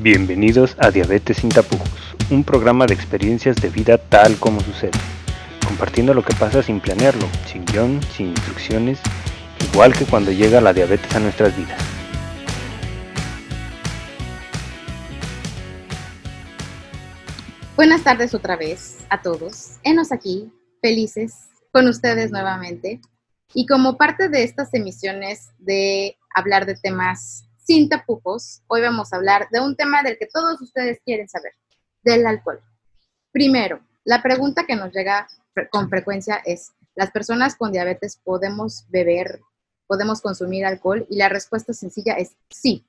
Bienvenidos 0.00 0.76
a 0.78 0.92
Diabetes 0.92 1.38
sin 1.38 1.50
tapujos, 1.50 2.14
un 2.30 2.44
programa 2.44 2.86
de 2.86 2.94
experiencias 2.94 3.56
de 3.56 3.68
vida 3.68 3.98
tal 3.98 4.36
como 4.36 4.60
sucede, 4.60 4.92
compartiendo 5.66 6.14
lo 6.14 6.24
que 6.24 6.32
pasa 6.36 6.62
sin 6.62 6.78
planearlo, 6.78 7.26
sin 7.46 7.64
guion, 7.64 8.00
sin 8.14 8.28
instrucciones, 8.28 9.00
igual 9.72 9.92
que 9.92 10.04
cuando 10.04 10.30
llega 10.30 10.60
la 10.60 10.72
diabetes 10.72 11.12
a 11.16 11.18
nuestras 11.18 11.56
vidas. 11.56 11.82
Buenas 17.74 18.04
tardes 18.04 18.32
otra 18.34 18.54
vez 18.54 18.98
a 19.10 19.20
todos. 19.20 19.78
Enos 19.82 20.12
aquí, 20.12 20.48
felices 20.80 21.48
con 21.72 21.88
ustedes 21.88 22.30
nuevamente. 22.30 23.00
Y 23.52 23.66
como 23.66 23.96
parte 23.96 24.28
de 24.28 24.44
estas 24.44 24.72
emisiones 24.74 25.50
de 25.58 26.16
hablar 26.36 26.66
de 26.66 26.76
temas 26.76 27.47
sin 27.68 27.90
tapujos, 27.90 28.62
hoy 28.66 28.80
vamos 28.80 29.12
a 29.12 29.16
hablar 29.16 29.46
de 29.52 29.60
un 29.60 29.76
tema 29.76 30.02
del 30.02 30.16
que 30.16 30.24
todos 30.24 30.58
ustedes 30.62 31.00
quieren 31.04 31.28
saber, 31.28 31.52
del 32.02 32.26
alcohol. 32.26 32.62
Primero, 33.30 33.80
la 34.04 34.22
pregunta 34.22 34.64
que 34.64 34.74
nos 34.74 34.90
llega 34.90 35.28
con 35.68 35.90
frecuencia 35.90 36.40
es, 36.46 36.72
¿las 36.94 37.10
personas 37.10 37.56
con 37.56 37.70
diabetes 37.70 38.18
podemos 38.24 38.86
beber, 38.88 39.42
podemos 39.86 40.22
consumir 40.22 40.64
alcohol? 40.64 41.06
Y 41.10 41.18
la 41.18 41.28
respuesta 41.28 41.74
sencilla 41.74 42.14
es 42.14 42.36
sí, 42.48 42.86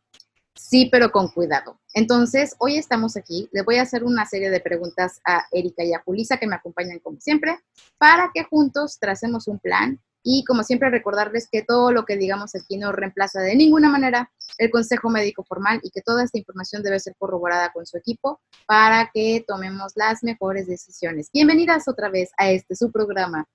sí, 0.56 0.88
pero 0.90 1.12
con 1.12 1.28
cuidado. 1.28 1.82
Entonces, 1.94 2.56
hoy 2.58 2.78
estamos 2.78 3.18
aquí, 3.18 3.50
le 3.52 3.64
voy 3.64 3.80
a 3.80 3.82
hacer 3.82 4.06
una 4.06 4.26
serie 4.28 4.50
de 4.50 4.62
preguntas 4.62 5.20
a 5.26 5.46
Erika 5.52 5.84
y 5.84 5.92
a 5.92 6.02
Julisa 6.06 6.38
que 6.38 6.48
me 6.48 6.56
acompañan 6.56 7.00
como 7.00 7.20
siempre, 7.20 7.60
para 7.98 8.32
que 8.34 8.46
juntos 8.46 8.98
tracemos 8.98 9.50
un 9.50 9.60
plan 9.60 10.00
y 10.24 10.44
como 10.46 10.64
siempre 10.64 10.90
recordarles 10.90 11.48
que 11.52 11.64
todo 11.64 11.92
lo 11.92 12.06
que 12.06 12.18
digamos 12.18 12.56
aquí 12.56 12.78
no 12.78 12.92
reemplaza 12.92 13.42
de 13.42 13.56
ninguna 13.56 13.90
manera 13.90 14.32
el 14.58 14.70
consejo 14.70 15.10
médico 15.10 15.44
formal 15.44 15.80
y 15.84 15.92
que 15.92 16.02
toda 16.02 16.24
esta 16.24 16.38
información 16.38 16.84
debe 16.84 17.00
ser 17.00 17.16
corroborada 17.18 17.72
con 17.72 17.86
su 17.86 17.98
equipo 17.98 18.42
para 18.66 19.10
que 19.14 19.44
tomemos 19.48 19.94
las 19.96 20.24
mejores 20.24 20.68
decisiones. 20.68 21.30
Bienvenidas 21.34 21.88
otra 21.88 22.10
vez 22.10 22.32
a 22.38 22.52
este 22.52 22.76
su 22.76 22.92
programa. 22.92 23.46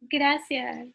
Gracias. 0.00 0.88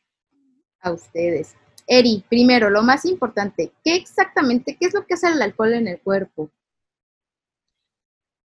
A 0.81 0.91
ustedes. 0.91 1.55
Eri, 1.88 2.23
primero, 2.29 2.69
lo 2.69 2.81
más 2.81 3.05
importante, 3.05 3.71
¿qué 3.83 3.95
exactamente, 3.95 4.75
qué 4.79 4.88
es 4.88 4.93
lo 4.93 5.05
que 5.05 5.13
hace 5.13 5.27
el 5.27 5.41
alcohol 5.41 5.73
en 5.73 5.88
el 5.88 6.01
cuerpo? 6.01 6.51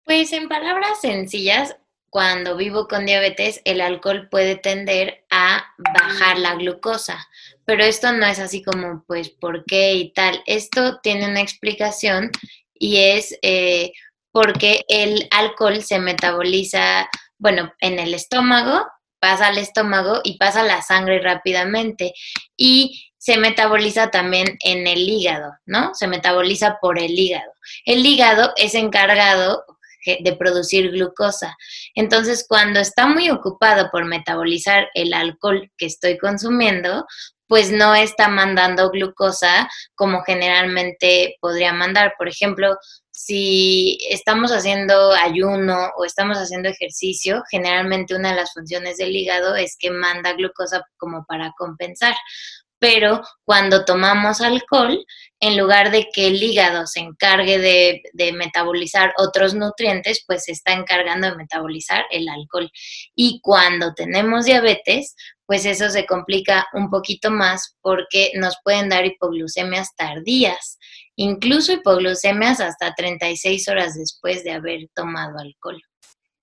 Pues 0.05 0.33
en 0.33 0.49
palabras 0.49 1.01
sencillas, 1.01 1.77
cuando 2.11 2.57
vivo 2.57 2.89
con 2.89 3.07
diabetes, 3.07 3.63
el 3.65 3.81
alcohol 3.81 4.29
puede 4.29 4.57
tender 4.57 5.25
a 5.31 5.65
bajar 5.79 6.39
la 6.39 6.55
glucosa. 6.57 7.29
Pero 7.65 7.85
esto 7.85 8.13
no 8.13 8.27
es 8.27 8.41
así 8.41 8.63
como, 8.63 9.05
pues, 9.07 9.31
¿por 9.31 9.65
qué 9.65 9.95
y 9.95 10.13
tal? 10.13 10.43
Esto 10.47 10.99
tiene 11.01 11.29
una 11.29 11.41
explicación 11.41 12.33
y 12.75 12.99
es 12.99 13.39
eh, 13.43 13.93
porque 14.33 14.83
el 14.89 15.29
alcohol 15.31 15.83
se 15.83 16.01
metaboliza, 16.01 17.09
bueno, 17.39 17.73
en 17.81 18.01
el 18.01 18.13
estómago, 18.13 18.87
pasa 19.21 19.49
al 19.49 19.59
estómago 19.59 20.21
y 20.25 20.37
pasa 20.37 20.63
a 20.63 20.65
la 20.65 20.83
sangre 20.83 21.21
rápidamente. 21.21 22.13
Y 22.57 23.13
se 23.19 23.37
metaboliza 23.37 24.11
también 24.11 24.57
en 24.65 24.87
el 24.87 25.09
hígado, 25.09 25.53
¿no? 25.67 25.95
Se 25.95 26.09
metaboliza 26.09 26.79
por 26.81 26.99
el 26.99 27.17
hígado. 27.17 27.53
El 27.85 28.05
hígado 28.05 28.53
es 28.57 28.75
encargado 28.75 29.65
de 30.05 30.37
producir 30.37 30.91
glucosa. 30.91 31.57
Entonces, 31.95 32.45
cuando 32.49 32.81
está 32.81 33.07
muy 33.07 33.31
ocupado 33.31 33.91
por 33.91 34.05
metabolizar 34.05 34.89
el 34.95 35.13
alcohol 35.13 35.71
que 35.77 35.87
estoy 35.87 36.19
consumiendo, 36.19 37.07
pues 37.51 37.73
no 37.73 37.97
está 37.97 38.29
mandando 38.29 38.91
glucosa 38.91 39.69
como 39.97 40.23
generalmente 40.23 41.37
podría 41.41 41.73
mandar. 41.73 42.15
Por 42.17 42.29
ejemplo, 42.29 42.77
si 43.11 43.99
estamos 44.09 44.53
haciendo 44.53 45.11
ayuno 45.13 45.91
o 45.99 46.05
estamos 46.05 46.39
haciendo 46.39 46.69
ejercicio, 46.69 47.43
generalmente 47.51 48.15
una 48.15 48.31
de 48.31 48.37
las 48.37 48.53
funciones 48.53 48.99
del 48.99 49.17
hígado 49.17 49.57
es 49.57 49.77
que 49.77 49.91
manda 49.91 50.33
glucosa 50.35 50.85
como 50.97 51.25
para 51.27 51.53
compensar 51.59 52.15
pero 52.81 53.23
cuando 53.45 53.85
tomamos 53.85 54.41
alcohol, 54.41 55.05
en 55.39 55.57
lugar 55.57 55.91
de 55.91 56.09
que 56.13 56.27
el 56.27 56.43
hígado 56.43 56.87
se 56.87 57.01
encargue 57.01 57.59
de, 57.59 58.33
metabolizar 58.33 59.13
otros 59.19 59.55
nutrientes, 59.55 60.25
pues 60.27 60.45
se 60.45 60.53
está 60.53 60.73
encargando 60.73 61.31
de 61.31 61.37
metabolizar 61.37 62.05
el 62.11 62.29
alcohol. 62.29 62.71
Y 63.15 63.41
cuando 63.43 63.95
tenemos 63.95 64.47
diabetes, 64.47 65.15
pues 65.47 65.67
eso 65.67 65.91
se 65.91 66.07
complica 66.07 66.69
un 66.73 66.91
poquito 66.91 67.31
más 67.31 67.77
porque 67.83 68.33
nos 68.35 68.57
pueden 68.65 68.89
dar 68.89 69.05
hipoglucemias 69.05 69.95
tardías, 69.95 70.79
incluso 71.17 71.73
hipoglucemias 71.73 72.61
hasta 72.61 72.95
36 72.95 73.69
horas 73.69 73.95
después 73.95 74.43
de 74.43 74.53
haber 74.53 74.89
tomado 74.95 75.39
alcohol. 75.39 75.83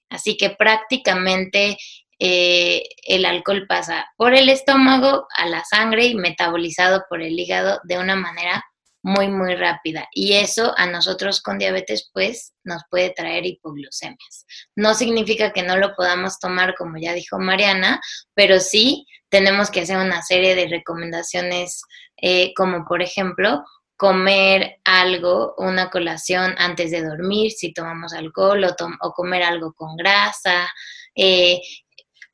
Así 0.10 0.38
que 0.38 0.52
prácticamente 0.52 1.78
eh, 2.20 2.84
el 3.04 3.26
alcohol 3.26 3.66
pasa 3.68 4.06
por 4.18 4.34
el 4.34 4.50
estómago 4.50 5.28
a 5.36 5.46
la 5.46 5.64
sangre 5.64 6.06
y 6.06 6.16
metabolizado 6.16 7.04
por 7.10 7.22
el 7.22 7.40
hígado 7.40 7.80
de 7.84 8.00
una 8.00 8.16
manera 8.16 8.64
muy, 9.04 9.30
muy 9.30 9.56
rápida. 9.56 10.08
Y 10.12 10.34
eso 10.34 10.74
a 10.78 10.86
nosotros 10.86 11.42
con 11.42 11.58
diabetes, 11.58 12.10
pues, 12.14 12.54
nos 12.64 12.82
puede 12.90 13.12
traer 13.12 13.46
hipoglucemias. 13.46 14.46
No 14.76 14.94
significa 14.94 15.54
que 15.54 15.64
no 15.64 15.78
lo 15.78 15.96
podamos 15.96 16.40
tomar, 16.40 16.76
como 16.76 16.98
ya 16.98 17.14
dijo 17.14 17.40
Mariana, 17.40 18.02
pero 18.34 18.60
sí 18.60 19.06
tenemos 19.30 19.72
que 19.72 19.82
hacer 19.82 19.98
una 19.98 20.22
serie 20.24 20.56
de 20.56 20.68
recomendaciones, 20.68 21.82
eh, 22.22 22.54
como 22.56 22.86
por 22.86 23.02
ejemplo, 23.02 23.64
comer 23.96 24.78
algo, 24.84 25.56
una 25.58 25.90
colación 25.90 26.54
antes 26.58 26.92
de 26.92 27.04
dormir, 27.04 27.52
si 27.52 27.74
tomamos 27.74 28.14
alcohol, 28.14 28.64
o, 28.64 29.12
comer 29.14 29.44
algo 29.44 29.74
con 29.74 29.96
grasa, 29.96 30.70
eh, 31.16 31.62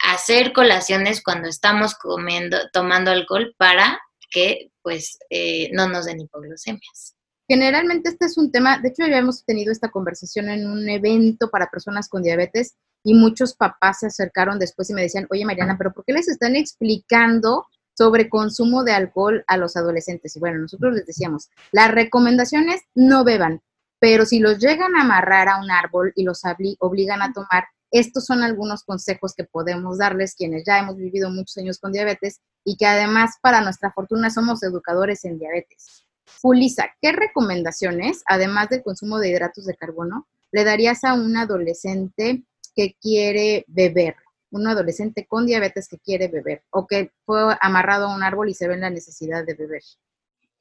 hacer 0.04 0.54
colaciones 0.54 1.24
cuando 1.24 1.48
estamos 1.48 1.96
comiendo, 1.96 2.58
tomando 2.72 3.12
alcohol 3.12 3.56
para 3.58 4.00
que 4.30 4.72
pues 4.82 5.18
eh, 5.30 5.70
no 5.74 5.88
nos 5.88 6.06
den 6.06 6.22
hipoglucemias. 6.22 7.16
Generalmente 7.48 8.10
este 8.10 8.26
es 8.26 8.38
un 8.38 8.52
tema, 8.52 8.80
de 8.80 8.90
hecho 8.90 9.06
ya 9.08 9.18
hemos 9.18 9.46
tenido 9.46 9.72
esta 9.72 9.92
conversación 9.92 10.50
en 10.50 10.68
un 10.68 10.88
evento 10.90 11.50
para 11.50 11.70
personas 11.70 12.10
con 12.10 12.24
diabetes 12.24 12.76
y 13.04 13.14
muchos 13.14 13.56
papás 13.56 14.00
se 14.00 14.08
acercaron 14.08 14.60
después 14.60 14.90
y 14.90 14.94
me 14.94 15.02
decían, 15.02 15.28
oye 15.30 15.46
Mariana, 15.46 15.78
pero 15.78 15.94
¿por 15.94 16.06
qué 16.06 16.14
les 16.14 16.28
están 16.28 16.56
explicando 16.56 17.68
sobre 17.96 18.30
consumo 18.30 18.84
de 18.84 18.94
alcohol 18.94 19.44
a 19.48 19.58
los 19.58 19.76
adolescentes? 19.76 20.36
Y 20.36 20.40
bueno, 20.40 20.60
nosotros 20.60 20.94
les 20.94 21.06
decíamos, 21.06 21.50
las 21.72 21.92
recomendaciones 21.92 22.82
no 22.96 23.24
beban, 23.24 23.62
pero 24.00 24.26
si 24.26 24.40
los 24.40 24.60
llegan 24.60 24.96
a 24.96 25.02
amarrar 25.02 25.50
a 25.50 25.62
un 25.62 25.70
árbol 25.70 26.12
y 26.16 26.24
los 26.24 26.42
obligan 26.80 27.22
a 27.22 27.34
tomar, 27.34 27.66
estos 27.94 28.26
son 28.26 28.42
algunos 28.42 28.84
consejos 28.84 29.36
que 29.36 29.44
podemos 29.44 30.00
darles 30.00 30.34
quienes 30.34 30.64
ya 30.66 30.80
hemos 30.80 30.98
vivido 30.98 31.30
muchos 31.30 31.56
años 31.58 31.78
con 31.78 31.92
diabetes 31.92 32.42
y 32.66 32.76
que 32.76 32.88
además, 32.88 33.36
para 33.40 33.62
nuestra 33.62 33.92
fortuna, 33.92 34.32
somos 34.32 34.64
educadores 34.64 35.24
en 35.26 35.38
diabetes. 35.38 36.04
Julisa, 36.42 36.88
¿qué 37.00 37.12
recomendaciones, 37.12 38.24
además 38.26 38.70
del 38.70 38.82
consumo 38.82 39.20
de 39.20 39.30
hidratos 39.30 39.68
de 39.68 39.76
carbono, 39.76 40.28
le 40.52 40.64
darías 40.64 41.04
a 41.04 41.14
un 41.14 41.38
adolescente 41.38 42.44
que 42.76 42.96
quiere 43.00 43.64
beber? 43.68 44.16
Un 44.50 44.68
adolescente 44.68 45.28
con 45.28 45.46
diabetes 45.46 45.88
que 45.88 46.00
quiere 46.00 46.30
beber 46.30 46.64
o 46.72 46.88
que 46.88 47.12
fue 47.28 47.56
amarrado 47.62 48.08
a 48.08 48.16
un 48.16 48.24
árbol 48.24 48.50
y 48.50 48.56
se 48.56 48.68
ve 48.68 48.74
en 48.74 48.82
la 48.82 48.90
necesidad 48.90 49.46
de 49.46 49.54
beber. 49.54 49.84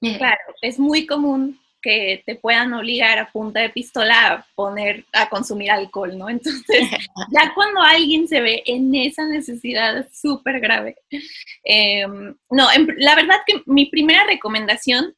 Claro, 0.00 0.54
es 0.60 0.78
muy 0.78 1.06
común 1.06 1.58
que 1.82 2.22
te 2.24 2.36
puedan 2.36 2.72
obligar 2.72 3.18
a 3.18 3.30
punta 3.30 3.60
de 3.60 3.70
pistola 3.70 4.32
a 4.32 4.46
poner, 4.54 5.04
a 5.12 5.28
consumir 5.28 5.70
alcohol, 5.70 6.16
¿no? 6.16 6.30
Entonces, 6.30 6.88
ya 7.32 7.52
cuando 7.54 7.80
alguien 7.80 8.28
se 8.28 8.40
ve 8.40 8.62
en 8.66 8.94
esa 8.94 9.26
necesidad 9.26 10.06
súper 10.12 10.60
grave. 10.60 10.96
Em, 11.64 12.34
no, 12.50 12.68
la 12.96 13.14
verdad 13.14 13.40
que 13.46 13.62
mi 13.66 13.86
primera 13.86 14.24
recomendación, 14.24 15.14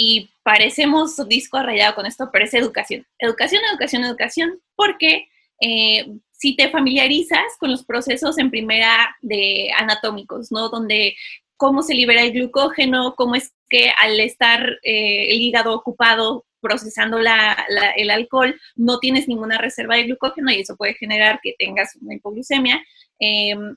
y 0.00 0.30
parecemos 0.44 1.16
disco 1.28 1.60
rayado 1.60 1.96
con 1.96 2.06
esto, 2.06 2.30
pero 2.32 2.44
es 2.44 2.54
educación. 2.54 3.04
Educación, 3.18 3.62
educación, 3.68 4.04
educación, 4.04 4.60
porque 4.76 5.28
eh, 5.60 6.06
si 6.30 6.54
te 6.54 6.70
familiarizas 6.70 7.56
con 7.58 7.72
los 7.72 7.84
procesos 7.84 8.38
en 8.38 8.48
primera 8.50 9.16
de 9.22 9.70
anatómicos, 9.76 10.52
¿no? 10.52 10.68
Donde 10.68 11.16
cómo 11.56 11.82
se 11.82 11.94
libera 11.94 12.22
el 12.22 12.32
glucógeno, 12.32 13.16
cómo 13.16 13.34
es 13.34 13.52
que 13.68 13.90
al 14.00 14.18
estar 14.20 14.78
eh, 14.82 15.28
el 15.30 15.40
hígado 15.40 15.74
ocupado 15.74 16.44
procesando 16.60 17.18
el 17.18 18.10
alcohol, 18.10 18.60
no 18.74 18.98
tienes 18.98 19.28
ninguna 19.28 19.58
reserva 19.58 19.96
de 19.96 20.04
glucógeno 20.04 20.50
y 20.50 20.60
eso 20.60 20.76
puede 20.76 20.94
generar 20.94 21.38
que 21.42 21.54
tengas 21.58 21.96
una 22.00 22.14
hipoglucemia. 22.14 22.82
Em, 23.18 23.76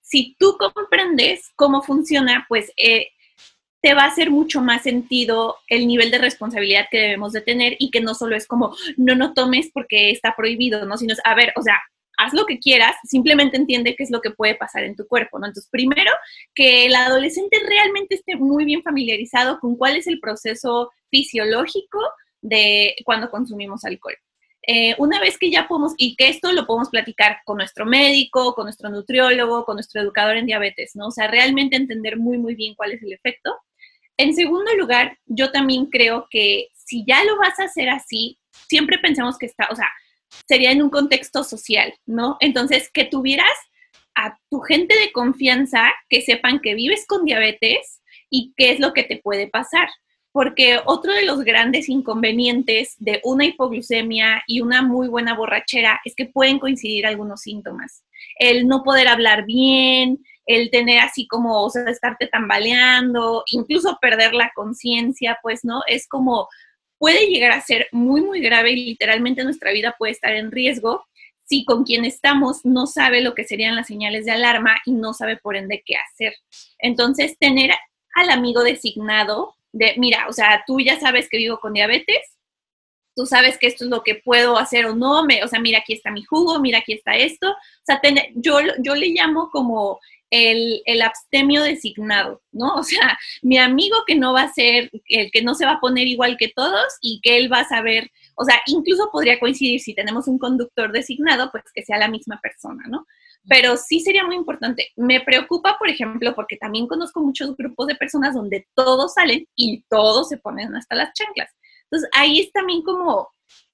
si 0.00 0.36
tú 0.38 0.56
comprendes 0.58 1.50
cómo 1.56 1.82
funciona, 1.82 2.46
pues 2.48 2.72
eh, 2.76 3.08
te 3.82 3.94
va 3.94 4.02
a 4.02 4.08
hacer 4.08 4.30
mucho 4.30 4.60
más 4.60 4.82
sentido 4.82 5.56
el 5.68 5.86
nivel 5.86 6.10
de 6.10 6.18
responsabilidad 6.18 6.86
que 6.90 6.98
debemos 6.98 7.32
de 7.32 7.40
tener 7.40 7.76
y 7.78 7.90
que 7.90 8.00
no 8.00 8.14
solo 8.14 8.36
es 8.36 8.46
como, 8.46 8.74
no, 8.96 9.14
no 9.14 9.32
tomes 9.32 9.70
porque 9.72 10.10
está 10.10 10.34
prohibido, 10.36 10.84
¿no? 10.84 10.96
Sino 10.98 11.14
a 11.24 11.34
ver, 11.34 11.52
o 11.56 11.62
sea, 11.62 11.80
haz 12.20 12.32
lo 12.34 12.46
que 12.46 12.58
quieras, 12.58 12.94
simplemente 13.04 13.56
entiende 13.56 13.96
qué 13.96 14.04
es 14.04 14.10
lo 14.10 14.20
que 14.20 14.30
puede 14.30 14.54
pasar 14.54 14.84
en 14.84 14.96
tu 14.96 15.06
cuerpo, 15.06 15.38
¿no? 15.38 15.46
Entonces, 15.46 15.70
primero, 15.70 16.10
que 16.54 16.86
el 16.86 16.94
adolescente 16.94 17.58
realmente 17.66 18.14
esté 18.14 18.36
muy 18.36 18.64
bien 18.64 18.82
familiarizado 18.82 19.58
con 19.58 19.76
cuál 19.76 19.96
es 19.96 20.06
el 20.06 20.20
proceso 20.20 20.90
fisiológico 21.10 21.98
de 22.42 22.94
cuando 23.04 23.30
consumimos 23.30 23.84
alcohol. 23.84 24.16
Eh, 24.66 24.94
una 24.98 25.18
vez 25.20 25.38
que 25.38 25.50
ya 25.50 25.66
podemos, 25.66 25.94
y 25.96 26.14
que 26.16 26.28
esto 26.28 26.52
lo 26.52 26.66
podemos 26.66 26.90
platicar 26.90 27.38
con 27.44 27.56
nuestro 27.56 27.86
médico, 27.86 28.54
con 28.54 28.64
nuestro 28.64 28.90
nutriólogo, 28.90 29.64
con 29.64 29.76
nuestro 29.76 30.02
educador 30.02 30.36
en 30.36 30.46
diabetes, 30.46 30.92
¿no? 30.94 31.06
O 31.06 31.10
sea, 31.10 31.28
realmente 31.28 31.76
entender 31.76 32.18
muy, 32.18 32.36
muy 32.36 32.54
bien 32.54 32.74
cuál 32.74 32.92
es 32.92 33.02
el 33.02 33.12
efecto. 33.12 33.56
En 34.18 34.34
segundo 34.34 34.74
lugar, 34.76 35.18
yo 35.24 35.50
también 35.50 35.86
creo 35.86 36.26
que 36.30 36.68
si 36.74 37.04
ya 37.06 37.24
lo 37.24 37.38
vas 37.38 37.58
a 37.58 37.64
hacer 37.64 37.88
así, 37.88 38.38
siempre 38.68 38.98
pensemos 38.98 39.38
que 39.38 39.46
está, 39.46 39.66
o 39.70 39.74
sea, 39.74 39.88
sería 40.48 40.72
en 40.72 40.82
un 40.82 40.90
contexto 40.90 41.44
social, 41.44 41.94
¿no? 42.06 42.36
Entonces, 42.40 42.90
que 42.92 43.04
tuvieras 43.04 43.56
a 44.14 44.36
tu 44.50 44.60
gente 44.60 44.98
de 44.98 45.12
confianza 45.12 45.92
que 46.08 46.20
sepan 46.22 46.60
que 46.60 46.74
vives 46.74 47.06
con 47.06 47.24
diabetes 47.24 48.02
y 48.28 48.52
qué 48.56 48.72
es 48.72 48.80
lo 48.80 48.92
que 48.92 49.04
te 49.04 49.18
puede 49.18 49.48
pasar. 49.48 49.88
Porque 50.32 50.78
otro 50.84 51.12
de 51.12 51.24
los 51.24 51.40
grandes 51.40 51.88
inconvenientes 51.88 52.94
de 52.98 53.20
una 53.24 53.46
hipoglucemia 53.46 54.44
y 54.46 54.60
una 54.60 54.80
muy 54.80 55.08
buena 55.08 55.34
borrachera 55.34 56.00
es 56.04 56.14
que 56.14 56.26
pueden 56.26 56.60
coincidir 56.60 57.04
algunos 57.04 57.40
síntomas. 57.40 58.04
El 58.38 58.68
no 58.68 58.84
poder 58.84 59.08
hablar 59.08 59.44
bien, 59.44 60.20
el 60.46 60.70
tener 60.70 61.00
así 61.00 61.26
como, 61.26 61.64
o 61.64 61.70
sea, 61.70 61.82
estarte 61.90 62.28
tambaleando, 62.28 63.42
incluso 63.50 63.98
perder 64.00 64.34
la 64.34 64.52
conciencia, 64.54 65.38
pues, 65.42 65.64
¿no? 65.64 65.80
Es 65.88 66.06
como, 66.06 66.48
puede 67.00 67.28
llegar 67.28 67.52
a 67.52 67.62
ser 67.62 67.88
muy, 67.92 68.20
muy 68.20 68.40
grave 68.40 68.72
y 68.72 68.84
literalmente 68.84 69.42
nuestra 69.42 69.72
vida 69.72 69.96
puede 69.98 70.12
estar 70.12 70.34
en 70.34 70.52
riesgo 70.52 71.06
si 71.44 71.64
con 71.64 71.82
quien 71.82 72.04
estamos 72.04 72.60
no 72.64 72.86
sabe 72.86 73.22
lo 73.22 73.34
que 73.34 73.44
serían 73.44 73.74
las 73.74 73.86
señales 73.86 74.26
de 74.26 74.32
alarma 74.32 74.76
y 74.84 74.92
no 74.92 75.14
sabe 75.14 75.38
por 75.38 75.56
ende 75.56 75.82
qué 75.84 75.94
hacer. 75.96 76.34
Entonces, 76.78 77.38
tener 77.38 77.70
al 78.14 78.28
amigo 78.28 78.62
designado 78.62 79.54
de, 79.72 79.94
mira, 79.96 80.26
o 80.28 80.32
sea, 80.34 80.62
tú 80.66 80.78
ya 80.78 81.00
sabes 81.00 81.28
que 81.30 81.38
vivo 81.38 81.58
con 81.58 81.72
diabetes, 81.72 82.20
tú 83.16 83.24
sabes 83.24 83.56
que 83.56 83.66
esto 83.66 83.84
es 83.84 83.90
lo 83.90 84.02
que 84.02 84.16
puedo 84.16 84.58
hacer 84.58 84.84
o 84.84 84.94
no, 84.94 85.24
me, 85.24 85.42
o 85.42 85.48
sea, 85.48 85.58
mira, 85.58 85.78
aquí 85.78 85.94
está 85.94 86.10
mi 86.10 86.22
jugo, 86.22 86.60
mira, 86.60 86.80
aquí 86.80 86.92
está 86.92 87.16
esto. 87.16 87.48
O 87.48 87.84
sea, 87.84 87.98
yo, 88.34 88.58
yo 88.78 88.94
le 88.94 89.08
llamo 89.08 89.48
como 89.50 90.00
el, 90.30 91.02
abstemio 91.02 91.62
designado, 91.62 92.42
¿no? 92.52 92.74
O 92.74 92.82
sea, 92.82 93.18
mi 93.42 93.58
amigo 93.58 93.96
que 94.06 94.14
no 94.14 94.32
va 94.32 94.42
a 94.42 94.52
ser, 94.52 94.90
el 95.06 95.30
que 95.30 95.42
no 95.42 95.54
se 95.54 95.64
va 95.64 95.72
a 95.72 95.80
poner 95.80 96.06
igual 96.06 96.36
que 96.38 96.48
todos 96.48 96.86
y 97.00 97.20
que 97.22 97.36
él 97.36 97.52
va 97.52 97.60
a 97.60 97.68
saber 97.68 98.10
o 98.40 98.44
sea, 98.44 98.58
incluso 98.64 99.10
podría 99.12 99.38
coincidir 99.38 99.80
si 99.80 99.94
tenemos 99.94 100.26
un 100.26 100.38
conductor 100.38 100.92
designado, 100.92 101.50
pues 101.50 101.62
que 101.74 101.84
sea 101.84 101.98
la 101.98 102.08
misma 102.08 102.40
persona, 102.40 102.82
¿no? 102.88 103.06
Pero 103.46 103.76
sí 103.76 104.00
sería 104.00 104.24
muy 104.24 104.34
importante. 104.34 104.88
Me 104.96 105.20
preocupa, 105.20 105.76
por 105.78 105.90
ejemplo, 105.90 106.34
porque 106.34 106.56
también 106.56 106.86
conozco 106.86 107.20
muchos 107.20 107.54
grupos 107.54 107.86
de 107.86 107.96
personas 107.96 108.34
donde 108.34 108.66
todos 108.74 109.12
salen 109.12 109.46
y 109.54 109.84
todos 109.90 110.30
se 110.30 110.38
ponen 110.38 110.74
hasta 110.74 110.94
las 110.94 111.12
chanclas. 111.12 111.50
Entonces, 111.84 112.08
ahí 112.14 112.40
es 112.40 112.50
también 112.50 112.80
como 112.80 113.28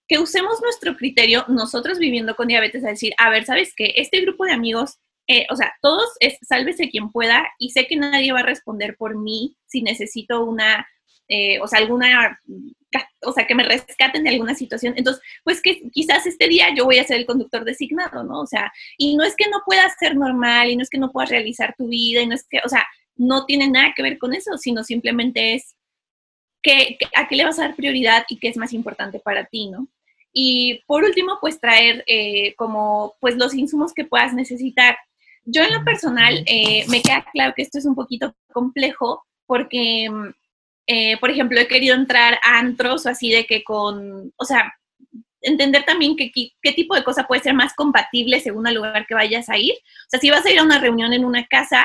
que 0.09 0.19
usemos 0.19 0.61
nuestro 0.61 0.97
criterio, 0.97 1.45
nosotros 1.47 2.01
viviendo 2.01 2.35
con 2.35 2.49
diabetes, 2.49 2.85
a 2.85 2.89
decir, 2.89 3.13
a 3.19 3.31
ver, 3.31 3.45
¿sabes 3.45 3.73
qué? 3.77 3.93
Este 3.95 4.21
grupo 4.23 4.47
de 4.47 4.53
amigos, 4.53 4.99
eh, 5.29 5.47
o 5.51 5.57
sea, 5.57 5.73
todos 5.83 6.09
es 6.21 6.39
sálvese 6.43 6.89
quien 6.91 7.11
pueda 7.11 7.47
y 7.59 7.71
sé 7.71 7.87
que 7.87 7.97
nadie 7.97 8.33
va 8.33 8.41
a 8.41 8.45
responder 8.45 8.97
por 8.97 9.17
mí 9.17 9.57
si 9.67 9.83
necesito 9.83 10.45
una, 10.45 10.87
eh, 11.29 11.59
o 11.61 11.67
sea, 11.67 11.81
alguna 11.81 12.41
o 13.25 13.33
sea, 13.33 13.47
que 13.47 13.55
me 13.55 13.65
rescaten 13.65 14.25
de 14.25 14.31
alguna 14.31 14.55
situación. 14.55 14.95
Entonces, 14.97 15.23
pues 15.45 15.61
que 15.61 15.83
quizás 15.91 16.27
este 16.27 16.49
día 16.49 16.69
yo 16.75 16.85
voy 16.85 16.99
a 16.99 17.05
ser 17.05 17.19
el 17.19 17.27
conductor 17.27 17.65
designado, 17.65 18.23
¿no? 18.23 18.41
O 18.41 18.47
sea, 18.47 18.73
y 18.97 19.17
no 19.17 19.25
es 19.25 19.35
que 19.37 19.51
no 19.51 19.63
puedas 19.67 19.95
ser 19.99 20.17
normal 20.17 20.71
y 20.71 20.77
no 20.77 20.83
es 20.83 20.91
que 20.91 20.99
no 20.99 21.13
puedas 21.13 21.31
realizar 21.31 21.75
tu 21.77 21.89
vida 21.89 22.21
y 22.21 22.27
no 22.27 22.35
es 22.35 22.47
que, 22.49 22.61
o 22.65 22.69
sea, 22.69 22.87
no 23.17 23.47
tiene 23.47 23.69
nada 23.69 23.93
que 23.97 24.03
ver 24.03 24.19
con 24.19 24.35
eso, 24.35 24.57
sino 24.59 24.85
simplemente 24.85 25.55
es 25.55 25.75
que, 26.63 26.99
a 27.15 27.29
qué 27.29 27.37
le 27.37 27.45
vas 27.45 27.59
a 27.59 27.63
dar 27.63 27.77
prioridad 27.77 28.25
y 28.29 28.39
qué 28.39 28.49
es 28.49 28.57
más 28.57 28.73
importante 28.73 29.19
para 29.21 29.47
ti, 29.47 29.69
¿no? 29.69 29.89
Y 30.33 30.83
por 30.87 31.03
último, 31.03 31.39
pues 31.41 31.61
traer 31.61 32.05
eh, 32.07 32.55
como, 32.57 33.15
pues 33.21 33.37
los 33.37 33.55
insumos 33.55 33.95
que 33.95 34.05
puedas 34.05 34.35
necesitar. 34.35 34.99
Yo 35.47 35.63
en 35.63 35.73
lo 35.73 35.85
personal 35.85 36.43
eh, 36.47 36.85
me 36.89 37.01
queda 37.01 37.25
claro 37.33 37.55
que 37.57 37.63
esto 37.63 37.79
es 37.79 37.87
un 37.87 37.95
poquito 37.95 38.35
complejo 38.53 39.25
porque 39.47 40.09
mm, 40.11 40.31
eh, 40.87 41.17
por 41.19 41.31
ejemplo, 41.31 41.59
he 41.59 41.67
querido 41.67 41.95
entrar 41.95 42.39
a 42.43 42.59
antros 42.59 43.07
o 43.07 43.09
así 43.09 43.31
de 43.31 43.45
que 43.45 43.65
con, 43.65 44.33
o 44.37 44.45
sea, 44.45 44.73
entender 45.41 45.85
también 45.85 46.17
que, 46.17 46.31
qué 46.33 46.73
tipo 46.73 46.95
de 46.95 47.05
cosa 47.05 47.27
puede 47.27 47.43
ser 47.43 47.55
más 47.55 47.75
compatible 47.75 48.41
según 48.41 48.67
el 48.67 48.77
lugar 48.77 49.07
que 49.07 49.15
vayas 49.15 49.49
a 49.49 49.59
ir. 49.59 49.75
O 49.75 50.09
sea, 50.09 50.21
si 50.21 50.31
vas 50.31 50.47
a 50.47 50.51
ir 50.51 50.59
a 50.59 50.63
una 50.63 50.79
reunión 50.79 51.13
en 51.13 51.25
una 51.25 51.45
casa, 51.47 51.85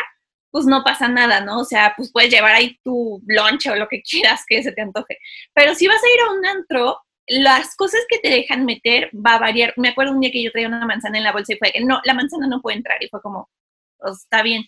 pues 0.52 0.66
no 0.66 0.84
pasa 0.84 1.07
nada, 1.07 1.42
¿no? 1.42 1.60
O 1.60 1.66
sea, 1.66 1.94
pues 1.98 2.12
puedes 2.12 2.31
llevar 2.31 2.54
ahí 2.54 2.78
tu 2.84 3.22
lunch 3.25 3.68
o 3.68 3.75
lo 3.75 3.88
que 3.88 4.02
quieras 4.10 4.44
que 4.48 4.62
se 4.62 4.72
te 4.72 4.81
antoje. 4.81 5.18
Pero 5.54 5.74
si 5.74 5.88
vas 5.88 6.02
a 6.04 6.14
ir 6.14 6.22
a 6.22 6.34
un 6.34 6.46
antro, 6.46 6.98
las 7.39 7.75
cosas 7.75 8.01
que 8.10 8.19
te 8.19 8.30
dejan 8.30 8.66
meter 8.66 9.10
va 9.13 9.36
a 9.36 9.39
variar. 9.39 9.74
Me 9.78 9.89
acuerdo 9.89 10.13
un 10.13 10.19
día 10.19 10.31
que 10.31 10.44
yo 10.44 10.51
traía 10.51 10.68
una 10.68 10.86
manzana 10.86 11.18
en 11.18 11.24
la 11.24 11.31
bolsa 11.31 11.54
y 11.54 11.57
fue 11.57 11.72
que 11.72 11.81
no, 11.81 12.01
la 12.04 12.13
manzana 12.13 12.48
no 12.48 12.62
puede 12.62 12.78
entrar 12.78 13.01
y 13.01 13.07
fue 13.07 13.22
como, 13.22 13.50
pues, 13.98 14.18
está 14.18 14.44
bien 14.44 14.66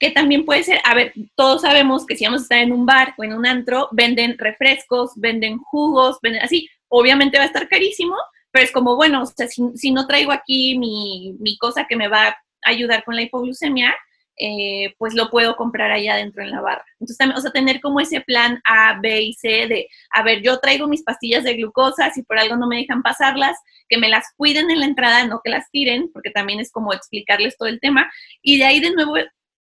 que, 0.00 0.10
también 0.10 0.44
puede 0.44 0.62
ser, 0.62 0.80
a 0.84 0.94
ver, 0.94 1.12
todos 1.34 1.62
sabemos 1.62 2.06
que 2.06 2.16
si 2.16 2.24
vamos 2.24 2.42
a 2.42 2.44
estar 2.44 2.58
en 2.58 2.72
un 2.72 2.86
bar 2.86 3.14
o 3.16 3.24
en 3.24 3.32
un 3.32 3.46
antro, 3.46 3.88
venden 3.92 4.36
refrescos, 4.38 5.12
venden 5.16 5.58
jugos, 5.58 6.18
venden 6.22 6.42
así, 6.42 6.68
obviamente 6.88 7.38
va 7.38 7.44
a 7.44 7.46
estar 7.46 7.68
carísimo, 7.68 8.16
pero 8.50 8.64
es 8.64 8.72
como, 8.72 8.96
bueno, 8.96 9.22
o 9.22 9.26
sea, 9.26 9.48
si, 9.48 9.90
no 9.90 10.06
traigo 10.06 10.32
aquí 10.32 10.78
mi, 10.78 11.34
mi, 11.40 11.56
cosa 11.58 11.86
que 11.88 11.96
me 11.96 12.08
va 12.08 12.28
a 12.28 12.36
ayudar 12.64 13.04
con 13.04 13.16
la 13.16 13.22
hipoglucemia, 13.22 13.94
eh, 14.36 14.94
pues 14.98 15.14
lo 15.14 15.30
puedo 15.30 15.56
comprar 15.56 15.90
allá 15.90 16.14
adentro 16.14 16.42
en 16.42 16.50
la 16.50 16.60
barra. 16.60 16.84
Entonces, 16.94 17.18
también, 17.18 17.38
o 17.38 17.40
sea, 17.40 17.52
tener 17.52 17.80
como 17.80 18.00
ese 18.00 18.20
plan 18.20 18.60
A, 18.64 18.98
B 19.00 19.22
y 19.22 19.32
C 19.34 19.66
de, 19.68 19.88
a 20.10 20.22
ver, 20.22 20.42
yo 20.42 20.58
traigo 20.58 20.88
mis 20.88 21.02
pastillas 21.02 21.44
de 21.44 21.54
glucosa, 21.54 22.10
si 22.10 22.22
por 22.22 22.38
algo 22.38 22.56
no 22.56 22.66
me 22.66 22.78
dejan 22.78 23.02
pasarlas, 23.02 23.56
que 23.88 23.98
me 23.98 24.08
las 24.08 24.26
cuiden 24.36 24.70
en 24.70 24.80
la 24.80 24.86
entrada, 24.86 25.26
no 25.26 25.40
que 25.42 25.50
las 25.50 25.70
tiren, 25.70 26.10
porque 26.12 26.30
también 26.30 26.60
es 26.60 26.70
como 26.72 26.92
explicarles 26.92 27.56
todo 27.56 27.68
el 27.68 27.80
tema. 27.80 28.10
Y 28.42 28.58
de 28.58 28.64
ahí 28.64 28.80
de 28.80 28.92
nuevo 28.92 29.14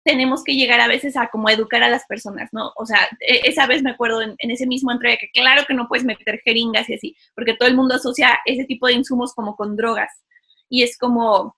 tenemos 0.03 0.44
que 0.44 0.56
llegar 0.56 0.79
a 0.81 0.88
veces 0.88 1.15
a 1.17 1.27
como 1.27 1.50
educar 1.50 1.83
a 1.83 1.89
las 1.89 2.06
personas, 2.06 2.50
¿no? 2.51 2.71
O 2.77 2.85
sea, 2.85 3.07
e, 3.19 3.41
esa 3.47 3.67
vez 3.67 3.83
me 3.83 3.91
acuerdo 3.91 4.21
en, 4.21 4.35
ese 4.39 4.65
mismo 4.65 4.91
entrega 4.91 5.17
que 5.17 5.29
claro 5.31 5.65
que 5.67 5.73
no 5.73 5.88
puedes 5.88 6.06
meter 6.06 6.41
jeringas 6.44 6.89
y 6.89 6.95
así, 6.95 7.15
porque 7.35 7.56
todo 7.56 7.67
el 7.67 7.75
mundo 7.75 7.95
asocia 7.95 8.39
ese 8.45 8.65
tipo 8.65 8.88
de 8.88 8.94
insumos 8.94 9.33
como 9.33 9.56
con 9.56 9.75
drogas. 9.75 10.11
Y 10.69 10.83
es 10.83 10.97
como, 10.97 11.56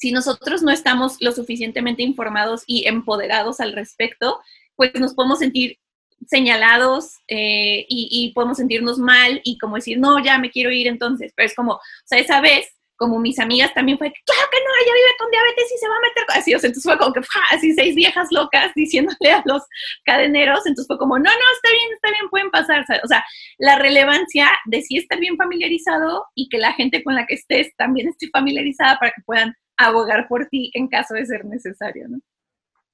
si 0.00 0.12
nosotros 0.12 0.62
no 0.62 0.70
estamos 0.70 1.18
lo 1.20 1.30
suficientemente 1.30 2.02
informados 2.02 2.62
y 2.66 2.88
empoderados 2.88 3.60
al 3.60 3.74
respecto, 3.74 4.40
pues 4.74 4.94
nos 4.94 5.12
podemos 5.12 5.40
sentir 5.40 5.78
señalados 6.26 7.16
eh, 7.28 7.84
y, 7.88 8.32
podemos 8.34 8.56
sentirnos 8.56 8.98
mal 8.98 9.40
y 9.44 9.58
como 9.58 9.76
decir, 9.76 9.98
no, 9.98 10.22
ya 10.24 10.38
me 10.38 10.50
quiero 10.50 10.70
ir 10.70 10.86
entonces, 10.86 11.32
pero 11.36 11.46
es 11.46 11.54
como, 11.54 11.72
o 11.72 11.80
sea, 12.04 12.18
esa 12.18 12.40
vez 12.40 12.66
como 12.96 13.18
mis 13.18 13.38
amigas 13.38 13.72
también 13.72 13.96
fue, 13.96 14.12
claro 14.26 14.48
que 14.50 14.58
no, 14.58 14.70
ella 14.82 14.92
vive 14.94 15.16
con 15.18 15.30
diabetes 15.30 15.72
y 15.74 15.78
se 15.78 15.88
va 15.88 15.96
a 15.96 16.00
meter, 16.00 16.24
así, 16.28 16.54
o 16.54 16.58
sea, 16.58 16.68
entonces 16.68 16.90
fue 16.90 16.98
como 16.98 17.12
que, 17.12 17.20
así 17.50 17.74
seis 17.74 17.94
viejas 17.94 18.28
locas 18.30 18.72
diciéndole 18.74 19.32
a 19.32 19.42
los 19.46 19.62
cadeneros, 20.04 20.66
entonces 20.66 20.86
fue 20.86 20.98
como, 20.98 21.18
no, 21.18 21.24
no, 21.24 21.30
está 21.30 21.70
bien, 21.72 21.92
está 21.94 22.10
bien, 22.10 22.28
pueden 22.30 22.50
pasar, 22.50 22.86
o 23.02 23.08
sea, 23.08 23.24
la 23.58 23.76
relevancia 23.76 24.50
de 24.66 24.82
sí 24.82 24.98
estar 24.98 25.18
bien 25.18 25.36
familiarizado 25.36 26.26
y 26.34 26.48
que 26.48 26.58
la 26.58 26.72
gente 26.74 27.02
con 27.02 27.14
la 27.14 27.26
que 27.26 27.34
estés 27.34 27.74
también 27.76 28.08
esté 28.08 28.28
familiarizada 28.30 28.98
para 28.98 29.12
que 29.12 29.22
puedan 29.24 29.54
abogar 29.86 30.28
por 30.28 30.46
ti 30.46 30.70
en 30.74 30.88
caso 30.88 31.14
de 31.14 31.26
ser 31.26 31.44
necesario, 31.44 32.08
¿no? 32.08 32.20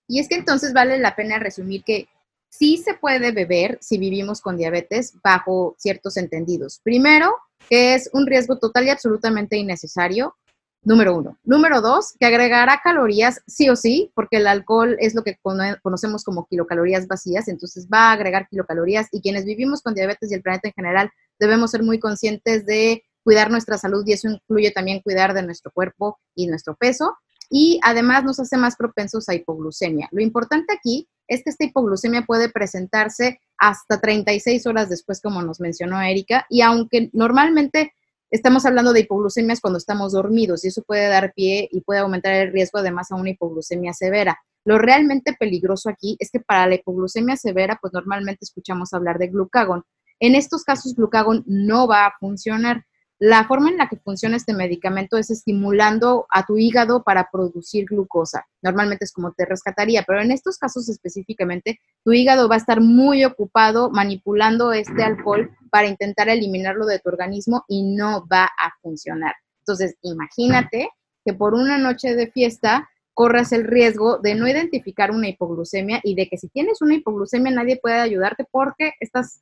Y 0.08 0.20
es 0.20 0.28
que 0.28 0.36
entonces 0.36 0.72
vale 0.72 0.98
la 0.98 1.16
pena 1.16 1.38
resumir 1.38 1.82
que 1.82 2.08
sí 2.48 2.76
se 2.78 2.94
puede 2.94 3.32
beber 3.32 3.78
si 3.80 3.98
vivimos 3.98 4.40
con 4.40 4.56
diabetes 4.56 5.14
bajo 5.22 5.74
ciertos 5.78 6.16
entendidos. 6.16 6.80
Primero, 6.82 7.34
que 7.68 7.94
es 7.94 8.08
un 8.12 8.26
riesgo 8.26 8.58
total 8.58 8.86
y 8.86 8.90
absolutamente 8.90 9.56
innecesario. 9.56 10.36
Número 10.82 11.16
uno. 11.16 11.36
Número 11.42 11.80
dos, 11.80 12.14
que 12.20 12.26
agregará 12.26 12.80
calorías 12.82 13.42
sí 13.48 13.68
o 13.68 13.74
sí, 13.74 14.12
porque 14.14 14.36
el 14.36 14.46
alcohol 14.46 14.96
es 15.00 15.16
lo 15.16 15.24
que 15.24 15.36
conocemos 15.82 16.22
como 16.22 16.46
kilocalorías 16.46 17.08
vacías, 17.08 17.48
entonces 17.48 17.88
va 17.92 18.10
a 18.10 18.12
agregar 18.12 18.46
kilocalorías 18.48 19.08
y 19.10 19.20
quienes 19.20 19.44
vivimos 19.44 19.82
con 19.82 19.94
diabetes 19.94 20.30
y 20.30 20.34
el 20.34 20.42
planeta 20.42 20.68
en 20.68 20.74
general 20.74 21.10
debemos 21.40 21.72
ser 21.72 21.82
muy 21.82 21.98
conscientes 21.98 22.66
de 22.66 23.02
cuidar 23.26 23.50
nuestra 23.50 23.76
salud 23.76 24.04
y 24.06 24.12
eso 24.12 24.28
incluye 24.28 24.70
también 24.70 25.00
cuidar 25.00 25.34
de 25.34 25.42
nuestro 25.42 25.72
cuerpo 25.72 26.20
y 26.36 26.46
nuestro 26.46 26.76
peso 26.76 27.16
y 27.50 27.80
además 27.82 28.22
nos 28.22 28.38
hace 28.38 28.56
más 28.56 28.76
propensos 28.76 29.28
a 29.28 29.34
hipoglucemia. 29.34 30.08
Lo 30.12 30.22
importante 30.22 30.72
aquí 30.72 31.08
es 31.26 31.42
que 31.42 31.50
esta 31.50 31.64
hipoglucemia 31.64 32.22
puede 32.22 32.48
presentarse 32.50 33.40
hasta 33.58 34.00
36 34.00 34.64
horas 34.68 34.88
después, 34.88 35.20
como 35.20 35.42
nos 35.42 35.58
mencionó 35.58 36.00
Erika, 36.00 36.46
y 36.48 36.60
aunque 36.60 37.10
normalmente 37.12 37.94
estamos 38.30 38.64
hablando 38.64 38.92
de 38.92 39.00
hipoglucemias 39.00 39.60
cuando 39.60 39.78
estamos 39.78 40.12
dormidos 40.12 40.64
y 40.64 40.68
eso 40.68 40.82
puede 40.82 41.08
dar 41.08 41.32
pie 41.34 41.68
y 41.72 41.80
puede 41.80 42.00
aumentar 42.00 42.32
el 42.32 42.52
riesgo 42.52 42.78
además 42.78 43.10
a 43.10 43.16
una 43.16 43.30
hipoglucemia 43.30 43.92
severa. 43.92 44.38
Lo 44.64 44.78
realmente 44.78 45.34
peligroso 45.36 45.88
aquí 45.88 46.16
es 46.20 46.30
que 46.30 46.38
para 46.38 46.68
la 46.68 46.76
hipoglucemia 46.76 47.34
severa, 47.34 47.76
pues 47.82 47.92
normalmente 47.92 48.40
escuchamos 48.42 48.92
hablar 48.92 49.18
de 49.18 49.28
glucagón. 49.28 49.82
En 50.20 50.36
estos 50.36 50.62
casos, 50.62 50.94
glucagón 50.94 51.42
no 51.46 51.88
va 51.88 52.06
a 52.06 52.14
funcionar 52.20 52.84
la 53.18 53.46
forma 53.46 53.70
en 53.70 53.78
la 53.78 53.88
que 53.88 53.96
funciona 53.96 54.36
este 54.36 54.52
medicamento 54.52 55.16
es 55.16 55.30
estimulando 55.30 56.26
a 56.28 56.44
tu 56.44 56.58
hígado 56.58 57.02
para 57.02 57.30
producir 57.30 57.86
glucosa. 57.86 58.46
Normalmente 58.60 59.06
es 59.06 59.12
como 59.12 59.32
te 59.32 59.46
rescataría, 59.46 60.02
pero 60.06 60.20
en 60.20 60.32
estos 60.32 60.58
casos 60.58 60.88
específicamente, 60.90 61.80
tu 62.04 62.12
hígado 62.12 62.48
va 62.48 62.56
a 62.56 62.58
estar 62.58 62.80
muy 62.80 63.24
ocupado 63.24 63.90
manipulando 63.90 64.72
este 64.72 65.02
alcohol 65.02 65.50
para 65.70 65.88
intentar 65.88 66.28
eliminarlo 66.28 66.84
de 66.84 66.98
tu 66.98 67.08
organismo 67.08 67.64
y 67.68 67.84
no 67.84 68.26
va 68.30 68.44
a 68.44 68.72
funcionar. 68.82 69.34
Entonces, 69.60 69.96
imagínate 70.02 70.90
que 71.24 71.32
por 71.32 71.54
una 71.54 71.78
noche 71.78 72.14
de 72.14 72.30
fiesta 72.30 72.88
corras 73.14 73.52
el 73.52 73.64
riesgo 73.64 74.18
de 74.18 74.34
no 74.34 74.46
identificar 74.46 75.10
una 75.10 75.28
hipoglucemia 75.28 76.00
y 76.04 76.14
de 76.14 76.28
que 76.28 76.36
si 76.36 76.48
tienes 76.48 76.82
una 76.82 76.94
hipoglucemia 76.94 77.50
nadie 77.50 77.78
puede 77.80 77.96
ayudarte 77.96 78.44
porque 78.50 78.92
estás 79.00 79.40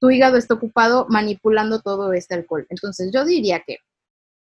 tu 0.00 0.10
hígado 0.10 0.36
está 0.36 0.54
ocupado 0.54 1.06
manipulando 1.08 1.80
todo 1.80 2.12
este 2.12 2.34
alcohol. 2.34 2.66
Entonces 2.68 3.10
yo 3.12 3.24
diría 3.24 3.62
que, 3.66 3.78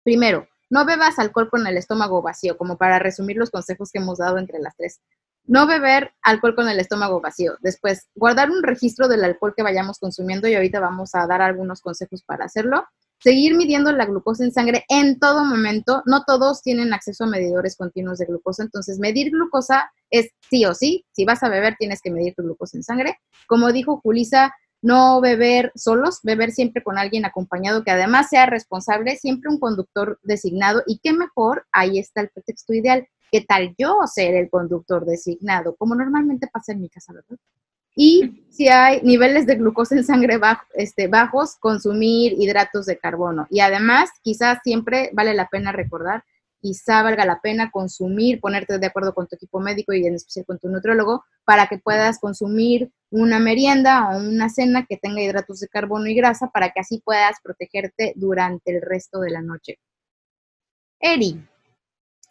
primero, 0.03 0.47
no 0.69 0.85
bebas 0.85 1.19
alcohol 1.19 1.49
con 1.49 1.67
el 1.67 1.77
estómago 1.77 2.21
vacío, 2.21 2.57
como 2.57 2.77
para 2.77 2.99
resumir 2.99 3.37
los 3.37 3.51
consejos 3.51 3.91
que 3.91 3.99
hemos 3.99 4.17
dado 4.17 4.37
entre 4.37 4.59
las 4.59 4.75
tres. 4.75 4.99
No 5.45 5.67
beber 5.67 6.13
alcohol 6.23 6.55
con 6.55 6.69
el 6.69 6.79
estómago 6.79 7.19
vacío. 7.19 7.57
Después, 7.61 8.07
guardar 8.15 8.49
un 8.49 8.63
registro 8.63 9.07
del 9.07 9.23
alcohol 9.23 9.53
que 9.55 9.61
vayamos 9.61 9.99
consumiendo 9.99 10.47
y 10.47 10.55
ahorita 10.55 10.79
vamos 10.79 11.13
a 11.15 11.27
dar 11.27 11.41
algunos 11.41 11.81
consejos 11.81 12.23
para 12.23 12.45
hacerlo. 12.45 12.85
Seguir 13.19 13.55
midiendo 13.55 13.91
la 13.91 14.05
glucosa 14.05 14.43
en 14.43 14.51
sangre 14.51 14.85
en 14.89 15.19
todo 15.19 15.45
momento. 15.45 16.01
No 16.05 16.23
todos 16.23 16.61
tienen 16.61 16.93
acceso 16.93 17.25
a 17.25 17.27
medidores 17.27 17.75
continuos 17.75 18.17
de 18.19 18.25
glucosa, 18.25 18.63
entonces 18.63 18.99
medir 18.99 19.31
glucosa 19.31 19.91
es 20.09 20.29
sí 20.49 20.65
o 20.65 20.73
sí. 20.73 21.05
Si 21.11 21.23
vas 21.23 21.43
a 21.43 21.49
beber, 21.49 21.75
tienes 21.77 22.01
que 22.01 22.11
medir 22.11 22.33
tu 22.35 22.43
glucosa 22.43 22.77
en 22.77 22.83
sangre. 22.83 23.19
Como 23.47 23.71
dijo 23.71 23.99
Julisa, 24.01 24.53
no 24.83 25.21
beber 25.21 25.71
solos, 25.75 26.19
beber 26.23 26.51
siempre 26.51 26.83
con 26.83 26.97
alguien 26.97 27.25
acompañado 27.25 27.83
que 27.83 27.91
además 27.91 28.29
sea 28.29 28.45
responsable, 28.45 29.15
siempre 29.15 29.49
un 29.49 29.59
conductor 29.59 30.19
designado 30.23 30.83
y 30.85 30.99
qué 31.01 31.13
mejor, 31.13 31.65
ahí 31.71 31.97
está 31.97 32.21
el 32.21 32.29
pretexto 32.29 32.73
ideal, 32.73 33.07
qué 33.31 33.41
tal 33.41 33.73
yo 33.77 33.97
ser 34.05 34.35
el 34.35 34.49
conductor 34.49 35.05
designado, 35.05 35.75
como 35.75 35.95
normalmente 35.95 36.47
pasa 36.51 36.73
en 36.73 36.81
mi 36.81 36.89
casa, 36.89 37.13
¿verdad? 37.13 37.37
Y 37.95 38.45
si 38.49 38.67
hay 38.67 39.01
niveles 39.03 39.45
de 39.45 39.55
glucosa 39.55 39.95
en 39.95 40.03
sangre 40.03 40.39
este, 40.73 41.07
bajos, 41.07 41.55
consumir 41.59 42.33
hidratos 42.33 42.87
de 42.87 42.97
carbono. 42.97 43.45
Y 43.49 43.59
además, 43.59 44.09
quizás 44.23 44.59
siempre 44.63 45.11
vale 45.13 45.33
la 45.33 45.47
pena 45.47 45.71
recordar 45.71 46.23
quizá 46.63 47.03
valga 47.03 47.25
la 47.25 47.41
pena 47.41 47.71
consumir, 47.71 48.39
ponerte 48.39 48.79
de 48.79 48.85
acuerdo 48.87 49.13
con 49.13 49.27
tu 49.27 49.35
equipo 49.35 49.59
médico 49.59 49.91
y 49.91 50.07
en 50.07 50.15
especial 50.15 50.45
con 50.45 50.59
tu 50.59 50.69
nutriólogo 50.69 51.25
para 51.43 51.67
que 51.67 51.77
puedas 51.77 52.19
consumir 52.19 52.89
una 53.11 53.37
merienda 53.37 54.07
o 54.07 54.17
una 54.19 54.47
cena 54.47 54.85
que 54.87 54.95
tenga 54.95 55.21
hidratos 55.21 55.59
de 55.59 55.67
carbono 55.67 56.07
y 56.07 56.15
grasa 56.15 56.47
para 56.47 56.69
que 56.71 56.79
así 56.79 57.01
puedas 57.03 57.35
protegerte 57.43 58.13
durante 58.15 58.73
el 58.73 58.81
resto 58.81 59.19
de 59.19 59.31
la 59.31 59.41
noche. 59.41 59.77
Eri, 61.01 61.45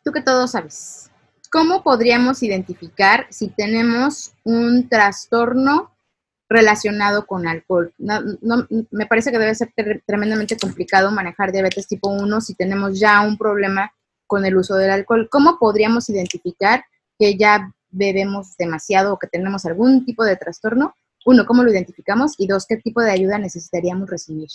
tú 0.02 0.12
que 0.12 0.22
todo 0.22 0.48
sabes, 0.48 1.10
¿cómo 1.50 1.82
podríamos 1.82 2.42
identificar 2.42 3.26
si 3.28 3.48
tenemos 3.48 4.32
un 4.44 4.88
trastorno 4.88 5.94
relacionado 6.48 7.26
con 7.26 7.46
alcohol? 7.46 7.92
me 7.98 9.06
parece 9.06 9.30
que 9.30 9.38
debe 9.38 9.54
ser 9.54 9.74
tremendamente 10.06 10.56
complicado 10.56 11.10
manejar 11.10 11.52
diabetes 11.52 11.86
tipo 11.86 12.08
1 12.08 12.40
si 12.40 12.54
tenemos 12.54 12.98
ya 12.98 13.20
un 13.20 13.36
problema 13.36 13.92
con 14.32 14.46
el 14.46 14.56
uso 14.56 14.76
del 14.76 14.90
alcohol. 14.90 15.28
¿Cómo 15.30 15.58
podríamos 15.58 16.08
identificar 16.08 16.86
que 17.18 17.36
ya 17.36 17.70
bebemos 17.90 18.56
demasiado 18.56 19.12
o 19.12 19.18
que 19.18 19.26
tenemos 19.26 19.66
algún 19.66 20.06
tipo 20.06 20.24
de 20.24 20.36
trastorno? 20.36 20.94
Uno, 21.26 21.44
¿cómo 21.44 21.62
lo 21.62 21.70
identificamos? 21.70 22.32
Y 22.38 22.46
dos, 22.46 22.64
¿qué 22.66 22.78
tipo 22.78 23.02
de 23.02 23.10
ayuda 23.10 23.36
necesitaríamos 23.36 24.08
recibir? 24.08 24.48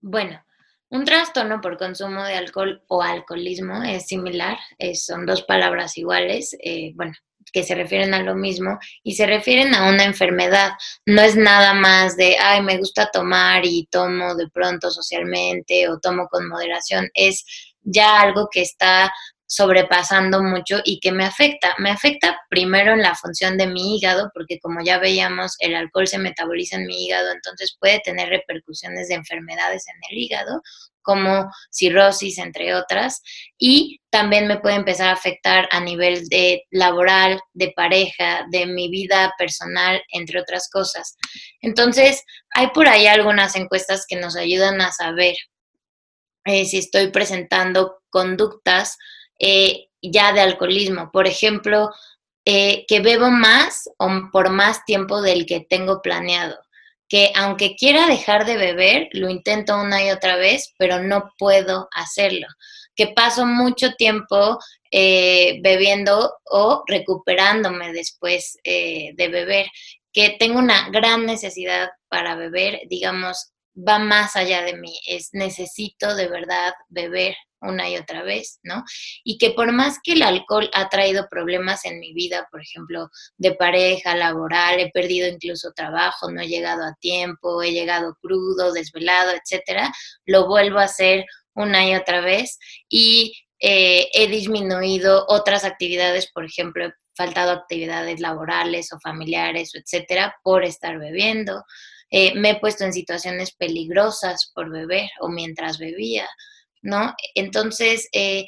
Bueno, 0.00 0.42
un 0.88 1.04
trastorno 1.04 1.60
por 1.60 1.76
consumo 1.76 2.24
de 2.24 2.36
alcohol 2.36 2.82
o 2.88 3.02
alcoholismo 3.02 3.82
es 3.82 4.06
similar, 4.06 4.56
son 4.94 5.26
dos 5.26 5.42
palabras 5.42 5.98
iguales, 5.98 6.56
eh, 6.64 6.92
bueno, 6.94 7.12
que 7.52 7.64
se 7.64 7.74
refieren 7.74 8.14
a 8.14 8.22
lo 8.22 8.34
mismo 8.34 8.78
y 9.02 9.14
se 9.14 9.26
refieren 9.26 9.74
a 9.74 9.90
una 9.90 10.04
enfermedad. 10.04 10.70
No 11.04 11.20
es 11.20 11.36
nada 11.36 11.74
más 11.74 12.16
de, 12.16 12.38
ay, 12.40 12.62
me 12.62 12.78
gusta 12.78 13.10
tomar 13.12 13.66
y 13.66 13.86
tomo 13.90 14.34
de 14.34 14.48
pronto 14.48 14.90
socialmente 14.90 15.86
o 15.90 15.98
tomo 15.98 16.28
con 16.28 16.48
moderación. 16.48 17.10
Es 17.12 17.73
ya 17.84 18.20
algo 18.20 18.48
que 18.50 18.62
está 18.62 19.12
sobrepasando 19.46 20.42
mucho 20.42 20.80
y 20.84 20.98
que 21.00 21.12
me 21.12 21.24
afecta. 21.24 21.74
Me 21.78 21.90
afecta 21.90 22.38
primero 22.48 22.92
en 22.92 23.02
la 23.02 23.14
función 23.14 23.56
de 23.56 23.66
mi 23.66 23.96
hígado, 23.96 24.30
porque 24.34 24.58
como 24.58 24.80
ya 24.82 24.98
veíamos, 24.98 25.54
el 25.60 25.74
alcohol 25.74 26.08
se 26.08 26.18
metaboliza 26.18 26.76
en 26.76 26.86
mi 26.86 27.04
hígado, 27.04 27.30
entonces 27.30 27.76
puede 27.78 28.00
tener 28.00 28.28
repercusiones 28.28 29.08
de 29.08 29.14
enfermedades 29.14 29.84
en 29.88 29.96
el 30.10 30.18
hígado, 30.18 30.62
como 31.02 31.50
cirrosis, 31.70 32.38
entre 32.38 32.74
otras, 32.74 33.20
y 33.58 34.00
también 34.10 34.48
me 34.48 34.58
puede 34.58 34.76
empezar 34.76 35.08
a 35.08 35.12
afectar 35.12 35.68
a 35.70 35.80
nivel 35.80 36.26
de 36.28 36.62
laboral, 36.70 37.38
de 37.52 37.72
pareja, 37.76 38.46
de 38.50 38.64
mi 38.66 38.88
vida 38.88 39.34
personal, 39.38 40.00
entre 40.08 40.40
otras 40.40 40.70
cosas. 40.70 41.16
Entonces, 41.60 42.24
hay 42.50 42.68
por 42.68 42.88
ahí 42.88 43.06
algunas 43.06 43.54
encuestas 43.54 44.06
que 44.08 44.16
nos 44.16 44.34
ayudan 44.34 44.80
a 44.80 44.92
saber 44.92 45.34
eh, 46.44 46.66
si 46.66 46.78
estoy 46.78 47.08
presentando 47.08 48.02
conductas 48.10 48.98
eh, 49.38 49.88
ya 50.02 50.32
de 50.32 50.40
alcoholismo. 50.40 51.10
Por 51.10 51.26
ejemplo, 51.26 51.90
eh, 52.44 52.84
que 52.86 53.00
bebo 53.00 53.30
más 53.30 53.88
o 53.98 54.08
por 54.30 54.50
más 54.50 54.84
tiempo 54.84 55.22
del 55.22 55.46
que 55.46 55.60
tengo 55.60 56.02
planeado. 56.02 56.58
Que 57.08 57.32
aunque 57.34 57.76
quiera 57.76 58.06
dejar 58.06 58.44
de 58.44 58.56
beber, 58.56 59.08
lo 59.12 59.30
intento 59.30 59.78
una 59.78 60.04
y 60.04 60.10
otra 60.10 60.36
vez, 60.36 60.74
pero 60.78 61.02
no 61.02 61.32
puedo 61.38 61.88
hacerlo. 61.92 62.46
Que 62.96 63.08
paso 63.08 63.46
mucho 63.46 63.94
tiempo 63.94 64.58
bebiendo 64.90 66.34
o 66.44 66.84
recuperándome 66.86 67.92
después 67.92 68.56
de 68.64 69.28
beber. 69.30 69.66
Que 70.12 70.36
tengo 70.38 70.58
una 70.58 70.88
gran 70.90 71.26
necesidad 71.26 71.90
para 72.08 72.36
beber, 72.36 72.82
digamos, 72.88 73.53
va 73.76 73.98
más 73.98 74.36
allá 74.36 74.62
de 74.62 74.76
mí, 74.76 74.98
es 75.06 75.30
necesito 75.32 76.14
de 76.14 76.28
verdad 76.28 76.72
beber 76.88 77.34
una 77.60 77.88
y 77.88 77.96
otra 77.96 78.22
vez, 78.22 78.60
¿no? 78.62 78.84
Y 79.24 79.38
que 79.38 79.50
por 79.50 79.72
más 79.72 79.98
que 80.02 80.12
el 80.12 80.22
alcohol 80.22 80.70
ha 80.74 80.88
traído 80.88 81.28
problemas 81.30 81.84
en 81.84 81.98
mi 81.98 82.12
vida, 82.12 82.46
por 82.50 82.60
ejemplo, 82.60 83.08
de 83.36 83.54
pareja, 83.54 84.14
laboral, 84.14 84.80
he 84.80 84.90
perdido 84.90 85.28
incluso 85.28 85.72
trabajo, 85.72 86.30
no 86.30 86.42
he 86.42 86.48
llegado 86.48 86.84
a 86.84 86.94
tiempo, 87.00 87.62
he 87.62 87.72
llegado 87.72 88.16
crudo, 88.20 88.72
desvelado, 88.72 89.32
etcétera, 89.32 89.92
lo 90.26 90.46
vuelvo 90.46 90.78
a 90.78 90.84
hacer 90.84 91.24
una 91.54 91.88
y 91.88 91.94
otra 91.94 92.20
vez 92.20 92.58
y 92.88 93.32
eh, 93.60 94.08
he 94.12 94.26
disminuido 94.28 95.24
otras 95.28 95.64
actividades, 95.64 96.30
por 96.30 96.44
ejemplo, 96.44 96.86
he 96.86 96.92
faltado 97.16 97.52
actividades 97.52 98.20
laborales 98.20 98.92
o 98.92 98.98
familiares, 99.00 99.70
etcétera, 99.74 100.34
por 100.42 100.64
estar 100.64 100.98
bebiendo. 100.98 101.64
Eh, 102.10 102.34
me 102.34 102.50
he 102.50 102.60
puesto 102.60 102.84
en 102.84 102.92
situaciones 102.92 103.52
peligrosas 103.54 104.50
por 104.54 104.70
beber 104.70 105.08
o 105.20 105.28
mientras 105.28 105.78
bebía, 105.78 106.28
¿no? 106.82 107.14
Entonces, 107.34 108.08
eh, 108.12 108.46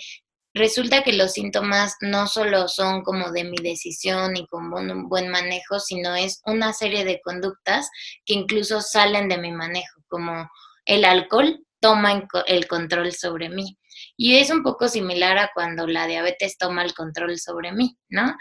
resulta 0.54 1.02
que 1.02 1.12
los 1.12 1.32
síntomas 1.32 1.96
no 2.00 2.26
solo 2.26 2.68
son 2.68 3.02
como 3.02 3.30
de 3.30 3.44
mi 3.44 3.56
decisión 3.62 4.36
y 4.36 4.46
como 4.46 4.76
un 4.76 5.08
buen 5.08 5.28
manejo, 5.28 5.78
sino 5.80 6.14
es 6.14 6.40
una 6.46 6.72
serie 6.72 7.04
de 7.04 7.20
conductas 7.22 7.88
que 8.24 8.34
incluso 8.34 8.80
salen 8.80 9.28
de 9.28 9.38
mi 9.38 9.52
manejo, 9.52 10.00
como 10.08 10.48
el 10.86 11.04
alcohol 11.04 11.60
toma 11.80 12.26
el 12.46 12.66
control 12.66 13.12
sobre 13.12 13.48
mí. 13.48 13.76
Y 14.16 14.36
es 14.36 14.50
un 14.50 14.62
poco 14.62 14.88
similar 14.88 15.38
a 15.38 15.50
cuando 15.54 15.86
la 15.86 16.06
diabetes 16.06 16.56
toma 16.58 16.82
el 16.82 16.94
control 16.94 17.38
sobre 17.38 17.72
mí, 17.72 17.96
¿no? 18.08 18.34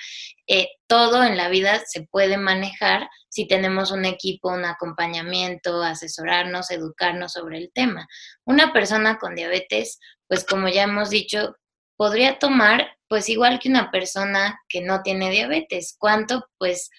Eh, 0.48 0.70
todo 0.88 1.24
en 1.24 1.36
la 1.36 1.50
vida 1.50 1.82
se 1.86 2.04
puede 2.04 2.38
manejar 2.38 3.10
si 3.30 3.48
tenemos 3.48 3.92
un 3.92 4.06
equipo, 4.06 4.50
un 4.50 4.66
acompañamiento, 4.66 5.84
asesorarnos, 5.84 6.72
educarnos 6.72 7.34
sobre 7.34 7.58
el 7.58 7.72
tema. 7.74 8.08
Una 8.46 8.72
persona 8.72 9.18
con 9.18 9.36
diabetes, 9.36 10.00
pues 10.28 10.46
como 10.46 10.70
ya 10.70 10.84
hemos 10.84 11.10
dicho, 11.10 11.56
podría 11.98 12.40
tomar 12.40 12.96
pues 13.08 13.30
igual 13.30 13.60
que 13.60 13.70
una 13.70 13.92
persona 13.92 14.60
que 14.68 14.82
no 14.82 15.02
tiene 15.02 15.30
diabetes. 15.30 15.96
¿Cuánto? 15.98 16.48
Pues 16.58 16.90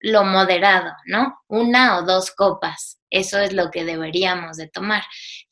lo 0.00 0.24
moderado, 0.24 0.92
¿no? 1.06 1.38
Una 1.48 1.98
o 1.98 2.02
dos 2.02 2.30
copas. 2.30 2.98
Eso 3.10 3.38
es 3.38 3.52
lo 3.52 3.70
que 3.70 3.84
deberíamos 3.84 4.56
de 4.56 4.68
tomar. 4.68 5.02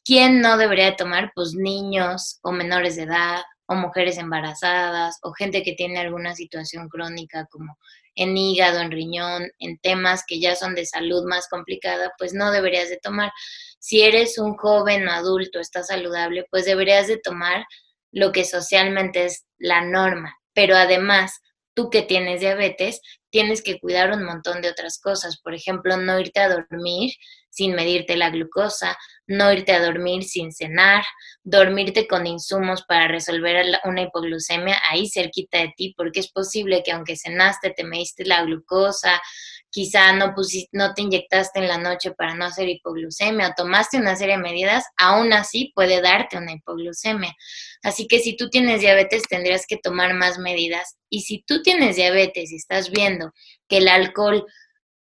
¿Quién 0.04 0.40
no 0.40 0.56
debería 0.56 0.86
de 0.86 0.96
tomar? 0.96 1.32
Pues 1.34 1.54
niños 1.54 2.38
o 2.42 2.52
menores 2.52 2.96
de 2.96 3.04
edad 3.04 3.42
o 3.66 3.74
mujeres 3.74 4.18
embarazadas 4.18 5.18
o 5.22 5.32
gente 5.32 5.62
que 5.62 5.72
tiene 5.72 5.98
alguna 5.98 6.34
situación 6.34 6.88
crónica 6.88 7.46
como 7.50 7.78
en 8.16 8.36
hígado, 8.36 8.80
en 8.80 8.90
riñón, 8.90 9.50
en 9.58 9.78
temas 9.78 10.24
que 10.26 10.40
ya 10.40 10.54
son 10.54 10.74
de 10.74 10.86
salud 10.86 11.24
más 11.26 11.48
complicada, 11.48 12.12
pues 12.18 12.32
no 12.32 12.52
deberías 12.52 12.88
de 12.88 12.98
tomar. 12.98 13.32
Si 13.80 14.02
eres 14.02 14.38
un 14.38 14.56
joven 14.56 15.08
o 15.08 15.12
adulto, 15.12 15.58
estás 15.58 15.88
saludable, 15.88 16.46
pues 16.50 16.64
deberías 16.64 17.08
de 17.08 17.18
tomar 17.18 17.64
lo 18.12 18.30
que 18.32 18.44
socialmente 18.44 19.24
es 19.24 19.46
la 19.58 19.84
norma. 19.84 20.36
Pero 20.52 20.76
además, 20.76 21.40
tú 21.74 21.90
que 21.90 22.02
tienes 22.02 22.40
diabetes, 22.40 23.00
tienes 23.30 23.62
que 23.62 23.80
cuidar 23.80 24.12
un 24.12 24.24
montón 24.24 24.62
de 24.62 24.70
otras 24.70 25.00
cosas. 25.00 25.40
Por 25.40 25.54
ejemplo, 25.54 25.96
no 25.96 26.20
irte 26.20 26.40
a 26.40 26.48
dormir 26.48 27.12
sin 27.54 27.74
medirte 27.74 28.16
la 28.16 28.30
glucosa, 28.30 28.98
no 29.26 29.52
irte 29.52 29.72
a 29.72 29.82
dormir 29.82 30.24
sin 30.24 30.52
cenar, 30.52 31.04
dormirte 31.44 32.06
con 32.08 32.26
insumos 32.26 32.82
para 32.82 33.06
resolver 33.06 33.64
una 33.84 34.02
hipoglucemia 34.02 34.80
ahí 34.90 35.08
cerquita 35.08 35.58
de 35.58 35.72
ti, 35.76 35.94
porque 35.96 36.20
es 36.20 36.30
posible 36.30 36.82
que 36.84 36.92
aunque 36.92 37.16
cenaste, 37.16 37.70
te 37.70 37.84
mediste 37.84 38.24
la 38.24 38.42
glucosa, 38.42 39.22
quizá 39.70 40.12
no, 40.12 40.34
no 40.72 40.94
te 40.94 41.02
inyectaste 41.02 41.60
en 41.60 41.68
la 41.68 41.78
noche 41.78 42.12
para 42.12 42.34
no 42.34 42.44
hacer 42.44 42.68
hipoglucemia 42.68 43.48
o 43.48 43.54
tomaste 43.56 43.98
una 43.98 44.16
serie 44.16 44.36
de 44.36 44.42
medidas, 44.42 44.84
aún 44.96 45.32
así 45.32 45.72
puede 45.74 46.00
darte 46.00 46.36
una 46.36 46.52
hipoglucemia. 46.52 47.34
Así 47.82 48.06
que 48.06 48.18
si 48.18 48.36
tú 48.36 48.50
tienes 48.50 48.80
diabetes 48.80 49.22
tendrías 49.28 49.66
que 49.66 49.76
tomar 49.76 50.14
más 50.14 50.38
medidas 50.38 50.96
y 51.08 51.22
si 51.22 51.44
tú 51.46 51.62
tienes 51.62 51.96
diabetes 51.96 52.52
y 52.52 52.56
estás 52.56 52.90
viendo 52.90 53.32
que 53.68 53.78
el 53.78 53.88
alcohol 53.88 54.44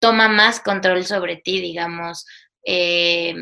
toma 0.03 0.29
más 0.29 0.59
control 0.59 1.07
sobre 1.07 1.37
ti, 1.37 1.61
digamos, 1.61 2.27
eh, 2.67 3.37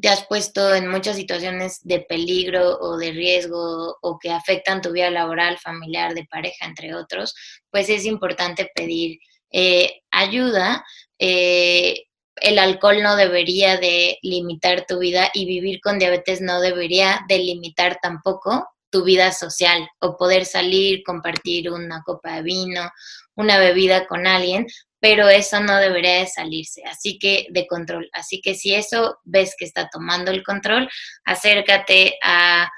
te 0.00 0.08
has 0.08 0.24
puesto 0.26 0.72
en 0.72 0.88
muchas 0.88 1.16
situaciones 1.16 1.80
de 1.82 2.00
peligro 2.00 2.78
o 2.78 2.96
de 2.96 3.10
riesgo 3.10 3.96
o 4.00 4.18
que 4.18 4.30
afectan 4.30 4.80
tu 4.80 4.92
vida 4.92 5.10
laboral, 5.10 5.58
familiar, 5.58 6.14
de 6.14 6.24
pareja, 6.26 6.66
entre 6.66 6.94
otros, 6.94 7.34
pues 7.68 7.88
es 7.88 8.04
importante 8.04 8.70
pedir 8.76 9.18
eh, 9.50 10.02
ayuda. 10.12 10.84
Eh, 11.18 12.04
el 12.36 12.60
alcohol 12.60 13.02
no 13.02 13.16
debería 13.16 13.76
de 13.76 14.18
limitar 14.22 14.86
tu 14.86 15.00
vida 15.00 15.30
y 15.34 15.46
vivir 15.46 15.80
con 15.80 15.98
diabetes 15.98 16.40
no 16.40 16.60
debería 16.60 17.24
de 17.28 17.38
limitar 17.38 17.98
tampoco 18.00 18.68
tu 18.90 19.02
vida 19.02 19.32
social 19.32 19.88
o 20.00 20.16
poder 20.16 20.44
salir, 20.44 21.02
compartir 21.04 21.70
una 21.70 22.02
copa 22.04 22.36
de 22.36 22.42
vino, 22.42 22.90
una 23.34 23.58
bebida 23.58 24.06
con 24.06 24.26
alguien, 24.26 24.66
pero 25.06 25.28
eso 25.28 25.60
no 25.60 25.76
debería 25.76 26.18
de 26.18 26.26
salirse, 26.26 26.82
así 26.84 27.16
que 27.16 27.46
de 27.50 27.68
control. 27.68 28.10
Así 28.12 28.40
que 28.40 28.56
si 28.56 28.74
eso 28.74 29.20
ves 29.22 29.54
que 29.56 29.64
está 29.64 29.88
tomando 29.88 30.32
el 30.32 30.42
control, 30.42 30.90
acércate 31.24 32.18
a 32.24 32.68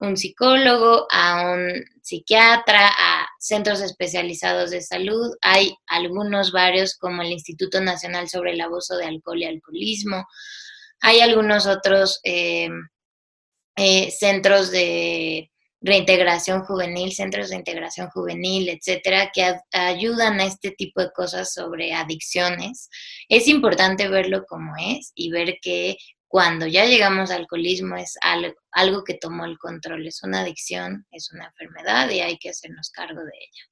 un 0.00 0.18
psicólogo, 0.18 1.06
a 1.10 1.50
un 1.50 1.82
psiquiatra, 2.02 2.88
a 2.88 3.26
centros 3.38 3.80
especializados 3.80 4.70
de 4.70 4.82
salud. 4.82 5.34
Hay 5.40 5.74
algunos 5.86 6.52
varios 6.52 6.94
como 6.94 7.22
el 7.22 7.32
Instituto 7.32 7.80
Nacional 7.80 8.28
sobre 8.28 8.52
el 8.52 8.60
Abuso 8.60 8.98
de 8.98 9.06
Alcohol 9.06 9.40
y 9.40 9.46
Alcoholismo. 9.46 10.26
Hay 11.00 11.20
algunos 11.20 11.66
otros 11.66 12.20
eh, 12.22 12.68
eh, 13.76 14.10
centros 14.10 14.70
de 14.70 15.50
reintegración 15.80 16.64
juvenil, 16.64 17.12
centros 17.12 17.50
de 17.50 17.56
integración 17.56 18.08
juvenil, 18.10 18.68
etcétera, 18.68 19.30
que 19.32 19.54
ayudan 19.72 20.40
a 20.40 20.44
este 20.44 20.72
tipo 20.72 21.00
de 21.00 21.12
cosas 21.12 21.52
sobre 21.52 21.92
adicciones. 21.94 22.88
Es 23.28 23.46
importante 23.48 24.08
verlo 24.08 24.44
como 24.46 24.74
es 24.76 25.12
y 25.14 25.30
ver 25.30 25.58
que 25.62 25.96
cuando 26.26 26.66
ya 26.66 26.84
llegamos 26.84 27.30
al 27.30 27.42
alcoholismo 27.42 27.96
es 27.96 28.18
algo, 28.20 28.54
algo 28.72 29.02
que 29.04 29.14
tomó 29.14 29.44
el 29.46 29.58
control, 29.58 30.06
es 30.06 30.22
una 30.22 30.40
adicción, 30.40 31.06
es 31.10 31.32
una 31.32 31.46
enfermedad 31.46 32.10
y 32.10 32.20
hay 32.20 32.38
que 32.38 32.50
hacernos 32.50 32.90
cargo 32.90 33.20
de 33.20 33.32
ella. 33.34 33.64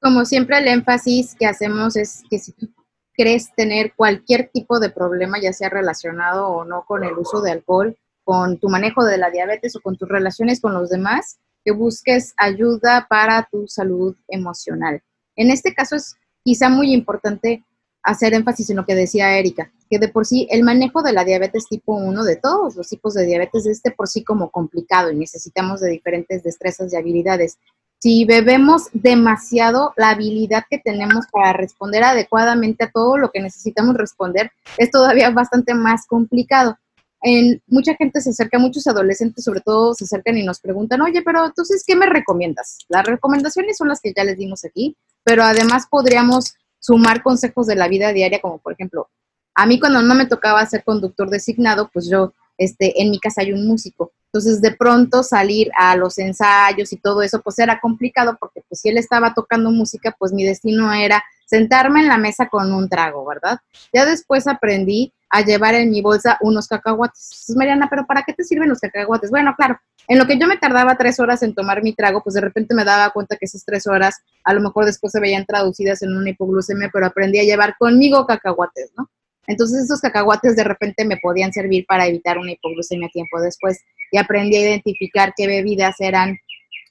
Como 0.00 0.24
siempre, 0.24 0.58
el 0.58 0.68
énfasis 0.68 1.36
que 1.38 1.46
hacemos 1.46 1.96
es 1.96 2.22
que 2.30 2.38
si 2.38 2.52
tú 2.52 2.72
crees 3.12 3.52
tener 3.54 3.94
cualquier 3.94 4.48
tipo 4.52 4.78
de 4.78 4.90
problema, 4.90 5.40
ya 5.40 5.52
sea 5.52 5.68
relacionado 5.68 6.48
o 6.48 6.64
no 6.64 6.84
con 6.84 7.04
el 7.04 7.14
uso 7.14 7.42
de 7.42 7.50
alcohol, 7.50 7.98
con 8.28 8.58
tu 8.58 8.68
manejo 8.68 9.06
de 9.06 9.16
la 9.16 9.30
diabetes 9.30 9.74
o 9.74 9.80
con 9.80 9.96
tus 9.96 10.06
relaciones 10.06 10.60
con 10.60 10.74
los 10.74 10.90
demás, 10.90 11.38
que 11.64 11.70
busques 11.70 12.34
ayuda 12.36 13.06
para 13.08 13.48
tu 13.50 13.66
salud 13.66 14.14
emocional. 14.28 15.00
En 15.34 15.50
este 15.50 15.72
caso 15.72 15.96
es 15.96 16.14
quizá 16.44 16.68
muy 16.68 16.92
importante 16.92 17.64
hacer 18.02 18.34
énfasis 18.34 18.68
en 18.68 18.76
lo 18.76 18.84
que 18.84 18.94
decía 18.94 19.38
Erika, 19.38 19.72
que 19.88 19.98
de 19.98 20.08
por 20.08 20.26
sí 20.26 20.46
el 20.50 20.62
manejo 20.62 21.02
de 21.02 21.14
la 21.14 21.24
diabetes 21.24 21.68
tipo 21.68 21.94
1, 21.94 22.22
de 22.22 22.36
todos 22.36 22.76
los 22.76 22.86
tipos 22.90 23.14
de 23.14 23.24
diabetes, 23.24 23.64
es 23.64 23.82
de 23.82 23.92
por 23.92 24.08
sí 24.08 24.22
como 24.22 24.50
complicado 24.50 25.10
y 25.10 25.16
necesitamos 25.16 25.80
de 25.80 25.88
diferentes 25.88 26.42
destrezas 26.42 26.92
y 26.92 26.96
habilidades. 26.96 27.56
Si 27.98 28.26
bebemos 28.26 28.90
demasiado, 28.92 29.94
la 29.96 30.10
habilidad 30.10 30.64
que 30.68 30.76
tenemos 30.76 31.24
para 31.32 31.54
responder 31.54 32.04
adecuadamente 32.04 32.84
a 32.84 32.90
todo 32.90 33.16
lo 33.16 33.30
que 33.30 33.40
necesitamos 33.40 33.96
responder 33.96 34.52
es 34.76 34.90
todavía 34.90 35.30
bastante 35.30 35.72
más 35.72 36.06
complicado. 36.06 36.76
En, 37.22 37.60
mucha 37.66 37.94
gente 37.94 38.20
se 38.20 38.30
acerca, 38.30 38.58
muchos 38.58 38.86
adolescentes 38.86 39.44
sobre 39.44 39.60
todo 39.60 39.94
se 39.94 40.04
acercan 40.04 40.38
y 40.38 40.44
nos 40.44 40.60
preguntan, 40.60 41.00
oye, 41.00 41.22
pero 41.22 41.46
entonces, 41.46 41.82
¿qué 41.86 41.96
me 41.96 42.06
recomiendas? 42.06 42.78
Las 42.88 43.06
recomendaciones 43.06 43.76
son 43.76 43.88
las 43.88 44.00
que 44.00 44.12
ya 44.16 44.24
les 44.24 44.36
dimos 44.36 44.64
aquí, 44.64 44.96
pero 45.24 45.42
además 45.42 45.86
podríamos 45.90 46.54
sumar 46.78 47.22
consejos 47.22 47.66
de 47.66 47.74
la 47.74 47.88
vida 47.88 48.12
diaria, 48.12 48.40
como 48.40 48.58
por 48.58 48.72
ejemplo, 48.72 49.08
a 49.54 49.66
mí 49.66 49.80
cuando 49.80 50.00
no 50.02 50.14
me 50.14 50.26
tocaba 50.26 50.64
ser 50.66 50.84
conductor 50.84 51.28
designado, 51.28 51.90
pues 51.92 52.08
yo, 52.08 52.32
este, 52.56 53.02
en 53.02 53.10
mi 53.10 53.18
casa 53.18 53.40
hay 53.40 53.52
un 53.52 53.66
músico. 53.66 54.12
Entonces, 54.26 54.60
de 54.60 54.72
pronto 54.72 55.22
salir 55.22 55.70
a 55.76 55.96
los 55.96 56.18
ensayos 56.18 56.92
y 56.92 56.96
todo 56.98 57.22
eso, 57.22 57.40
pues 57.42 57.58
era 57.58 57.80
complicado 57.80 58.36
porque 58.38 58.62
pues 58.68 58.80
si 58.80 58.90
él 58.90 58.98
estaba 58.98 59.34
tocando 59.34 59.70
música, 59.70 60.14
pues 60.16 60.32
mi 60.32 60.44
destino 60.44 60.92
era 60.92 61.24
sentarme 61.46 62.00
en 62.00 62.08
la 62.08 62.18
mesa 62.18 62.48
con 62.48 62.72
un 62.72 62.88
trago, 62.88 63.24
¿verdad? 63.26 63.58
Ya 63.92 64.04
después 64.04 64.46
aprendí 64.46 65.12
a 65.30 65.42
llevar 65.42 65.74
en 65.74 65.90
mi 65.90 66.00
bolsa 66.00 66.38
unos 66.40 66.66
cacahuates. 66.68 67.52
Mariana, 67.56 67.88
¿pero 67.90 68.06
para 68.06 68.22
qué 68.22 68.32
te 68.32 68.44
sirven 68.44 68.68
los 68.68 68.80
cacahuates? 68.80 69.30
Bueno, 69.30 69.54
claro, 69.56 69.78
en 70.06 70.18
lo 70.18 70.26
que 70.26 70.38
yo 70.38 70.46
me 70.46 70.56
tardaba 70.56 70.96
tres 70.96 71.20
horas 71.20 71.42
en 71.42 71.54
tomar 71.54 71.82
mi 71.82 71.94
trago, 71.94 72.22
pues 72.22 72.34
de 72.34 72.40
repente 72.40 72.74
me 72.74 72.84
daba 72.84 73.10
cuenta 73.10 73.36
que 73.36 73.44
esas 73.44 73.64
tres 73.64 73.86
horas 73.86 74.16
a 74.44 74.54
lo 74.54 74.60
mejor 74.60 74.86
después 74.86 75.12
se 75.12 75.20
veían 75.20 75.44
traducidas 75.44 76.02
en 76.02 76.16
una 76.16 76.30
hipoglucemia, 76.30 76.90
pero 76.92 77.06
aprendí 77.06 77.38
a 77.38 77.44
llevar 77.44 77.76
conmigo 77.78 78.26
cacahuates, 78.26 78.92
¿no? 78.96 79.10
Entonces 79.46 79.84
esos 79.84 80.00
cacahuates 80.00 80.56
de 80.56 80.64
repente 80.64 81.04
me 81.04 81.16
podían 81.16 81.52
servir 81.52 81.84
para 81.86 82.06
evitar 82.06 82.38
una 82.38 82.52
hipoglucemia 82.52 83.08
tiempo 83.08 83.40
después 83.40 83.78
y 84.12 84.18
aprendí 84.18 84.56
a 84.56 84.60
identificar 84.60 85.32
qué 85.36 85.46
bebidas 85.46 85.96
eran 86.00 86.38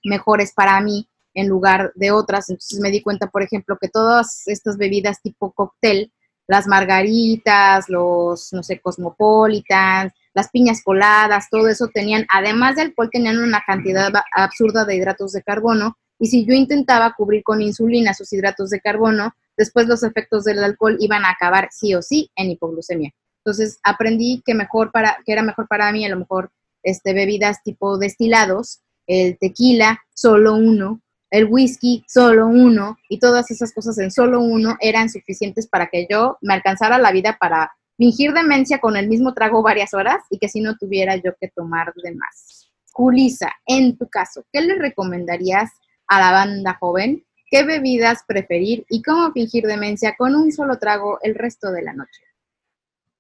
mejores 0.04 0.54
para 0.54 0.80
mí 0.82 1.08
en 1.34 1.48
lugar 1.48 1.92
de 1.96 2.12
otras. 2.12 2.50
Entonces 2.50 2.80
me 2.80 2.90
di 2.90 3.02
cuenta, 3.02 3.28
por 3.28 3.44
ejemplo, 3.44 3.78
que 3.80 3.90
todas 3.90 4.48
estas 4.48 4.78
bebidas 4.78 5.22
tipo 5.22 5.52
cóctel, 5.54 6.12
las 6.48 6.66
margaritas, 6.66 7.90
los, 7.90 8.54
no 8.54 8.64
sé, 8.64 8.80
cosmopolitans, 8.80 10.14
las 10.34 10.50
piñas 10.50 10.82
coladas, 10.84 11.50
todo 11.50 11.68
eso 11.68 11.88
tenían, 11.88 12.26
además 12.30 12.76
del 12.76 12.88
alcohol, 12.88 13.10
tenían 13.12 13.40
una 13.40 13.64
cantidad 13.66 14.12
absurda 14.32 14.86
de 14.86 14.96
hidratos 14.96 15.34
de 15.34 15.44
carbono. 15.44 15.98
Y 16.20 16.28
si 16.28 16.46
yo 16.46 16.54
intentaba 16.54 17.14
cubrir 17.16 17.44
con 17.44 17.62
insulina 17.62 18.12
esos 18.12 18.32
hidratos 18.32 18.70
de 18.70 18.80
carbono, 18.80 19.34
después 19.58 19.88
los 19.88 20.04
efectos 20.04 20.46
del 20.46 20.64
alcohol 20.64 20.96
iban 21.00 21.26
a 21.26 21.32
acabar 21.32 21.70
sí 21.72 21.94
o 21.94 22.02
sí 22.02 22.32
en 22.36 22.52
hipoglucemia. 22.52 23.12
Entonces 23.44 23.80
aprendí 23.84 24.42
que 24.46 24.54
mejor 24.54 24.92
para, 24.92 25.18
que 25.26 25.32
era 25.32 25.42
mejor 25.42 25.68
para 25.68 25.92
mí 25.92 26.06
a 26.06 26.10
lo 26.10 26.18
mejor 26.18 26.52
este, 26.84 27.14
bebidas 27.14 27.64
tipo 27.64 27.98
destilados, 27.98 28.82
el 29.08 29.38
tequila, 29.38 30.02
solo 30.14 30.56
uno, 30.56 31.02
el 31.30 31.46
whisky, 31.46 32.04
solo 32.08 32.48
uno, 32.48 32.98
y 33.10 33.20
todas 33.20 33.52
esas 33.52 33.74
cosas 33.74 33.98
en 34.00 34.12
solo 34.12 34.40
uno 34.42 34.78
eran 34.80 35.10
suficientes 35.10 35.68
para 35.68 35.88
que 35.88 36.08
yo 36.10 36.38
me 36.42 36.54
alcanzara 36.54 36.98
la 36.98 37.12
vida 37.12 37.38
para 37.40 37.72
fingir 37.98 38.32
demencia 38.32 38.80
con 38.80 38.96
el 38.96 39.08
mismo 39.08 39.34
trago 39.34 39.62
varias 39.62 39.94
horas 39.94 40.24
y 40.30 40.38
que 40.38 40.48
si 40.48 40.62
no 40.62 40.78
tuviera 40.78 41.16
yo 41.16 41.32
que 41.40 41.50
tomar 41.50 41.94
de 41.96 42.14
más. 42.16 42.70
Julisa, 42.92 43.52
en 43.66 43.98
tu 43.98 44.08
caso, 44.08 44.46
¿qué 44.52 44.62
le 44.62 44.76
recomendarías 44.76 45.72
a 46.08 46.20
la 46.20 46.32
banda 46.32 46.78
joven? 46.80 47.26
¿Qué 47.50 47.64
bebidas 47.64 48.24
preferir 48.28 48.86
y 48.90 49.02
cómo 49.02 49.32
fingir 49.32 49.66
demencia 49.66 50.16
con 50.18 50.36
un 50.36 50.52
solo 50.52 50.78
trago 50.80 51.20
el 51.22 51.36
resto 51.36 51.72
de 51.72 51.82
la 51.82 51.94
noche? 51.94 52.22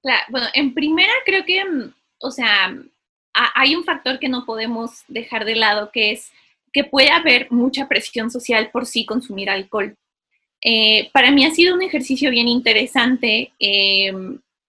Claro, 0.01 0.23
bueno, 0.29 0.47
en 0.53 0.73
primera 0.73 1.11
creo 1.25 1.45
que, 1.45 1.63
mm, 1.63 1.93
o 2.19 2.31
sea, 2.31 2.75
hay 3.55 3.75
un 3.75 3.83
factor 3.83 4.19
que 4.19 4.29
no 4.29 4.45
podemos 4.45 5.03
dejar 5.07 5.45
de 5.45 5.55
lado, 5.55 5.91
que 5.91 6.11
es 6.11 6.31
que 6.71 6.83
puede 6.83 7.09
haber 7.09 7.51
mucha 7.51 7.87
presión 7.87 8.29
social 8.31 8.69
por 8.71 8.85
sí 8.85 9.05
consumir 9.05 9.49
alcohol. 9.49 9.95
Eh, 10.63 11.09
para 11.13 11.31
mí 11.31 11.45
ha 11.45 11.51
sido 11.51 11.75
un 11.75 11.81
ejercicio 11.81 12.29
bien 12.31 12.47
interesante. 12.47 13.53
Eh, 13.59 14.11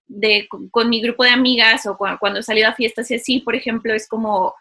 de, 0.08 0.48
con, 0.70 0.88
mi 0.88 1.00
grupo 1.00 1.22
de 1.22 1.30
amigas 1.30 1.86
o 1.86 1.96
cuando 1.96 2.40
he 2.40 2.42
salido 2.42 2.68
a 2.68 2.74
fiestas 2.74 3.10
y 3.10 3.14
así, 3.14 3.40
por 3.40 3.54
ejemplo, 3.54 3.94
es 3.94 4.08
como, 4.08 4.54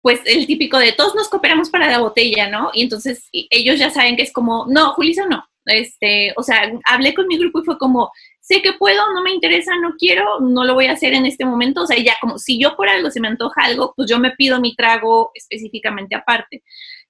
pues 0.00 0.20
el 0.24 0.46
típico 0.46 0.78
de 0.78 0.92
todos 0.92 1.14
nos 1.14 1.28
cooperamos 1.28 1.68
para 1.68 1.90
la 1.90 1.98
botella, 1.98 2.48
¿no? 2.48 2.70
Y 2.72 2.82
entonces 2.82 3.28
ellos 3.32 3.78
ya 3.78 3.90
saben 3.90 4.16
que 4.16 4.22
es 4.22 4.32
como, 4.32 4.66
no, 4.68 4.92
Julissa 4.94 5.26
no. 5.26 5.44
Este, 5.66 6.32
o 6.36 6.42
sea, 6.42 6.72
hablé 6.84 7.14
con 7.14 7.26
mi 7.26 7.38
grupo 7.38 7.60
y 7.60 7.64
fue 7.64 7.78
como, 7.78 8.12
sé 8.44 8.60
que 8.60 8.74
puedo, 8.74 9.10
no 9.14 9.22
me 9.22 9.32
interesa, 9.32 9.74
no 9.80 9.94
quiero, 9.98 10.38
no 10.40 10.64
lo 10.64 10.74
voy 10.74 10.86
a 10.86 10.92
hacer 10.92 11.14
en 11.14 11.24
este 11.24 11.46
momento. 11.46 11.82
O 11.82 11.86
sea, 11.86 11.96
ya 11.98 12.14
como 12.20 12.38
si 12.38 12.60
yo 12.60 12.76
por 12.76 12.88
algo 12.90 13.10
se 13.10 13.18
me 13.18 13.28
antoja 13.28 13.62
algo, 13.64 13.94
pues 13.96 14.08
yo 14.08 14.18
me 14.18 14.32
pido 14.32 14.60
mi 14.60 14.76
trago 14.76 15.30
específicamente 15.34 16.14
aparte. 16.14 16.62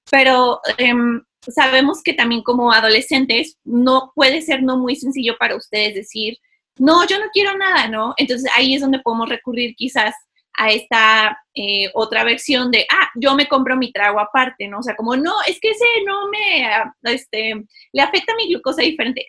Pero 0.09 0.61
em, 0.79 1.25
sabemos 1.41 2.03
que 2.05 2.15
también 2.15 2.43
como 2.43 2.73
adolescentes 2.73 3.59
no 3.65 4.13
puede 4.15 4.43
ser 4.43 4.63
no 4.63 4.79
muy 4.79 4.95
sencillo 4.95 5.37
para 5.37 5.57
ustedes 5.57 5.97
decir, 5.97 6.39
no, 6.79 7.05
yo 7.05 7.19
no 7.19 7.27
quiero 7.33 7.59
nada, 7.59 7.89
¿no? 7.89 8.15
Entonces 8.17 8.49
ahí 8.57 8.75
es 8.75 8.83
donde 8.83 9.01
podemos 9.01 9.29
recurrir 9.29 9.75
quizás 9.75 10.15
a 10.57 10.71
esta 10.71 11.37
eh, 11.55 11.91
otra 11.95 12.23
versión 12.23 12.71
de, 12.71 12.87
ah, 12.93 13.09
yo 13.17 13.35
me 13.35 13.49
compro 13.49 13.77
mi 13.77 13.91
trago 13.91 14.21
aparte, 14.21 14.69
¿no? 14.69 14.79
O 14.79 14.83
sea, 14.85 14.95
como, 14.95 15.17
no, 15.17 15.35
es 15.49 15.59
que 15.59 15.71
ese 15.71 15.85
no 16.07 16.29
me, 16.29 17.13
este, 17.13 17.55
le 17.93 18.03
afecta 18.03 18.37
mi 18.37 18.49
glucosa 18.49 18.83
diferente. 18.83 19.27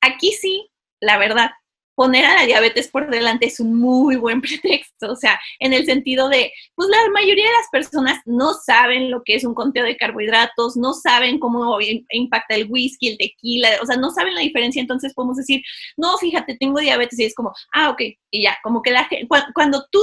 Aquí 0.00 0.32
sí, 0.32 0.70
la 1.04 1.18
verdad, 1.18 1.50
poner 1.94 2.24
a 2.24 2.34
la 2.34 2.46
diabetes 2.46 2.88
por 2.88 3.08
delante 3.10 3.46
es 3.46 3.60
un 3.60 3.74
muy 3.74 4.16
buen 4.16 4.40
pretexto, 4.40 5.12
o 5.12 5.16
sea, 5.16 5.38
en 5.60 5.72
el 5.72 5.86
sentido 5.86 6.28
de, 6.28 6.52
pues 6.74 6.88
la 6.88 6.98
mayoría 7.12 7.46
de 7.46 7.52
las 7.52 7.68
personas 7.70 8.18
no 8.24 8.54
saben 8.54 9.10
lo 9.10 9.22
que 9.24 9.36
es 9.36 9.44
un 9.44 9.54
conteo 9.54 9.84
de 9.84 9.96
carbohidratos, 9.96 10.76
no 10.76 10.92
saben 10.92 11.38
cómo 11.38 11.78
impacta 12.10 12.54
el 12.54 12.66
whisky, 12.68 13.08
el 13.08 13.18
tequila, 13.18 13.68
o 13.82 13.86
sea, 13.86 13.96
no 13.96 14.10
saben 14.10 14.34
la 14.34 14.40
diferencia, 14.40 14.80
entonces 14.80 15.14
podemos 15.14 15.36
decir, 15.36 15.62
no, 15.96 16.16
fíjate, 16.18 16.56
tengo 16.58 16.80
diabetes 16.80 17.18
y 17.18 17.24
es 17.24 17.34
como, 17.34 17.52
ah, 17.72 17.90
ok, 17.90 18.00
y 18.30 18.42
ya, 18.42 18.56
como 18.62 18.82
que 18.82 18.90
la 18.90 19.04
gente, 19.04 19.28
cuando 19.54 19.86
tú 19.90 20.00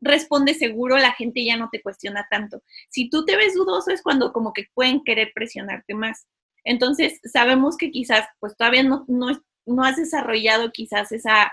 respondes 0.00 0.58
seguro, 0.58 0.98
la 0.98 1.12
gente 1.12 1.44
ya 1.44 1.56
no 1.56 1.68
te 1.72 1.80
cuestiona 1.80 2.26
tanto. 2.30 2.62
Si 2.90 3.08
tú 3.08 3.24
te 3.24 3.36
ves 3.36 3.54
dudoso 3.54 3.90
es 3.90 4.02
cuando 4.02 4.32
como 4.32 4.52
que 4.52 4.66
pueden 4.74 5.02
querer 5.02 5.32
presionarte 5.34 5.94
más. 5.94 6.26
Entonces, 6.62 7.20
sabemos 7.24 7.76
que 7.78 7.90
quizás, 7.90 8.26
pues 8.38 8.54
todavía 8.56 8.82
no, 8.82 9.04
no, 9.08 9.28
no 9.66 9.84
has 9.84 9.96
desarrollado 9.96 10.70
quizás 10.72 11.12
esa 11.12 11.52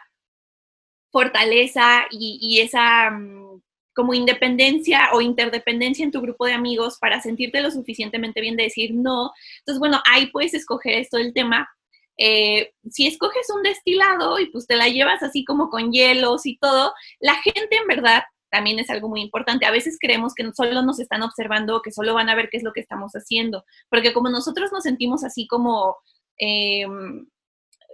fortaleza 1.11 2.05
y, 2.09 2.59
esa 2.61 3.11
mm, 3.11 3.61
como 3.93 4.13
independencia 4.13 5.09
o 5.13 5.21
interdependencia 5.21 6.03
en 6.03 6.11
tu 6.11 6.21
grupo 6.21 6.45
de 6.45 6.53
amigos 6.53 6.97
para 6.99 7.21
sentirte 7.21 7.61
lo 7.61 7.71
suficientemente 7.71 8.41
bien 8.41 8.55
de 8.55 8.63
decir 8.63 8.93
no. 8.93 9.31
Entonces, 9.59 9.79
bueno, 9.79 10.01
ahí 10.09 10.27
puedes 10.27 10.53
escoger 10.53 10.93
esto 10.93 11.17
del 11.17 11.33
tema. 11.33 11.69
Eh, 12.17 12.71
si 12.89 13.07
escoges 13.07 13.47
un 13.55 13.63
destilado 13.63 14.39
y 14.39 14.47
pues 14.51 14.67
te 14.67 14.75
la 14.75 14.87
llevas 14.87 15.23
así 15.23 15.43
como 15.43 15.69
con 15.69 15.91
hielos 15.91 16.45
y 16.45 16.57
todo, 16.57 16.93
la 17.19 17.35
gente 17.35 17.75
en 17.75 17.87
verdad 17.87 18.23
también 18.51 18.79
es 18.79 18.89
algo 18.89 19.09
muy 19.09 19.21
importante. 19.21 19.65
A 19.65 19.71
veces 19.71 19.97
creemos 19.99 20.33
que 20.35 20.49
solo 20.53 20.81
nos 20.83 20.99
están 20.99 21.23
observando, 21.23 21.81
que 21.81 21.91
solo 21.91 22.13
van 22.13 22.29
a 22.29 22.35
ver 22.35 22.49
qué 22.49 22.57
es 22.57 22.63
lo 22.63 22.73
que 22.73 22.81
estamos 22.81 23.13
haciendo, 23.13 23.65
porque 23.89 24.13
como 24.13 24.29
nosotros 24.29 24.71
nos 24.71 24.83
sentimos 24.83 25.23
así 25.23 25.47
como 25.47 25.97
em, 26.37 27.27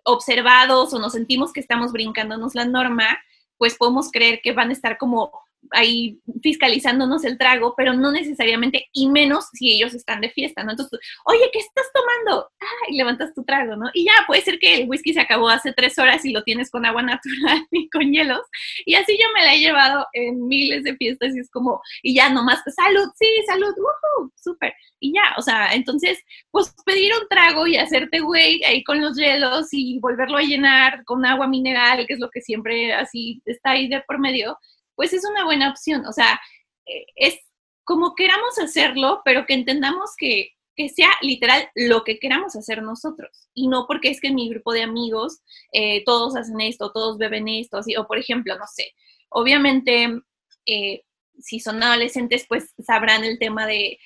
observados 0.03 0.93
o 0.93 0.99
nos 0.99 1.13
sentimos 1.13 1.53
que 1.53 1.59
estamos 1.59 1.91
brincándonos 1.91 2.55
la 2.55 2.65
norma, 2.65 3.19
pues 3.57 3.75
podemos 3.75 4.11
creer 4.11 4.41
que 4.41 4.53
van 4.53 4.69
a 4.69 4.73
estar 4.73 4.97
como 4.97 5.31
ahí 5.71 6.19
fiscalizándonos 6.41 7.23
el 7.25 7.37
trago, 7.37 7.73
pero 7.75 7.93
no 7.93 8.11
necesariamente, 8.11 8.87
y 8.93 9.09
menos 9.09 9.47
si 9.53 9.73
ellos 9.73 9.93
están 9.93 10.21
de 10.21 10.29
fiesta, 10.29 10.63
¿no? 10.63 10.71
Entonces, 10.71 10.99
oye, 11.25 11.49
¿qué 11.51 11.59
estás 11.59 11.85
tomando? 11.93 12.49
Ah, 12.61 12.85
y 12.89 12.97
levantas 12.97 13.33
tu 13.33 13.43
trago, 13.43 13.75
¿no? 13.75 13.89
Y 13.93 14.05
ya, 14.05 14.13
puede 14.27 14.41
ser 14.41 14.59
que 14.59 14.75
el 14.75 14.89
whisky 14.89 15.13
se 15.13 15.21
acabó 15.21 15.49
hace 15.49 15.73
tres 15.73 15.97
horas 15.99 16.23
y 16.25 16.31
lo 16.31 16.43
tienes 16.43 16.71
con 16.71 16.85
agua 16.85 17.01
natural 17.01 17.65
y 17.71 17.89
con 17.89 18.11
hielos. 18.11 18.41
Y 18.85 18.95
así 18.95 19.17
yo 19.17 19.27
me 19.33 19.43
la 19.43 19.53
he 19.53 19.59
llevado 19.59 20.05
en 20.13 20.47
miles 20.47 20.83
de 20.83 20.95
fiestas 20.95 21.35
y 21.35 21.39
es 21.39 21.49
como, 21.49 21.81
y 22.01 22.15
ya 22.15 22.29
nomás, 22.29 22.61
salud, 22.75 23.09
sí, 23.17 23.27
salud, 23.45 23.73
uh 23.77 24.29
súper. 24.35 24.73
Y 24.99 25.13
ya, 25.13 25.35
o 25.37 25.41
sea, 25.41 25.73
entonces, 25.73 26.19
pues 26.51 26.73
pedir 26.85 27.11
un 27.13 27.27
trago 27.27 27.67
y 27.67 27.77
hacerte 27.77 28.19
güey 28.19 28.63
ahí 28.63 28.83
con 28.83 29.01
los 29.01 29.15
hielos 29.15 29.67
y 29.71 29.99
volverlo 29.99 30.37
a 30.37 30.41
llenar 30.41 31.03
con 31.05 31.25
agua 31.25 31.47
mineral, 31.47 32.05
que 32.07 32.13
es 32.13 32.19
lo 32.19 32.29
que 32.29 32.41
siempre 32.41 32.93
así 32.93 33.41
está 33.45 33.71
ahí 33.71 33.87
de 33.87 34.01
por 34.07 34.19
medio, 34.19 34.57
pues 34.97 35.13
es 35.13 35.23
una 35.23 35.45
buena 35.45 35.69
opción. 35.69 36.05
O 36.05 36.11
sea, 36.11 36.41
eh, 36.87 37.05
es 37.15 37.39
como 37.85 38.15
queramos 38.15 38.57
hacerlo, 38.59 39.21
pero 39.23 39.45
que 39.45 39.53
entendamos 39.53 40.11
que, 40.17 40.51
sea 40.93 41.09
literal 41.21 41.67
lo 41.73 42.03
que 42.03 42.19
queramos 42.19 42.55
hacer 42.55 42.83
nosotros. 42.83 43.49
Y 43.55 43.67
no 43.67 43.85
porque 43.87 44.09
es 44.09 44.21
que 44.21 44.27
en 44.27 44.35
mi 44.35 44.47
grupo 44.49 44.73
de 44.73 44.83
amigos 44.83 45.39
eh, 45.73 46.03
todos 46.03 46.35
hacen 46.35 46.61
esto, 46.61 46.91
todos 46.91 47.17
beben 47.17 47.47
esto, 47.47 47.77
así, 47.77 47.95
o 47.95 48.05
por 48.05 48.19
ejemplo, 48.19 48.55
no 48.59 48.65
sé, 48.71 48.93
obviamente, 49.29 50.19
eh, 50.67 51.01
si 51.39 51.59
son 51.59 51.81
adolescentes, 51.81 52.45
pues 52.47 52.75
sabrán 52.85 53.23
el 53.23 53.39
tema 53.39 53.65
de 53.65 53.97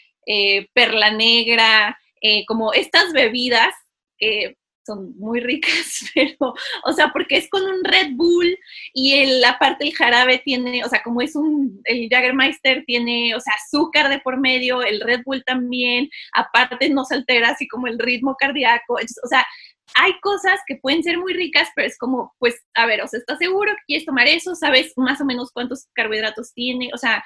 perla 0.74 1.12
negra, 1.12 2.00
como 2.48 2.72
estas 2.72 3.12
bebidas 3.12 3.74
son 4.86 5.18
muy 5.18 5.40
ricas, 5.40 6.12
pero, 6.16 6.54
o 6.84 6.94
sea, 6.94 7.10
porque 7.12 7.38
es 7.38 7.50
con 7.50 7.64
un 7.64 7.84
Red 7.84 8.12
Bull 8.14 8.58
y 8.94 9.14
el, 9.14 9.42
la 9.42 9.58
parte 9.60 9.86
del 9.86 9.94
jarabe 9.96 10.42
tiene, 10.44 10.84
o 10.84 10.90
sea, 10.90 11.02
como 11.04 11.22
es 11.22 11.36
un, 11.36 11.82
el 11.86 12.08
Jagermeister 12.10 12.84
tiene, 12.86 13.36
o 13.36 13.40
sea, 13.40 13.54
azúcar 13.54 14.10
de 14.10 14.20
por 14.20 14.40
medio, 14.40 14.82
el 14.82 15.02
Red 15.02 15.22
Bull 15.26 15.44
también, 15.46 16.10
aparte 16.34 16.90
no 16.90 17.06
se 17.06 17.16
altera 17.16 17.50
así 17.50 17.68
como 17.68 17.88
el 17.88 18.00
ritmo 18.00 18.36
cardíaco, 18.38 18.96
o 18.96 19.28
sea, 19.28 19.46
hay 19.96 20.14
cosas 20.22 20.60
que 20.68 20.78
pueden 20.78 21.04
ser 21.04 21.18
muy 21.18 21.34
ricas, 21.34 21.70
pero 21.76 21.88
es 21.88 21.98
como, 21.98 22.34
pues, 22.40 22.56
a 22.76 22.86
ver, 22.86 23.02
o 23.02 23.08
sea, 23.08 23.20
¿estás 23.20 23.40
seguro 23.40 23.74
que 23.74 23.84
quieres 23.88 24.06
tomar 24.06 24.28
eso? 24.28 24.56
¿Sabes 24.56 24.94
más 24.96 25.20
o 25.20 25.26
menos 25.26 25.52
cuántos 25.52 25.88
carbohidratos 25.94 26.54
tiene? 26.54 26.92
O 26.94 26.98
sea, 26.98 27.24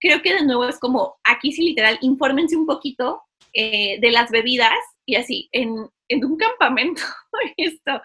creo 0.00 0.22
que 0.22 0.34
de 0.34 0.44
nuevo 0.44 0.64
es 0.66 0.78
como, 0.78 1.16
aquí 1.24 1.52
sí 1.52 1.62
literal, 1.62 1.98
infórmense 2.00 2.56
un 2.56 2.66
poquito 2.66 3.22
eh, 3.52 3.98
de 4.00 4.10
las 4.10 4.30
bebidas 4.30 4.78
y 5.04 5.16
así, 5.16 5.48
en, 5.52 5.88
en 6.08 6.24
un 6.24 6.36
campamento, 6.36 7.02
esto, 7.56 8.00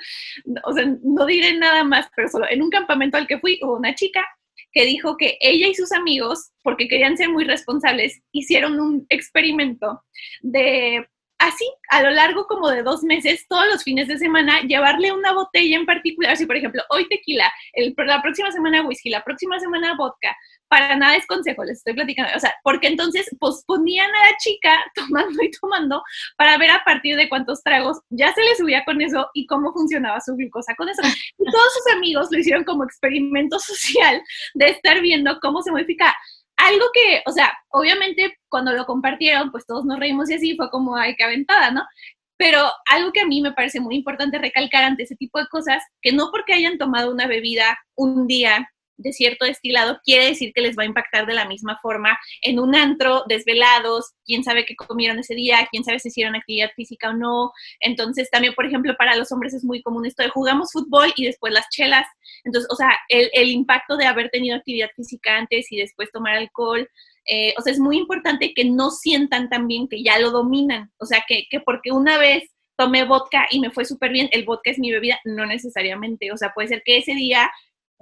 o 0.63 0.73
sea, 0.73 0.85
no 1.03 1.25
diré 1.25 1.57
nada 1.57 1.83
más, 1.83 2.07
pero 2.15 2.27
solo 2.27 2.45
en 2.49 2.61
un 2.61 2.69
campamento 2.69 3.17
al 3.17 3.27
que 3.27 3.39
fui 3.39 3.59
hubo 3.61 3.77
una 3.77 3.95
chica 3.95 4.25
que 4.71 4.85
dijo 4.85 5.17
que 5.17 5.37
ella 5.41 5.67
y 5.67 5.75
sus 5.75 5.91
amigos, 5.91 6.51
porque 6.63 6.87
querían 6.87 7.17
ser 7.17 7.29
muy 7.29 7.43
responsables, 7.43 8.21
hicieron 8.31 8.79
un 8.79 9.05
experimento 9.09 10.01
de 10.41 11.05
así, 11.41 11.65
a 11.89 12.03
lo 12.03 12.11
largo 12.11 12.45
como 12.45 12.69
de 12.69 12.83
dos 12.83 13.03
meses, 13.03 13.45
todos 13.49 13.65
los 13.67 13.83
fines 13.83 14.07
de 14.07 14.17
semana, 14.17 14.61
llevarle 14.61 15.11
una 15.11 15.33
botella 15.33 15.75
en 15.75 15.85
particular, 15.85 16.37
si 16.37 16.45
por 16.45 16.55
ejemplo, 16.55 16.83
hoy 16.89 17.07
tequila, 17.09 17.51
el, 17.73 17.95
la 17.97 18.21
próxima 18.21 18.51
semana 18.51 18.85
whisky, 18.85 19.09
la 19.09 19.23
próxima 19.23 19.59
semana 19.59 19.95
vodka, 19.97 20.35
para 20.71 20.95
nada 20.95 21.17
es 21.17 21.27
consejo, 21.27 21.65
les 21.65 21.79
estoy 21.79 21.93
platicando, 21.93 22.31
o 22.33 22.39
sea, 22.39 22.55
porque 22.63 22.87
entonces 22.87 23.29
posponían 23.41 24.09
a 24.09 24.31
la 24.31 24.37
chica 24.37 24.79
tomando 24.95 25.43
y 25.43 25.51
tomando 25.51 26.01
para 26.37 26.57
ver 26.57 26.71
a 26.71 26.81
partir 26.85 27.17
de 27.17 27.27
cuántos 27.27 27.61
tragos 27.61 27.99
ya 28.09 28.33
se 28.33 28.41
le 28.41 28.55
subía 28.55 28.85
con 28.85 29.01
eso 29.01 29.29
y 29.33 29.45
cómo 29.47 29.73
funcionaba 29.73 30.21
su 30.21 30.33
glucosa 30.33 30.73
con 30.75 30.87
eso. 30.87 31.01
Y 31.03 31.51
todos 31.51 31.73
sus 31.73 31.93
amigos 31.93 32.29
lo 32.31 32.39
hicieron 32.39 32.63
como 32.63 32.85
experimento 32.85 33.59
social 33.59 34.23
de 34.53 34.67
estar 34.67 35.01
viendo 35.01 35.37
cómo 35.41 35.61
se 35.61 35.71
modifica. 35.71 36.15
Algo 36.55 36.85
que, 36.93 37.21
o 37.25 37.33
sea, 37.33 37.51
obviamente 37.71 38.37
cuando 38.47 38.71
lo 38.71 38.85
compartieron, 38.85 39.51
pues 39.51 39.65
todos 39.65 39.83
nos 39.83 39.99
reímos 39.99 40.29
y 40.29 40.35
así 40.35 40.55
fue 40.55 40.69
como, 40.69 40.95
ay, 40.95 41.17
qué 41.17 41.25
aventada, 41.25 41.71
¿no? 41.71 41.83
Pero 42.37 42.71
algo 42.89 43.11
que 43.11 43.19
a 43.19 43.25
mí 43.25 43.41
me 43.41 43.51
parece 43.51 43.81
muy 43.81 43.95
importante 43.97 44.37
recalcar 44.37 44.85
ante 44.85 45.03
ese 45.03 45.17
tipo 45.17 45.37
de 45.37 45.47
cosas, 45.47 45.83
que 46.01 46.13
no 46.13 46.31
porque 46.31 46.53
hayan 46.53 46.77
tomado 46.77 47.11
una 47.11 47.27
bebida 47.27 47.77
un 47.95 48.25
día 48.25 48.69
de 49.01 49.13
cierto 49.13 49.45
destilado 49.45 49.99
quiere 50.03 50.25
decir 50.25 50.51
que 50.53 50.61
les 50.61 50.77
va 50.77 50.83
a 50.83 50.87
impactar 50.87 51.25
de 51.25 51.33
la 51.33 51.45
misma 51.45 51.77
forma 51.81 52.17
en 52.41 52.59
un 52.59 52.75
antro, 52.75 53.23
desvelados, 53.27 54.13
quién 54.25 54.43
sabe 54.43 54.65
qué 54.65 54.75
comieron 54.75 55.19
ese 55.19 55.35
día, 55.35 55.67
quién 55.69 55.83
sabe 55.83 55.99
si 55.99 56.09
hicieron 56.09 56.35
actividad 56.35 56.71
física 56.75 57.09
o 57.09 57.13
no. 57.13 57.51
Entonces, 57.79 58.29
también, 58.29 58.53
por 58.53 58.65
ejemplo, 58.65 58.95
para 58.97 59.15
los 59.15 59.31
hombres 59.31 59.53
es 59.53 59.63
muy 59.63 59.81
común 59.81 60.05
esto 60.05 60.23
de 60.23 60.29
jugamos 60.29 60.71
fútbol 60.71 61.11
y 61.15 61.25
después 61.25 61.53
las 61.53 61.67
chelas. 61.69 62.07
Entonces, 62.43 62.69
o 62.71 62.75
sea, 62.75 62.89
el, 63.09 63.29
el 63.33 63.49
impacto 63.49 63.97
de 63.97 64.05
haber 64.05 64.29
tenido 64.29 64.55
actividad 64.55 64.89
física 64.95 65.37
antes 65.37 65.71
y 65.71 65.77
después 65.77 66.11
tomar 66.11 66.35
alcohol. 66.35 66.87
Eh, 67.25 67.53
o 67.57 67.61
sea, 67.61 67.71
es 67.71 67.79
muy 67.79 67.97
importante 67.97 68.53
que 68.53 68.65
no 68.65 68.89
sientan 68.89 69.49
también 69.49 69.87
que 69.87 70.03
ya 70.03 70.19
lo 70.19 70.31
dominan. 70.31 70.91
O 70.97 71.05
sea, 71.05 71.23
que, 71.27 71.45
que 71.49 71.59
porque 71.59 71.91
una 71.91 72.17
vez 72.17 72.43
tomé 72.77 73.03
vodka 73.03 73.47
y 73.51 73.59
me 73.59 73.69
fue 73.69 73.85
súper 73.85 74.11
bien, 74.11 74.27
el 74.31 74.43
vodka 74.43 74.71
es 74.71 74.79
mi 74.79 74.91
bebida, 74.91 75.19
no 75.23 75.45
necesariamente. 75.45 76.31
O 76.31 76.37
sea, 76.37 76.51
puede 76.53 76.69
ser 76.69 76.81
que 76.83 76.97
ese 76.97 77.13
día 77.13 77.51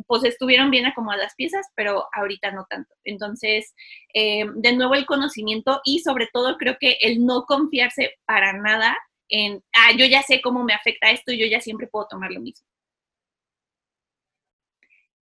pues 0.07 0.23
estuvieron 0.23 0.71
bien 0.71 0.85
acomodadas 0.85 1.33
piezas, 1.35 1.67
pero 1.75 2.07
ahorita 2.13 2.51
no 2.51 2.65
tanto. 2.69 2.93
Entonces, 3.03 3.73
eh, 4.13 4.45
de 4.55 4.73
nuevo 4.73 4.95
el 4.95 5.05
conocimiento 5.05 5.81
y 5.83 5.99
sobre 5.99 6.27
todo 6.31 6.57
creo 6.57 6.77
que 6.79 6.97
el 7.01 7.25
no 7.25 7.45
confiarse 7.45 8.15
para 8.25 8.53
nada 8.53 8.97
en, 9.29 9.63
ah, 9.73 9.91
yo 9.97 10.05
ya 10.05 10.23
sé 10.23 10.41
cómo 10.41 10.63
me 10.63 10.73
afecta 10.73 11.11
esto 11.11 11.31
y 11.31 11.39
yo 11.39 11.45
ya 11.45 11.61
siempre 11.61 11.87
puedo 11.87 12.07
tomar 12.07 12.31
lo 12.31 12.41
mismo. 12.41 12.65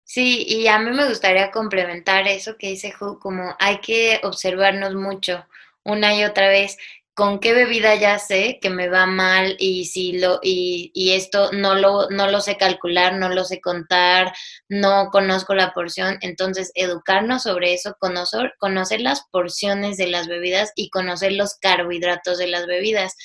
Sí, 0.04 0.44
y 0.48 0.68
a 0.68 0.78
mí 0.80 0.92
me 0.92 1.08
gustaría 1.08 1.50
complementar 1.50 2.28
eso 2.28 2.58
que 2.58 2.68
dice 2.68 2.92
Ju, 2.92 3.20
como 3.20 3.56
hay 3.60 3.80
que 3.80 4.20
observarnos 4.24 4.94
mucho 4.96 5.46
una 5.84 6.14
y 6.16 6.24
otra 6.24 6.50
vez 6.50 6.78
con 7.16 7.40
qué 7.40 7.54
bebida 7.54 7.96
ya 7.96 8.18
sé 8.18 8.60
que 8.62 8.70
me 8.70 8.90
va 8.90 9.06
mal 9.06 9.56
y 9.60 9.86
si 9.86 10.20
lo 10.20 10.40
y, 10.42 10.92
y, 10.96 11.12
esto 11.12 11.52
no 11.52 11.76
lo 11.76 12.10
no 12.10 12.28
lo 12.30 12.42
sé 12.42 12.58
calcular, 12.58 13.16
no 13.16 13.30
lo 13.30 13.44
sé 13.44 13.62
contar, 13.62 14.34
no 14.68 15.10
conozco 15.12 15.54
la 15.54 15.74
porción, 15.74 16.18
entonces 16.22 16.72
educarnos 16.74 17.44
sobre 17.44 17.74
eso, 17.74 17.96
conocer 18.00 18.54
conocer 18.58 19.02
las 19.02 19.26
porciones 19.32 19.98
de 19.98 20.08
las 20.08 20.28
bebidas 20.28 20.72
y 20.76 20.90
conocer 20.90 21.34
los 21.34 21.56
carbohidratos 21.56 22.38
de 22.38 22.48
las 22.48 22.66
bebidas. 22.66 23.16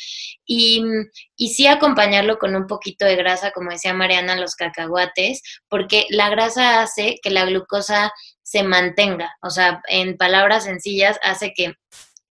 Y, 0.45 0.83
y 1.37 1.51
sí 1.51 1.67
acompañarlo 1.67 2.39
con 2.39 2.57
un 2.57 2.67
poquito 2.67 3.05
de 3.05 3.17
grasa, 3.17 3.53
como 3.53 3.71
decía 3.71 3.93
Mariana, 3.95 4.37
los 4.37 4.55
cacahuates, 4.55 5.43
porque 5.69 6.07
la 6.11 6.31
grasa 6.31 6.83
hace 6.83 7.17
que 7.23 7.31
la 7.31 7.45
glucosa 7.45 8.13
se 8.43 8.63
mantenga, 8.63 9.37
o 9.43 9.51
sea, 9.51 9.83
en 9.89 10.17
palabras 10.17 10.65
sencillas, 10.65 11.19
hace 11.23 11.53
que 11.55 11.75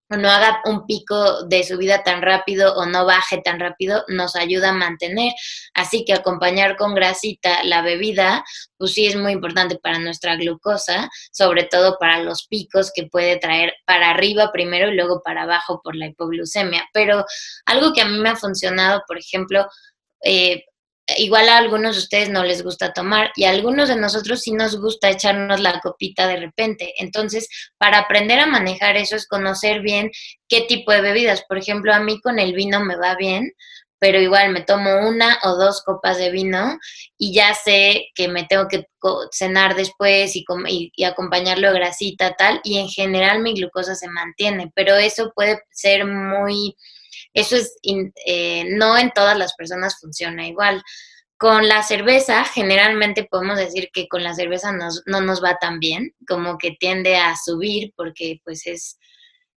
no 0.10 0.30
haga 0.30 0.62
un 0.66 0.86
pico 0.86 1.44
de 1.44 1.64
subida 1.64 2.04
tan 2.04 2.22
rápido 2.22 2.76
o 2.76 2.86
no 2.86 3.06
baje 3.06 3.42
tan 3.42 3.60
rápido, 3.60 4.04
nos 4.08 4.36
ayuda 4.36 4.70
a 4.70 4.74
mantener. 4.74 5.34
Así 5.74 6.06
que 6.06 6.14
acompañar 6.14 6.78
con 6.78 6.96
grasita 6.96 7.64
la 7.64 7.82
bebida, 7.82 8.44
pues 8.78 8.94
sí 8.94 9.06
es 9.06 9.16
muy 9.16 9.34
importante 9.34 9.78
para 9.78 10.00
nuestra 10.00 10.36
glucosa, 10.36 11.10
sobre 11.32 11.64
todo 11.64 11.98
para 12.00 12.24
los 12.24 12.48
picos 12.48 12.92
que 12.94 13.08
puede 13.08 13.38
traer 13.38 13.74
para 13.86 14.12
arriba 14.12 14.52
primero 14.52 14.90
y 14.90 14.96
luego 14.96 15.22
para 15.24 15.44
abajo 15.44 15.82
por 15.84 15.96
la 15.96 16.08
hipoglucemia. 16.08 16.88
Pero 16.94 17.26
algo 17.66 17.92
que 17.94 18.02
a 18.02 18.06
mí 18.06 18.18
me 18.20 18.30
ha 18.30 18.36
funcionado, 18.36 19.02
por 19.08 19.18
ejemplo, 19.18 19.68
eh, 20.24 20.64
igual 21.18 21.50
a 21.50 21.58
algunos 21.58 21.96
de 21.96 22.02
ustedes 22.02 22.30
no 22.30 22.44
les 22.44 22.64
gusta 22.64 22.94
tomar 22.94 23.32
y 23.36 23.46
a 23.46 23.50
algunos 23.50 23.90
de 23.90 23.96
nosotros 23.96 24.42
sí 24.42 24.52
nos 24.52 24.80
gusta 24.80 25.10
echarnos 25.10 25.60
la 25.60 25.80
copita 25.80 26.28
de 26.28 26.38
repente. 26.38 26.94
Entonces, 26.98 27.50
para 27.78 28.00
aprender 28.00 28.40
a 28.40 28.46
manejar 28.46 28.98
eso 28.98 29.16
es 29.16 29.28
conocer 29.28 29.82
bien 29.82 30.12
qué 30.48 30.62
tipo 30.62 30.92
de 30.92 31.02
bebidas. 31.02 31.44
Por 31.48 31.58
ejemplo, 31.58 31.94
a 31.94 32.00
mí 32.00 32.20
con 32.22 32.40
el 32.40 32.54
vino 32.54 32.80
me 32.80 32.96
va 32.96 33.16
bien, 33.16 33.52
pero 34.00 34.20
igual 34.20 34.52
me 34.52 34.62
tomo 34.62 35.08
una 35.08 35.40
o 35.44 35.56
dos 35.56 35.82
copas 35.84 36.18
de 36.18 36.30
vino 36.30 36.78
y 37.18 37.34
ya 37.34 37.54
sé 37.54 38.08
que 38.16 38.28
me 38.28 38.46
tengo 38.46 38.68
que 38.68 38.86
cenar 39.32 39.76
después 39.76 40.36
y, 40.36 40.46
y, 40.96 41.04
acompañarlo 41.04 41.72
de 41.72 41.80
grasita 41.80 42.36
tal 42.36 42.62
y 42.64 42.78
en 42.78 42.90
general 42.90 43.42
mi 43.42 43.54
glucosa 43.54 43.96
se 43.96 44.08
mantiene, 44.08 44.72
pero 44.76 44.96
eso 44.96 45.32
puede 45.36 45.62
ser 45.72 46.06
muy, 46.06 46.76
eso 47.38 47.56
es, 47.56 47.78
eh, 48.26 48.66
no 48.70 48.98
en 48.98 49.12
todas 49.12 49.38
las 49.38 49.54
personas 49.54 50.00
funciona 50.00 50.48
igual. 50.48 50.82
Con 51.38 51.68
la 51.68 51.84
cerveza, 51.84 52.44
generalmente 52.46 53.28
podemos 53.30 53.60
decir 53.60 53.90
que 53.94 54.08
con 54.08 54.24
la 54.24 54.34
cerveza 54.34 54.72
no 54.72 55.22
nos 55.22 55.44
va 55.44 55.60
tan 55.60 55.80
bien, 55.80 56.16
como 56.28 56.58
que 56.58 56.72
tiende 56.80 57.16
a 57.16 57.36
subir 57.36 57.94
porque 57.96 58.42
pues 58.44 58.66
es, 58.66 58.98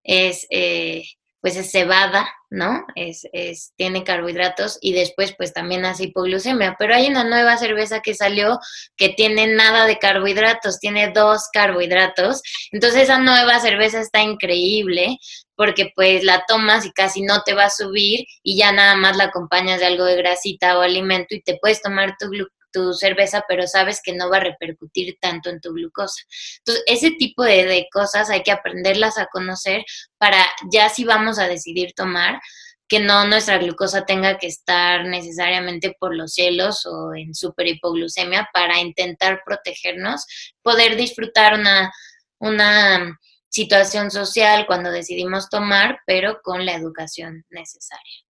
es 0.04 0.46
eh, 0.50 1.04
pues 1.40 1.56
es 1.56 1.70
cebada, 1.70 2.28
¿no? 2.50 2.84
Es, 2.94 3.26
es, 3.32 3.72
tiene 3.76 4.04
carbohidratos 4.04 4.78
y 4.80 4.92
después 4.92 5.34
pues 5.36 5.52
también 5.52 5.84
hace 5.84 6.04
hipoglucemia. 6.04 6.76
Pero 6.78 6.94
hay 6.94 7.08
una 7.08 7.24
nueva 7.24 7.56
cerveza 7.56 8.00
que 8.00 8.14
salió 8.14 8.58
que 8.96 9.10
tiene 9.10 9.46
nada 9.46 9.86
de 9.86 9.98
carbohidratos, 9.98 10.80
tiene 10.80 11.12
dos 11.12 11.48
carbohidratos. 11.52 12.42
Entonces 12.72 13.04
esa 13.04 13.18
nueva 13.18 13.58
cerveza 13.60 14.00
está 14.00 14.22
increíble 14.22 15.16
porque 15.56 15.92
pues 15.94 16.24
la 16.24 16.44
tomas 16.46 16.86
y 16.86 16.92
casi 16.92 17.22
no 17.22 17.42
te 17.42 17.54
va 17.54 17.64
a 17.64 17.70
subir 17.70 18.24
y 18.42 18.56
ya 18.56 18.72
nada 18.72 18.96
más 18.96 19.16
la 19.16 19.24
acompañas 19.24 19.80
de 19.80 19.86
algo 19.86 20.04
de 20.04 20.16
grasita 20.16 20.78
o 20.78 20.82
alimento 20.82 21.34
y 21.34 21.42
te 21.42 21.58
puedes 21.60 21.82
tomar 21.82 22.16
tu, 22.18 22.30
tu 22.72 22.92
cerveza, 22.92 23.44
pero 23.48 23.66
sabes 23.66 24.00
que 24.02 24.12
no 24.12 24.30
va 24.30 24.38
a 24.38 24.44
repercutir 24.44 25.16
tanto 25.20 25.50
en 25.50 25.60
tu 25.60 25.72
glucosa. 25.72 26.22
Entonces, 26.58 26.84
ese 26.86 27.10
tipo 27.12 27.42
de, 27.42 27.86
cosas 27.92 28.30
hay 28.30 28.42
que 28.42 28.52
aprenderlas 28.52 29.18
a 29.18 29.26
conocer 29.26 29.84
para 30.18 30.44
ya 30.72 30.88
si 30.88 31.04
vamos 31.04 31.38
a 31.38 31.48
decidir 31.48 31.92
tomar, 31.94 32.40
que 32.88 32.98
no 32.98 33.26
nuestra 33.26 33.58
glucosa 33.58 34.04
tenga 34.04 34.36
que 34.38 34.48
estar 34.48 35.04
necesariamente 35.04 35.96
por 35.98 36.14
los 36.14 36.32
cielos 36.32 36.84
o 36.86 37.14
en 37.14 37.34
super 37.34 37.66
hipoglucemia 37.68 38.48
para 38.52 38.80
intentar 38.80 39.42
protegernos, 39.44 40.26
poder 40.62 40.96
disfrutar 40.96 41.54
una, 41.54 41.92
una 42.38 43.18
situación 43.48 44.10
social 44.10 44.66
cuando 44.66 44.90
decidimos 44.90 45.48
tomar, 45.48 46.00
pero 46.06 46.40
con 46.42 46.64
la 46.64 46.74
educación 46.74 47.44
necesaria. 47.50 48.24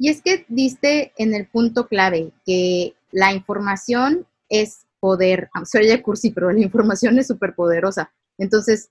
Y 0.00 0.08
es 0.08 0.22
que 0.22 0.46
diste 0.48 1.12
en 1.18 1.34
el 1.34 1.46
punto 1.46 1.86
clave 1.86 2.32
que 2.46 2.94
la 3.12 3.34
información 3.34 4.26
es 4.48 4.86
poder, 4.98 5.50
se 5.64 5.78
oye 5.78 6.00
cursi, 6.00 6.30
pero 6.30 6.50
la 6.50 6.60
información 6.60 7.18
es 7.18 7.26
súper 7.26 7.54
poderosa. 7.54 8.10
Entonces, 8.38 8.88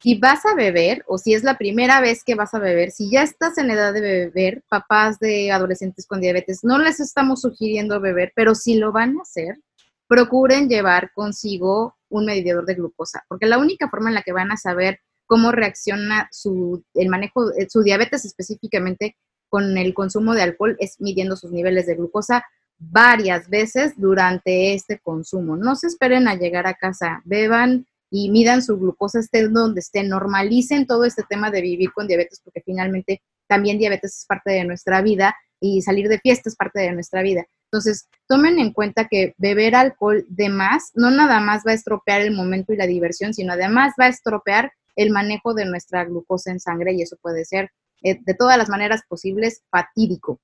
si 0.00 0.14
vas 0.20 0.46
a 0.46 0.54
beber 0.54 1.04
o 1.08 1.18
si 1.18 1.34
es 1.34 1.42
la 1.42 1.58
primera 1.58 2.00
vez 2.00 2.22
que 2.22 2.36
vas 2.36 2.54
a 2.54 2.60
beber, 2.60 2.92
si 2.92 3.10
ya 3.10 3.24
estás 3.24 3.58
en 3.58 3.72
edad 3.72 3.92
de 3.92 4.00
beber, 4.00 4.62
papás 4.68 5.18
de 5.18 5.50
adolescentes 5.50 6.06
con 6.06 6.20
diabetes, 6.20 6.60
no 6.62 6.78
les 6.78 7.00
estamos 7.00 7.40
sugiriendo 7.40 8.00
beber, 8.00 8.32
pero 8.36 8.54
si 8.54 8.76
lo 8.76 8.92
van 8.92 9.18
a 9.18 9.22
hacer, 9.22 9.58
procuren 10.06 10.68
llevar 10.68 11.10
consigo 11.12 11.96
un 12.08 12.26
medidor 12.26 12.66
de 12.66 12.74
glucosa, 12.74 13.24
porque 13.26 13.46
la 13.46 13.58
única 13.58 13.88
forma 13.88 14.10
en 14.10 14.14
la 14.14 14.22
que 14.22 14.32
van 14.32 14.52
a 14.52 14.56
saber 14.56 15.00
cómo 15.26 15.50
reacciona 15.50 16.28
su, 16.30 16.84
el 16.94 17.08
manejo, 17.08 17.50
eh, 17.54 17.66
su 17.68 17.82
diabetes 17.82 18.24
específicamente 18.24 19.16
con 19.52 19.76
el 19.76 19.92
consumo 19.92 20.32
de 20.32 20.40
alcohol 20.40 20.76
es 20.80 20.98
midiendo 20.98 21.36
sus 21.36 21.52
niveles 21.52 21.84
de 21.84 21.94
glucosa 21.94 22.42
varias 22.78 23.50
veces 23.50 23.92
durante 23.98 24.72
este 24.72 24.98
consumo. 24.98 25.58
No 25.58 25.76
se 25.76 25.88
esperen 25.88 26.26
a 26.26 26.36
llegar 26.36 26.66
a 26.66 26.72
casa, 26.72 27.20
beban 27.26 27.86
y 28.10 28.30
midan 28.30 28.62
su 28.62 28.78
glucosa, 28.78 29.20
estén 29.20 29.52
donde 29.52 29.80
estén, 29.80 30.08
normalicen 30.08 30.86
todo 30.86 31.04
este 31.04 31.22
tema 31.28 31.50
de 31.50 31.60
vivir 31.60 31.92
con 31.92 32.08
diabetes, 32.08 32.40
porque 32.42 32.62
finalmente 32.64 33.20
también 33.46 33.76
diabetes 33.76 34.20
es 34.20 34.26
parte 34.26 34.52
de 34.52 34.64
nuestra 34.64 35.02
vida 35.02 35.36
y 35.60 35.82
salir 35.82 36.08
de 36.08 36.18
fiesta 36.18 36.48
es 36.48 36.56
parte 36.56 36.80
de 36.80 36.92
nuestra 36.92 37.20
vida. 37.20 37.44
Entonces, 37.70 38.08
tomen 38.26 38.58
en 38.58 38.72
cuenta 38.72 39.06
que 39.06 39.34
beber 39.36 39.74
alcohol 39.74 40.24
de 40.30 40.48
más 40.48 40.92
no 40.94 41.10
nada 41.10 41.40
más 41.40 41.62
va 41.66 41.72
a 41.72 41.74
estropear 41.74 42.22
el 42.22 42.34
momento 42.34 42.72
y 42.72 42.78
la 42.78 42.86
diversión, 42.86 43.34
sino 43.34 43.52
además 43.52 43.92
va 44.00 44.06
a 44.06 44.08
estropear 44.08 44.72
el 44.96 45.10
manejo 45.10 45.52
de 45.52 45.66
nuestra 45.66 46.06
glucosa 46.06 46.50
en 46.50 46.58
sangre 46.58 46.94
y 46.94 47.02
eso 47.02 47.18
puede 47.20 47.44
ser 47.44 47.70
eh, 48.02 48.20
de 48.20 48.34
todas 48.34 48.58
las 48.58 48.68
maneras 48.68 49.02
posibles 49.08 49.62
fatídico. 49.70 50.40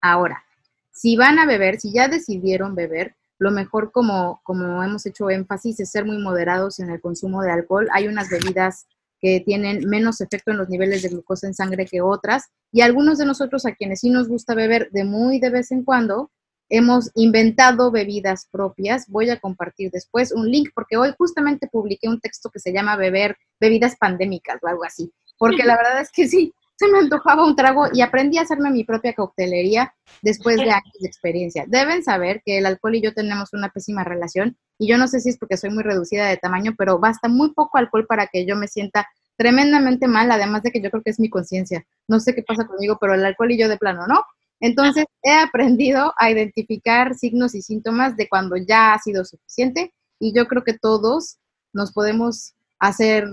Ahora, 0.00 0.44
si 0.92 1.16
van 1.16 1.38
a 1.38 1.46
beber, 1.46 1.78
si 1.78 1.92
ya 1.92 2.08
decidieron 2.08 2.74
beber, 2.74 3.14
lo 3.38 3.50
mejor 3.50 3.92
como, 3.92 4.40
como 4.44 4.82
hemos 4.82 5.04
hecho 5.04 5.28
énfasis 5.28 5.80
es 5.80 5.90
ser 5.90 6.04
muy 6.04 6.18
moderados 6.18 6.78
en 6.80 6.90
el 6.90 7.00
consumo 7.00 7.42
de 7.42 7.50
alcohol. 7.50 7.88
Hay 7.92 8.08
unas 8.08 8.30
bebidas 8.30 8.86
que 9.20 9.40
tienen 9.40 9.88
menos 9.88 10.20
efecto 10.20 10.50
en 10.50 10.58
los 10.58 10.68
niveles 10.68 11.02
de 11.02 11.08
glucosa 11.08 11.46
en 11.46 11.54
sangre 11.54 11.86
que 11.86 12.00
otras 12.00 12.44
y 12.72 12.82
algunos 12.82 13.18
de 13.18 13.26
nosotros 13.26 13.64
a 13.66 13.74
quienes 13.74 14.00
sí 14.00 14.10
nos 14.10 14.28
gusta 14.28 14.54
beber 14.54 14.90
de 14.90 15.04
muy 15.04 15.38
de 15.38 15.50
vez 15.50 15.70
en 15.70 15.84
cuando, 15.84 16.30
hemos 16.68 17.10
inventado 17.14 17.90
bebidas 17.90 18.48
propias. 18.50 19.08
Voy 19.08 19.30
a 19.30 19.38
compartir 19.38 19.90
después 19.90 20.32
un 20.32 20.50
link 20.50 20.70
porque 20.74 20.96
hoy 20.96 21.14
justamente 21.16 21.68
publiqué 21.68 22.08
un 22.08 22.20
texto 22.20 22.50
que 22.50 22.58
se 22.58 22.72
llama 22.72 22.96
Beber 22.96 23.36
bebidas 23.60 23.96
pandémicas 23.96 24.58
o 24.62 24.66
algo 24.66 24.84
así, 24.84 25.12
porque 25.38 25.64
la 25.64 25.76
verdad 25.76 26.00
es 26.00 26.10
que 26.10 26.28
sí, 26.28 26.52
se 26.76 26.88
me 26.88 26.98
antojaba 26.98 27.44
un 27.44 27.56
trago 27.56 27.86
y 27.92 28.02
aprendí 28.02 28.38
a 28.38 28.42
hacerme 28.42 28.70
mi 28.70 28.84
propia 28.84 29.14
coctelería 29.14 29.94
después 30.22 30.56
de 30.56 30.70
años 30.70 30.94
de 31.00 31.08
experiencia. 31.08 31.64
Deben 31.66 32.04
saber 32.04 32.42
que 32.44 32.58
el 32.58 32.66
alcohol 32.66 32.94
y 32.94 33.02
yo 33.02 33.14
tenemos 33.14 33.52
una 33.54 33.70
pésima 33.70 34.04
relación 34.04 34.58
y 34.78 34.88
yo 34.88 34.98
no 34.98 35.08
sé 35.08 35.20
si 35.20 35.30
es 35.30 35.38
porque 35.38 35.56
soy 35.56 35.70
muy 35.70 35.82
reducida 35.82 36.28
de 36.28 36.36
tamaño, 36.36 36.74
pero 36.76 36.98
basta 36.98 37.28
muy 37.28 37.52
poco 37.52 37.78
alcohol 37.78 38.06
para 38.06 38.26
que 38.26 38.44
yo 38.46 38.56
me 38.56 38.68
sienta 38.68 39.08
tremendamente 39.36 40.06
mal, 40.06 40.30
además 40.30 40.62
de 40.62 40.70
que 40.70 40.82
yo 40.82 40.90
creo 40.90 41.02
que 41.02 41.10
es 41.10 41.20
mi 41.20 41.30
conciencia. 41.30 41.86
No 42.08 42.20
sé 42.20 42.34
qué 42.34 42.42
pasa 42.42 42.66
conmigo, 42.66 42.98
pero 43.00 43.14
el 43.14 43.24
alcohol 43.24 43.52
y 43.52 43.58
yo 43.58 43.68
de 43.68 43.78
plano, 43.78 44.06
¿no? 44.06 44.22
Entonces 44.60 45.06
he 45.22 45.32
aprendido 45.32 46.14
a 46.18 46.30
identificar 46.30 47.14
signos 47.14 47.54
y 47.54 47.62
síntomas 47.62 48.16
de 48.16 48.28
cuando 48.28 48.56
ya 48.56 48.94
ha 48.94 48.98
sido 48.98 49.24
suficiente 49.24 49.94
y 50.18 50.34
yo 50.34 50.46
creo 50.46 50.64
que 50.64 50.78
todos 50.78 51.38
nos 51.72 51.92
podemos 51.92 52.54
hacer 52.78 53.26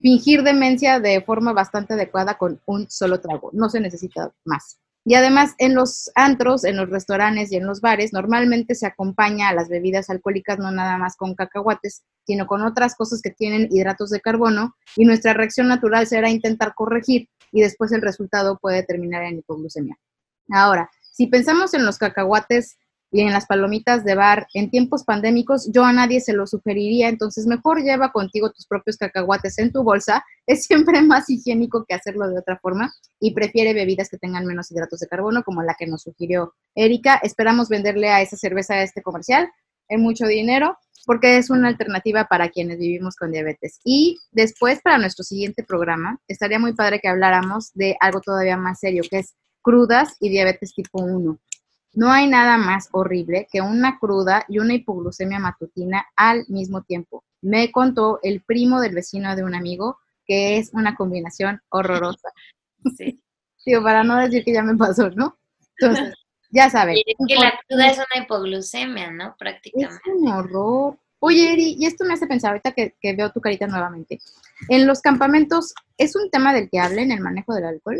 fingir 0.00 0.42
demencia 0.42 1.00
de 1.00 1.20
forma 1.22 1.52
bastante 1.52 1.94
adecuada 1.94 2.38
con 2.38 2.60
un 2.66 2.88
solo 2.90 3.20
trago. 3.20 3.50
No 3.52 3.68
se 3.68 3.80
necesita 3.80 4.32
más. 4.44 4.78
Y 5.04 5.14
además 5.14 5.54
en 5.58 5.74
los 5.74 6.10
antros, 6.14 6.64
en 6.64 6.76
los 6.76 6.90
restaurantes 6.90 7.50
y 7.50 7.56
en 7.56 7.66
los 7.66 7.80
bares, 7.80 8.12
normalmente 8.12 8.74
se 8.74 8.86
acompaña 8.86 9.48
a 9.48 9.54
las 9.54 9.68
bebidas 9.68 10.10
alcohólicas 10.10 10.58
no 10.58 10.70
nada 10.70 10.98
más 10.98 11.16
con 11.16 11.34
cacahuates, 11.34 12.02
sino 12.26 12.46
con 12.46 12.62
otras 12.62 12.94
cosas 12.94 13.22
que 13.22 13.30
tienen 13.30 13.68
hidratos 13.70 14.10
de 14.10 14.20
carbono 14.20 14.74
y 14.96 15.06
nuestra 15.06 15.32
reacción 15.32 15.68
natural 15.68 16.06
será 16.06 16.28
intentar 16.28 16.74
corregir 16.74 17.28
y 17.52 17.62
después 17.62 17.90
el 17.92 18.02
resultado 18.02 18.58
puede 18.58 18.82
terminar 18.82 19.22
en 19.22 19.38
hipoglucemia. 19.38 19.96
Ahora, 20.50 20.90
si 21.10 21.26
pensamos 21.26 21.72
en 21.72 21.86
los 21.86 21.96
cacahuates 21.96 22.76
y 23.10 23.22
en 23.22 23.32
las 23.32 23.46
palomitas 23.46 24.04
de 24.04 24.14
bar 24.14 24.46
en 24.54 24.70
tiempos 24.70 25.04
pandémicos, 25.04 25.70
yo 25.72 25.84
a 25.84 25.92
nadie 25.92 26.20
se 26.20 26.32
lo 26.32 26.46
sugeriría, 26.46 27.08
entonces 27.08 27.46
mejor 27.46 27.82
lleva 27.82 28.12
contigo 28.12 28.50
tus 28.50 28.66
propios 28.66 28.96
cacahuates 28.96 29.58
en 29.58 29.72
tu 29.72 29.82
bolsa, 29.82 30.24
es 30.46 30.64
siempre 30.64 31.02
más 31.02 31.28
higiénico 31.30 31.84
que 31.86 31.94
hacerlo 31.94 32.28
de 32.28 32.38
otra 32.38 32.58
forma 32.58 32.92
y 33.20 33.34
prefiere 33.34 33.74
bebidas 33.74 34.08
que 34.08 34.18
tengan 34.18 34.46
menos 34.46 34.70
hidratos 34.70 35.00
de 35.00 35.06
carbono, 35.06 35.42
como 35.42 35.62
la 35.62 35.74
que 35.78 35.86
nos 35.86 36.02
sugirió 36.02 36.54
Erika. 36.74 37.16
Esperamos 37.22 37.68
venderle 37.68 38.10
a 38.10 38.20
esa 38.20 38.36
cerveza 38.36 38.74
a 38.74 38.82
este 38.82 39.02
comercial 39.02 39.50
en 39.88 40.02
mucho 40.02 40.26
dinero, 40.26 40.76
porque 41.06 41.38
es 41.38 41.48
una 41.48 41.68
alternativa 41.68 42.26
para 42.26 42.50
quienes 42.50 42.78
vivimos 42.78 43.16
con 43.16 43.32
diabetes. 43.32 43.80
Y 43.84 44.18
después, 44.30 44.80
para 44.82 44.98
nuestro 44.98 45.24
siguiente 45.24 45.64
programa, 45.64 46.20
estaría 46.28 46.58
muy 46.58 46.74
padre 46.74 47.00
que 47.00 47.08
habláramos 47.08 47.72
de 47.72 47.96
algo 48.00 48.20
todavía 48.20 48.58
más 48.58 48.80
serio, 48.80 49.02
que 49.10 49.20
es 49.20 49.34
crudas 49.62 50.16
y 50.20 50.28
diabetes 50.28 50.74
tipo 50.74 51.02
1 51.02 51.38
no 51.94 52.12
hay 52.12 52.28
nada 52.28 52.58
más 52.58 52.88
horrible 52.92 53.48
que 53.50 53.60
una 53.60 53.98
cruda 53.98 54.44
y 54.48 54.58
una 54.58 54.74
hipoglucemia 54.74 55.38
matutina 55.38 56.06
al 56.16 56.44
mismo 56.48 56.82
tiempo. 56.82 57.24
Me 57.40 57.72
contó 57.72 58.20
el 58.22 58.42
primo 58.42 58.80
del 58.80 58.94
vecino 58.94 59.34
de 59.34 59.44
un 59.44 59.54
amigo 59.54 59.98
que 60.26 60.58
es 60.58 60.70
una 60.72 60.94
combinación 60.94 61.60
horrorosa. 61.70 62.28
Sí. 62.96 63.20
Digo, 63.66 63.82
para 63.82 64.04
no 64.04 64.16
decir 64.16 64.44
que 64.44 64.52
ya 64.52 64.62
me 64.62 64.76
pasó, 64.76 65.10
¿no? 65.10 65.36
Entonces, 65.78 66.14
ya 66.50 66.70
saben. 66.70 66.96
es 67.04 67.16
que 67.26 67.34
la 67.34 67.58
cruda 67.66 67.88
es 67.88 67.96
una 67.98 68.24
hipoglucemia, 68.24 69.10
¿no? 69.10 69.34
Prácticamente. 69.36 70.00
Es 70.06 70.14
un 70.14 70.28
horror. 70.28 70.96
Oye, 71.18 71.52
Eri, 71.52 71.76
y 71.76 71.84
esto 71.84 72.04
me 72.04 72.14
hace 72.14 72.28
pensar 72.28 72.52
ahorita 72.52 72.72
que, 72.72 72.94
que 73.00 73.14
veo 73.14 73.32
tu 73.32 73.40
carita 73.40 73.66
nuevamente. 73.66 74.20
En 74.68 74.86
los 74.86 75.00
campamentos, 75.00 75.74
¿es 75.96 76.14
un 76.14 76.30
tema 76.30 76.54
del 76.54 76.70
que 76.70 76.78
hablen 76.78 77.10
el 77.10 77.20
manejo 77.20 77.52
del 77.52 77.64
alcohol? 77.64 77.98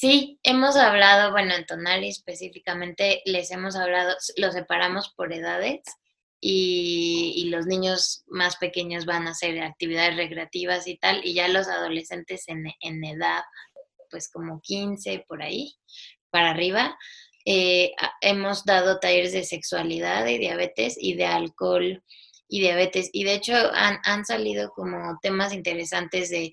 Sí, 0.00 0.38
hemos 0.44 0.76
hablado, 0.76 1.32
bueno, 1.32 1.56
en 1.56 1.66
Tonali 1.66 2.10
específicamente 2.10 3.20
les 3.24 3.50
hemos 3.50 3.74
hablado, 3.74 4.14
lo 4.36 4.52
separamos 4.52 5.12
por 5.16 5.32
edades 5.32 5.80
y, 6.40 7.48
los 7.50 7.66
niños 7.66 8.22
más 8.28 8.54
pequeños 8.58 9.06
van 9.06 9.26
a 9.26 9.32
hacer 9.32 9.60
actividades 9.60 10.14
recreativas 10.14 10.86
y 10.86 10.98
tal, 10.98 11.20
y 11.24 11.34
ya 11.34 11.48
los 11.48 11.66
adolescentes 11.66 12.44
en, 12.46 13.04
edad, 13.04 13.42
pues 14.08 14.30
como 14.30 14.60
15 14.60 15.24
por 15.26 15.42
ahí, 15.42 15.74
para 16.30 16.50
arriba, 16.50 16.96
eh, 17.44 17.90
hemos 18.20 18.64
dado 18.64 19.00
talleres 19.00 19.32
de 19.32 19.42
sexualidad 19.42 20.24
y 20.28 20.38
diabetes 20.38 20.96
y 20.96 21.14
de 21.14 21.26
alcohol 21.26 22.04
y 22.46 22.60
diabetes. 22.60 23.10
Y 23.12 23.24
de 23.24 23.34
hecho 23.34 23.54
han, 23.74 23.98
han 24.04 24.24
salido 24.24 24.70
como 24.70 25.18
temas 25.22 25.52
interesantes 25.52 26.30
de 26.30 26.52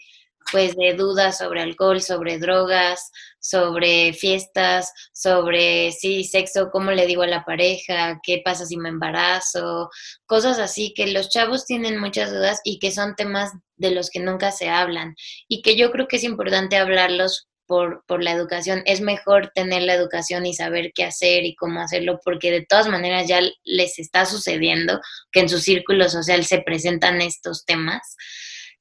pues 0.55 0.73
de 0.77 0.93
dudas 0.93 1.39
sobre 1.39 1.61
alcohol, 1.61 2.01
sobre 2.01 2.39
drogas, 2.39 3.11
sobre 3.39 4.13
fiestas, 4.13 4.89
sobre 5.11 5.91
sí, 5.91 6.23
sexo, 6.23 6.69
cómo 6.71 6.91
le 6.91 7.05
digo 7.07 7.23
a 7.23 7.27
la 7.27 7.43
pareja, 7.43 8.21
qué 8.23 8.41
pasa 8.41 8.65
si 8.65 8.77
me 8.77 8.87
embarazo, 8.87 9.89
cosas 10.25 10.57
así 10.57 10.93
que 10.95 11.07
los 11.07 11.27
chavos 11.27 11.65
tienen 11.65 11.99
muchas 11.99 12.31
dudas 12.31 12.61
y 12.63 12.79
que 12.79 12.91
son 12.91 13.15
temas 13.15 13.51
de 13.75 13.91
los 13.91 14.09
que 14.09 14.21
nunca 14.21 14.53
se 14.53 14.69
hablan 14.69 15.13
y 15.49 15.61
que 15.61 15.75
yo 15.75 15.91
creo 15.91 16.07
que 16.07 16.15
es 16.15 16.23
importante 16.23 16.77
hablarlos 16.77 17.49
por, 17.67 18.05
por, 18.07 18.23
la 18.23 18.31
educación. 18.31 18.81
Es 18.85 19.01
mejor 19.01 19.51
tener 19.53 19.81
la 19.81 19.95
educación 19.95 20.45
y 20.45 20.53
saber 20.53 20.93
qué 20.95 21.03
hacer 21.03 21.43
y 21.43 21.55
cómo 21.55 21.81
hacerlo, 21.81 22.21
porque 22.23 22.49
de 22.49 22.65
todas 22.65 22.87
maneras 22.87 23.27
ya 23.27 23.41
les 23.65 23.99
está 23.99 24.25
sucediendo 24.25 25.01
que 25.33 25.41
en 25.41 25.49
su 25.49 25.59
círculo 25.59 26.07
social 26.07 26.45
se 26.45 26.61
presentan 26.61 27.19
estos 27.19 27.65
temas. 27.65 28.15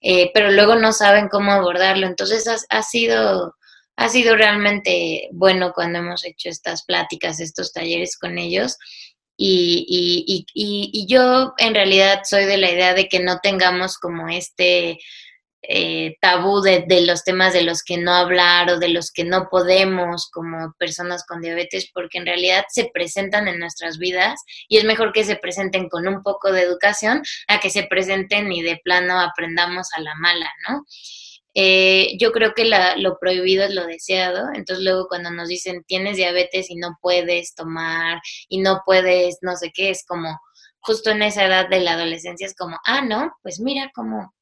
Eh, 0.01 0.31
pero 0.35 0.51
luego 0.51 0.77
no 0.77 0.93
saben 0.93 1.29
cómo 1.29 1.53
abordarlo. 1.53 2.07
Entonces 2.07 2.47
ha, 2.69 2.83
sido, 2.83 3.55
ha 3.97 4.09
sido 4.09 4.37
realmente 4.37 5.29
bueno 5.33 5.73
cuando 5.75 5.99
hemos 5.99 6.25
hecho 6.25 6.49
estas 6.49 6.85
pláticas, 6.85 7.41
estos 7.41 7.73
talleres 7.73 8.19
con 8.19 8.39
ellos. 8.39 8.77
Y, 9.37 9.85
y, 9.89 10.47
y, 10.55 10.91
y, 10.93 11.07
yo 11.09 11.55
en 11.59 11.75
realidad 11.75 12.21
soy 12.23 12.45
de 12.45 12.57
la 12.57 12.71
idea 12.71 12.95
de 12.95 13.09
que 13.09 13.19
no 13.19 13.41
tengamos 13.43 13.99
como 13.99 14.29
este 14.29 14.99
eh, 15.69 16.17
tabú 16.21 16.61
de, 16.61 16.85
los 17.07 17.25
temas 17.25 17.53
de 17.53 17.63
los 17.63 17.83
que 17.83 17.97
no 17.97 18.13
hablar 18.13 18.71
o 18.71 18.79
de 18.79 18.89
los 18.89 19.11
que 19.11 19.25
no 19.25 19.49
podemos 19.51 20.29
como 20.31 20.75
personas 20.79 21.25
con 21.27 21.41
diabetes, 21.41 21.91
porque 21.93 22.19
en 22.19 22.27
realidad 22.27 22.65
se 22.69 22.91
presentan 22.93 23.49
en 23.49 23.59
nuestras 23.59 23.99
vidas 23.99 24.43
y 24.69 24.77
es 24.77 24.85
mejor 24.85 25.13
que 25.13 25.25
se 25.25 25.37
presenten 25.37 25.89
con 25.89 26.07
un 26.07 26.23
poco 26.23 26.53
de 26.53 26.63
educación 26.63 27.23
a 27.49 27.61
que 27.61 27.71
se 27.71 27.85
presenten 27.85 28.53
y 28.53 28.63
de 28.63 28.81
plano 28.85 29.21
aprendamos 29.21 29.89
a 29.97 30.01
la 30.01 30.15
mala, 30.17 30.51
¿no? 30.69 30.85
Eh, 31.57 32.17
yo 32.19 32.33
creo 32.33 32.53
que 32.53 32.65
lo 32.97 33.19
prohibido 33.19 33.65
es 33.65 33.75
lo 33.75 33.87
deseado, 33.87 34.49
entonces 34.55 34.85
luego 34.85 35.07
cuando 35.09 35.31
nos 35.31 35.49
dicen 35.49 35.85
tienes 35.87 36.17
diabetes 36.17 36.69
y 36.69 36.75
no 36.75 36.99
puedes 37.01 37.55
tomar 37.55 38.21
y 38.49 38.59
no 38.59 38.83
puedes 38.85 39.39
no 39.41 39.55
sé 39.55 39.71
qué, 39.73 39.91
es 39.91 40.05
como 40.05 40.41
justo 40.81 41.11
en 41.11 41.23
esa 41.23 41.45
edad 41.47 41.69
de 41.69 41.81
la 41.81 41.93
adolescencia 41.93 42.47
es 42.47 42.55
como, 42.57 42.77
ah, 42.85 43.03
no, 43.03 43.33
pues 43.43 43.61
mira 43.61 43.91
cómo 43.95 44.35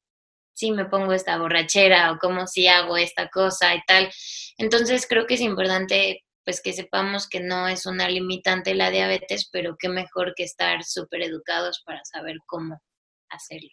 si 0.53 0.71
me 0.71 0.85
pongo 0.85 1.13
esta 1.13 1.37
borrachera 1.37 2.11
o 2.11 2.19
cómo 2.19 2.47
si 2.47 2.67
hago 2.67 2.97
esta 2.97 3.29
cosa 3.29 3.75
y 3.75 3.81
tal. 3.87 4.09
Entonces 4.57 5.05
creo 5.07 5.25
que 5.25 5.35
es 5.35 5.41
importante 5.41 6.23
pues 6.45 6.61
que 6.61 6.73
sepamos 6.73 7.27
que 7.29 7.39
no 7.39 7.67
es 7.67 7.85
una 7.85 8.09
limitante 8.09 8.75
la 8.75 8.89
diabetes, 8.89 9.49
pero 9.51 9.77
qué 9.79 9.89
mejor 9.89 10.33
que 10.35 10.43
estar 10.43 10.83
súper 10.83 11.21
educados 11.21 11.81
para 11.85 12.03
saber 12.03 12.37
cómo 12.45 12.81
hacerlo. 13.29 13.69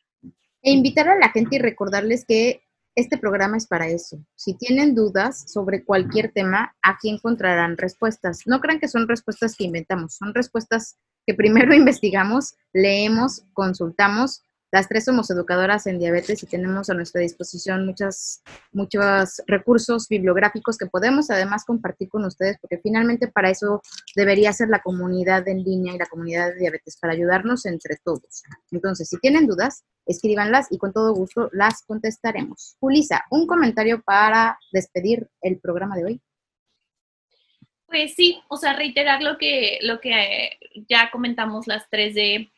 E 0.62 0.70
invitar 0.70 1.08
a 1.08 1.18
la 1.18 1.30
gente 1.30 1.56
y 1.56 1.58
recordarles 1.58 2.24
que 2.26 2.62
este 2.94 3.18
programa 3.18 3.56
es 3.56 3.66
para 3.66 3.88
eso. 3.88 4.18
Si 4.36 4.54
tienen 4.54 4.94
dudas 4.94 5.50
sobre 5.50 5.84
cualquier 5.84 6.32
tema, 6.32 6.76
aquí 6.82 7.08
encontrarán 7.08 7.76
respuestas. 7.76 8.42
No 8.46 8.60
crean 8.60 8.80
que 8.80 8.88
son 8.88 9.08
respuestas 9.08 9.56
que 9.56 9.64
inventamos, 9.64 10.16
son 10.16 10.34
respuestas 10.34 10.98
que 11.26 11.34
primero 11.34 11.74
investigamos, 11.74 12.54
leemos, 12.72 13.44
consultamos 13.52 14.42
las 14.72 14.88
tres 14.88 15.04
somos 15.04 15.30
educadoras 15.30 15.86
en 15.86 15.98
diabetes 15.98 16.42
y 16.42 16.46
tenemos 16.46 16.90
a 16.90 16.94
nuestra 16.94 17.20
disposición 17.20 17.86
muchas, 17.86 18.42
muchos 18.72 19.42
recursos 19.46 20.08
bibliográficos 20.08 20.78
que 20.78 20.86
podemos 20.86 21.30
además 21.30 21.64
compartir 21.64 22.08
con 22.08 22.24
ustedes, 22.24 22.56
porque 22.60 22.78
finalmente 22.78 23.28
para 23.28 23.50
eso 23.50 23.82
debería 24.14 24.52
ser 24.52 24.68
la 24.68 24.80
comunidad 24.80 25.46
en 25.48 25.64
línea 25.64 25.94
y 25.94 25.98
la 25.98 26.06
comunidad 26.06 26.50
de 26.50 26.60
diabetes, 26.60 26.96
para 27.00 27.14
ayudarnos 27.14 27.66
entre 27.66 27.96
todos. 28.04 28.42
Entonces, 28.70 29.08
si 29.08 29.18
tienen 29.18 29.46
dudas, 29.46 29.84
escríbanlas 30.06 30.68
y 30.70 30.78
con 30.78 30.92
todo 30.92 31.14
gusto 31.14 31.50
las 31.52 31.82
contestaremos. 31.82 32.76
Julisa, 32.78 33.24
un 33.30 33.46
comentario 33.46 34.02
para 34.02 34.58
despedir 34.72 35.28
el 35.42 35.58
programa 35.58 35.96
de 35.96 36.04
hoy. 36.04 36.20
Pues 37.86 38.14
sí, 38.14 38.40
o 38.48 38.56
sea, 38.56 38.74
reiterar 38.74 39.20
lo 39.20 39.36
que, 39.36 39.78
lo 39.82 40.00
que 40.00 40.50
ya 40.88 41.10
comentamos 41.10 41.66
las 41.66 41.90
tres 41.90 42.14
de 42.14 42.48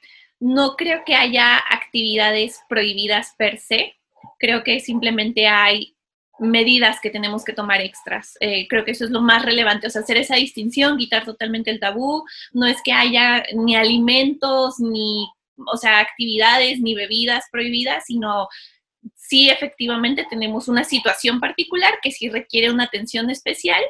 no 0.43 0.75
creo 0.75 1.05
que 1.07 1.15
haya 1.15 1.57
actividades 1.57 2.61
prohibidas 2.69 3.33
per 3.39 3.61
se, 3.61 3.95
creo 4.41 4.65
que 4.65 4.81
simplemente 4.81 5.47
hay 5.47 5.95
medidas 6.41 6.99
que 7.01 7.11
tenemos 7.11 7.45
que 7.45 7.53
tomar 7.53 7.81
extras. 7.81 8.37
Eh, 8.41 8.67
creo 8.69 8.85
que 8.85 8.91
eso 8.91 9.05
es 9.05 9.13
lo 9.13 9.21
más 9.21 9.45
relevante, 9.45 9.87
o 9.87 9.91
sea, 9.91 10.03
hacer 10.03 10.17
esa 10.17 10.35
distinción, 10.35 10.99
quitar 10.99 11.25
totalmente 11.25 11.71
el 11.71 11.79
tabú, 11.79 12.25
no 12.53 12.67
es 12.67 12.83
que 12.83 12.93
haya 12.93 13.45
ni 13.55 13.77
alimentos, 13.77 14.81
ni, 14.81 15.29
o 15.73 15.77
sea, 15.77 16.01
actividades, 16.01 16.81
ni 16.81 16.97
bebidas 16.97 17.45
prohibidas, 17.53 18.05
sino 18.07 18.49
sí 19.15 19.49
efectivamente 19.49 20.27
tenemos 20.29 20.67
una 20.67 20.83
situación 20.83 21.39
particular 21.39 22.01
que 22.03 22.11
sí 22.11 22.29
requiere 22.29 22.73
una 22.73 22.85
atención 22.85 23.31
especial, 23.31 23.83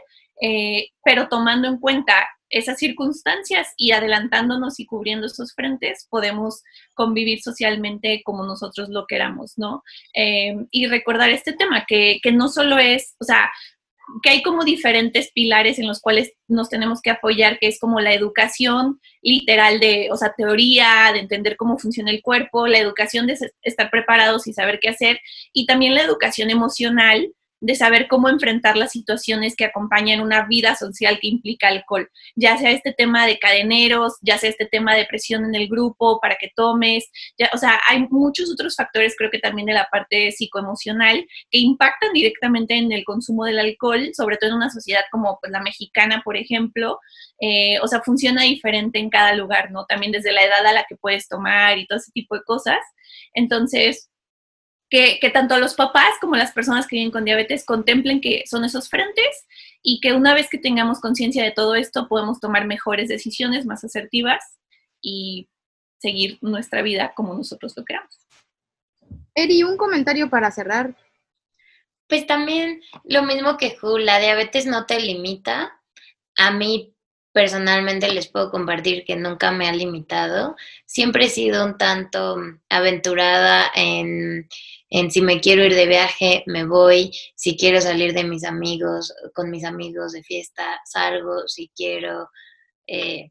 eh, 0.43 0.88
pero 1.03 1.29
tomando 1.29 1.67
en 1.67 1.79
cuenta 1.79 2.29
esas 2.53 2.79
circunstancias 2.79 3.73
y 3.77 3.93
adelantándonos 3.93 4.79
y 4.79 4.87
cubriendo 4.87 5.27
esos 5.27 5.55
frentes, 5.55 6.07
podemos 6.09 6.62
convivir 6.95 7.41
socialmente 7.43 8.23
como 8.25 8.45
nosotros 8.45 8.88
lo 8.91 9.07
queramos, 9.07 9.55
¿no? 9.57 9.83
Eh, 10.15 10.55
y 10.71 10.87
recordar 10.87 11.31
este 11.31 11.53
tema, 11.53 11.85
que, 11.88 12.21
que 12.23 12.31
no 12.31 12.49
solo 12.49 12.79
es, 12.79 13.17
o 13.19 13.25
sea, 13.25 13.51
que 14.23 14.31
hay 14.31 14.43
como 14.43 14.65
diferentes 14.65 15.31
pilares 15.33 15.79
en 15.79 15.87
los 15.87 16.01
cuales 16.01 16.33
nos 16.49 16.69
tenemos 16.69 17.01
que 17.01 17.11
apoyar, 17.11 17.59
que 17.59 17.69
es 17.69 17.79
como 17.79 18.01
la 18.01 18.12
educación 18.12 19.01
literal 19.23 19.81
de, 19.81 20.09
o 20.11 20.17
sea, 20.17 20.35
teoría, 20.37 21.11
de 21.12 21.21
entender 21.21 21.57
cómo 21.57 21.79
funciona 21.79 22.11
el 22.11 22.23
cuerpo, 22.23 22.67
la 22.67 22.79
educación 22.79 23.27
de 23.27 23.38
estar 23.62 23.91
preparados 23.91 24.47
y 24.47 24.53
saber 24.53 24.79
qué 24.81 24.88
hacer, 24.88 25.21
y 25.53 25.67
también 25.67 25.95
la 25.95 26.03
educación 26.03 26.51
emocional, 26.51 27.33
de 27.62 27.77
saber 27.77 28.09
cómo 28.09 28.29
enfrentar 28.29 28.77
las 28.77 28.90
situaciones 28.90 29.55
que 29.55 29.64
acompañan 29.64 30.20
una 30.20 30.46
vida 30.46 30.75
social 30.75 31.18
que 31.20 31.29
implica 31.29 31.68
alcohol, 31.68 32.11
ya 32.35 32.59
sea 32.59 32.72
este 32.72 32.92
tema 32.92 33.25
de 33.25 33.38
cadeneros, 33.38 34.14
ya 34.20 34.37
sea 34.37 34.51
este 34.51 34.66
tema 34.66 34.96
de 34.96 35.07
presión 35.07 35.44
en 35.44 35.55
el 35.55 35.68
grupo 35.68 36.18
para 36.20 36.35
que 36.35 36.51
tomes, 36.57 37.09
ya, 37.38 37.51
o 37.55 37.57
sea, 37.57 37.81
hay 37.88 38.05
muchos 38.11 38.51
otros 38.51 38.75
factores, 38.75 39.14
creo 39.16 39.31
que 39.31 39.38
también 39.38 39.66
de 39.66 39.75
la 39.75 39.87
parte 39.92 40.33
psicoemocional, 40.33 41.25
que 41.51 41.59
impactan 41.59 42.12
directamente 42.12 42.75
en 42.75 42.90
el 42.90 43.05
consumo 43.05 43.44
del 43.44 43.61
alcohol, 43.61 44.11
sobre 44.12 44.38
todo 44.38 44.51
en 44.51 44.57
una 44.57 44.70
sociedad 44.70 45.03
como 45.12 45.38
pues, 45.40 45.53
la 45.53 45.62
mexicana, 45.62 46.20
por 46.25 46.37
ejemplo, 46.37 46.98
eh, 47.40 47.79
o 47.81 47.87
sea, 47.87 48.03
funciona 48.03 48.42
diferente 48.42 48.98
en 48.98 49.09
cada 49.09 49.35
lugar, 49.37 49.70
¿no? 49.70 49.87
También 49.87 50.11
desde 50.11 50.33
la 50.33 50.42
edad 50.42 50.66
a 50.66 50.72
la 50.72 50.85
que 50.88 50.96
puedes 50.96 51.29
tomar 51.29 51.79
y 51.79 51.87
todo 51.87 52.01
ese 52.01 52.11
tipo 52.11 52.35
de 52.35 52.42
cosas. 52.42 52.81
Entonces, 53.35 54.11
que, 54.92 55.31
tanto 55.31 55.59
los 55.59 55.72
papás 55.72 56.11
como 56.20 56.37
las 56.37 56.52
personas 56.52 56.87
que 56.87 56.96
viven 56.96 57.11
con 57.11 57.24
diabetes 57.24 57.64
contemplen 57.64 58.20
que 58.20 58.44
son 58.46 58.62
esos 58.62 58.90
frentes 58.90 59.46
y 59.83 60.00
que 60.00 60.12
una 60.12 60.35
vez 60.35 60.50
que 60.50 60.59
tengamos 60.59 61.00
conciencia 61.00 61.42
de 61.42 61.50
todo 61.50 61.74
esto 61.74 62.09
podemos 62.09 62.40
tomar 62.40 62.66
mejores 62.66 63.09
decisiones 63.09 63.64
más 63.64 63.83
asertivas 63.85 64.59
y 65.00 65.48
seguir 65.98 66.37
nuestra 66.42 66.83
vida 66.83 67.14
como 67.14 67.33
nosotros 67.33 67.72
lo 67.74 67.87
queramos. 67.87 68.14
Eri, 69.35 69.62
un 69.62 69.78
comentario 69.78 70.28
para 70.28 70.50
cerrar. 70.50 70.94
Pues 72.07 72.26
también 72.26 72.83
lo 73.05 73.22
mismo 73.22 73.57
que 73.57 73.74
Ju, 73.74 73.96
la 73.96 74.18
diabetes 74.18 74.66
no 74.66 74.85
te 74.85 75.00
limita. 75.00 75.72
A 76.37 76.50
mí 76.50 76.94
personalmente 77.33 78.12
les 78.12 78.28
puedo 78.28 78.50
compartir 78.50 79.07
que 79.07 79.16
nunca 79.16 79.52
me 79.52 79.70
ha 79.70 79.72
limitado. 79.72 80.55
Siempre 80.85 81.24
he 81.24 81.31
sido 81.31 81.64
un 81.64 81.78
tanto 81.78 82.37
aventurada 82.68 83.70
en 83.74 84.50
en 84.94 85.11
si 85.11 85.22
me 85.22 85.40
quiero 85.40 85.64
ir 85.64 85.74
de 85.74 85.87
viaje, 85.87 86.44
me 86.46 86.66
voy, 86.66 87.11
si 87.35 87.57
quiero 87.57 87.81
salir 87.81 88.12
de 88.12 88.24
mis 88.24 88.44
amigos, 88.44 89.14
con 89.35 89.50
mis 89.50 89.64
amigos 89.64 90.12
de 90.12 90.22
fiesta, 90.22 90.83
salgo, 90.85 91.48
si 91.48 91.70
quiero, 91.74 92.28
eh, 92.87 93.31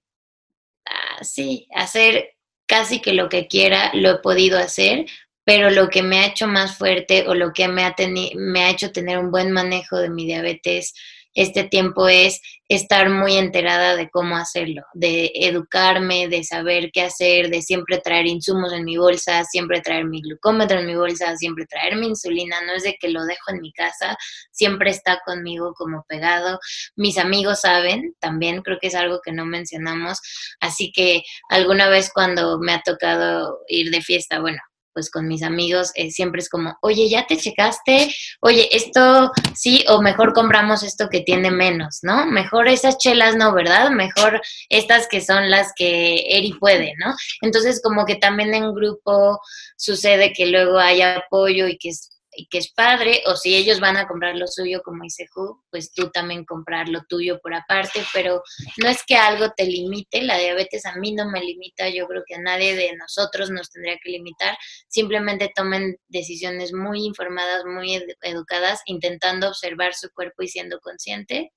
ah, 0.87 1.23
sí, 1.23 1.67
hacer 1.75 2.35
casi 2.65 2.99
que 2.99 3.13
lo 3.13 3.29
que 3.29 3.47
quiera, 3.47 3.91
lo 3.93 4.09
he 4.09 4.17
podido 4.17 4.57
hacer, 4.57 5.05
pero 5.43 5.69
lo 5.69 5.87
que 5.89 6.01
me 6.01 6.21
ha 6.21 6.25
hecho 6.25 6.47
más 6.47 6.75
fuerte 6.75 7.27
o 7.27 7.35
lo 7.35 7.53
que 7.53 7.67
me 7.67 7.83
ha, 7.83 7.93
me 8.35 8.63
ha 8.63 8.71
hecho 8.71 8.91
tener 8.91 9.19
un 9.19 9.29
buen 9.29 9.51
manejo 9.51 9.97
de 9.97 10.09
mi 10.09 10.25
diabetes, 10.25 10.95
este 11.33 11.63
tiempo 11.63 12.07
es 12.07 12.41
estar 12.67 13.09
muy 13.09 13.37
enterada 13.37 13.95
de 13.95 14.09
cómo 14.09 14.37
hacerlo, 14.37 14.83
de 14.93 15.31
educarme, 15.35 16.27
de 16.27 16.43
saber 16.43 16.89
qué 16.93 17.01
hacer, 17.01 17.49
de 17.49 17.61
siempre 17.61 17.99
traer 17.99 18.27
insumos 18.27 18.71
en 18.73 18.85
mi 18.85 18.97
bolsa, 18.97 19.43
siempre 19.43 19.81
traer 19.81 20.05
mi 20.05 20.21
glucómetro 20.21 20.79
en 20.79 20.87
mi 20.87 20.95
bolsa, 20.95 21.35
siempre 21.35 21.65
traer 21.65 21.97
mi 21.97 22.07
insulina, 22.07 22.61
no 22.65 22.73
es 22.73 22.83
de 22.83 22.95
que 22.99 23.09
lo 23.09 23.25
dejo 23.25 23.51
en 23.51 23.61
mi 23.61 23.73
casa, 23.73 24.17
siempre 24.51 24.91
está 24.91 25.21
conmigo 25.25 25.73
como 25.73 26.05
pegado. 26.07 26.59
Mis 26.95 27.17
amigos 27.17 27.61
saben, 27.61 28.15
también 28.19 28.61
creo 28.61 28.77
que 28.79 28.87
es 28.87 28.95
algo 28.95 29.19
que 29.23 29.31
no 29.31 29.45
mencionamos, 29.45 30.19
así 30.59 30.91
que 30.91 31.23
alguna 31.49 31.89
vez 31.89 32.11
cuando 32.13 32.59
me 32.59 32.73
ha 32.73 32.81
tocado 32.81 33.59
ir 33.67 33.91
de 33.91 34.01
fiesta, 34.01 34.39
bueno, 34.39 34.59
pues 34.93 35.09
con 35.09 35.27
mis 35.27 35.43
amigos 35.43 35.91
eh, 35.95 36.11
siempre 36.11 36.41
es 36.41 36.49
como, 36.49 36.77
oye, 36.81 37.09
¿ya 37.09 37.25
te 37.27 37.37
checaste? 37.37 38.13
Oye, 38.41 38.69
esto 38.75 39.31
sí, 39.55 39.83
o 39.87 40.01
mejor 40.01 40.33
compramos 40.33 40.83
esto 40.83 41.09
que 41.09 41.21
tiene 41.21 41.51
menos, 41.51 41.99
¿no? 42.01 42.25
Mejor 42.25 42.67
esas 42.67 42.97
chelas 42.97 43.35
no, 43.35 43.53
¿verdad? 43.53 43.89
Mejor 43.91 44.41
estas 44.69 45.07
que 45.07 45.21
son 45.21 45.49
las 45.49 45.73
que 45.75 46.37
Eri 46.37 46.53
puede, 46.53 46.93
¿no? 46.97 47.13
Entonces 47.41 47.81
como 47.83 48.05
que 48.05 48.15
también 48.15 48.53
en 48.53 48.73
grupo 48.73 49.39
sucede 49.77 50.33
que 50.33 50.45
luego 50.47 50.77
hay 50.77 51.01
apoyo 51.01 51.67
y 51.67 51.77
que 51.77 51.89
es 51.89 52.20
que 52.49 52.59
es 52.59 52.71
padre, 52.71 53.23
o 53.25 53.35
si 53.35 53.55
ellos 53.55 53.79
van 53.79 53.97
a 53.97 54.07
comprar 54.07 54.35
lo 54.35 54.47
suyo, 54.47 54.81
como 54.83 55.03
dice 55.03 55.27
Ju, 55.27 55.61
pues 55.69 55.93
tú 55.93 56.09
también 56.11 56.45
comprar 56.45 56.89
lo 56.89 57.01
tuyo 57.07 57.39
por 57.41 57.53
aparte, 57.53 58.03
pero 58.13 58.41
no 58.77 58.89
es 58.89 59.03
que 59.05 59.15
algo 59.15 59.51
te 59.55 59.65
limite, 59.65 60.21
la 60.21 60.37
diabetes 60.37 60.85
a 60.85 60.95
mí 60.95 61.13
no 61.13 61.29
me 61.29 61.41
limita, 61.41 61.89
yo 61.89 62.07
creo 62.07 62.23
que 62.25 62.35
a 62.35 62.41
nadie 62.41 62.75
de 62.75 62.95
nosotros 62.95 63.49
nos 63.49 63.69
tendría 63.69 63.97
que 64.03 64.11
limitar, 64.11 64.57
simplemente 64.87 65.51
tomen 65.55 65.97
decisiones 66.07 66.73
muy 66.73 67.05
informadas, 67.05 67.65
muy 67.65 68.01
educadas, 68.21 68.81
intentando 68.85 69.47
observar 69.47 69.93
su 69.93 70.09
cuerpo 70.11 70.43
y 70.43 70.47
siendo 70.47 70.79
consciente, 70.79 71.51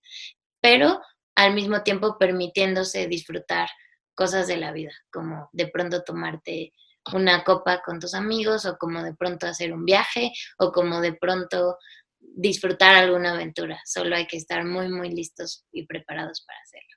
pero 0.60 1.00
al 1.34 1.54
mismo 1.54 1.82
tiempo 1.82 2.16
permitiéndose 2.18 3.06
disfrutar 3.06 3.68
cosas 4.14 4.46
de 4.46 4.56
la 4.56 4.72
vida, 4.72 4.92
como 5.10 5.48
de 5.52 5.66
pronto 5.68 6.02
tomarte 6.02 6.72
una 7.12 7.44
copa 7.44 7.82
con 7.84 8.00
tus 8.00 8.14
amigos 8.14 8.64
o 8.64 8.78
como 8.78 9.02
de 9.02 9.14
pronto 9.14 9.46
hacer 9.46 9.72
un 9.72 9.84
viaje 9.84 10.32
o 10.58 10.72
como 10.72 11.00
de 11.00 11.12
pronto 11.12 11.78
disfrutar 12.18 12.94
alguna 12.94 13.32
aventura. 13.32 13.78
Solo 13.84 14.16
hay 14.16 14.26
que 14.26 14.36
estar 14.36 14.64
muy, 14.64 14.88
muy 14.88 15.10
listos 15.10 15.64
y 15.72 15.86
preparados 15.86 16.44
para 16.46 16.58
hacerlo. 16.60 16.96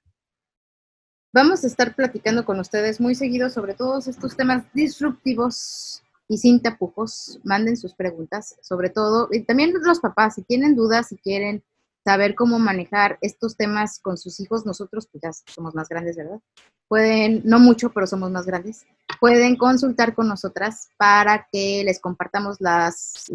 Vamos 1.34 1.64
a 1.64 1.68
estar 1.68 1.95
platicando 1.95 2.45
con 2.45 2.60
ustedes 2.60 2.99
muy 2.99 3.14
seguido 3.14 3.49
sobre 3.49 3.74
todos 3.74 4.08
estos 4.08 4.36
temas 4.36 4.64
disruptivos 4.74 6.01
y 6.28 6.38
sin 6.38 6.62
tapujos. 6.62 7.39
Manden 7.43 7.78
sus 7.78 7.93
preguntas, 7.93 8.55
sobre 8.62 8.89
todo, 8.89 9.28
y 9.32 9.43
también 9.43 9.74
los 9.74 9.99
papás, 9.99 10.36
si 10.36 10.43
tienen 10.43 10.76
dudas, 10.76 11.10
si 11.10 11.18
quieren 11.18 11.64
saber 12.08 12.36
cómo 12.36 12.58
manejar 12.58 13.18
estos 13.20 13.58
temas 13.58 13.99
con 13.99 14.18
sus 14.18 14.39
hijos, 14.39 14.66
nosotros 14.66 15.10
pues 15.12 15.22
ya 15.22 15.32
somos 15.53 15.76
más 15.76 15.89
grandes, 15.89 16.16
¿verdad? 16.16 16.39
Pueden, 16.88 17.41
no 17.43 17.60
mucho, 17.60 17.91
pero 17.91 18.08
somos 18.08 18.32
más 18.32 18.45
grandes, 18.45 18.86
pueden 19.20 19.58
consultar 19.58 20.16
con 20.16 20.30
nosotras 20.30 20.88
para 20.95 21.49
que 21.51 21.84
les 21.84 21.99
compartamos 21.99 22.62
las, 22.62 23.26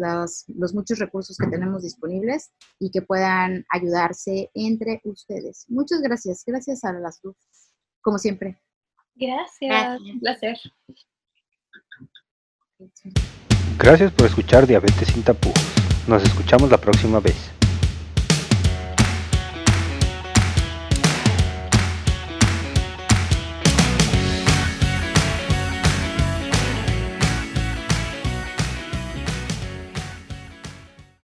los 0.47 0.73
muchos 0.73 0.97
recursos 0.97 1.37
que 1.37 1.45
tenemos 1.45 1.83
disponibles 1.83 2.51
y 2.79 2.89
que 2.89 3.03
puedan 3.03 3.63
ayudarse 3.69 4.49
entre 4.55 4.99
ustedes. 5.03 5.65
Muchas 5.69 6.01
gracias, 6.01 6.43
gracias 6.43 6.83
a 6.83 6.93
las 6.93 7.21
dos, 7.21 7.35
como 8.01 8.17
siempre. 8.17 8.59
Gracias, 9.13 10.01
un 10.01 10.19
placer. 10.19 10.57
Gracias 13.77 14.11
por 14.13 14.25
escuchar 14.25 14.65
Diabetes 14.65 15.09
sin 15.09 15.21
tapujos. 15.21 15.61
Nos 16.07 16.23
escuchamos 16.23 16.71
la 16.71 16.79
próxima 16.79 17.19
vez. 17.19 17.53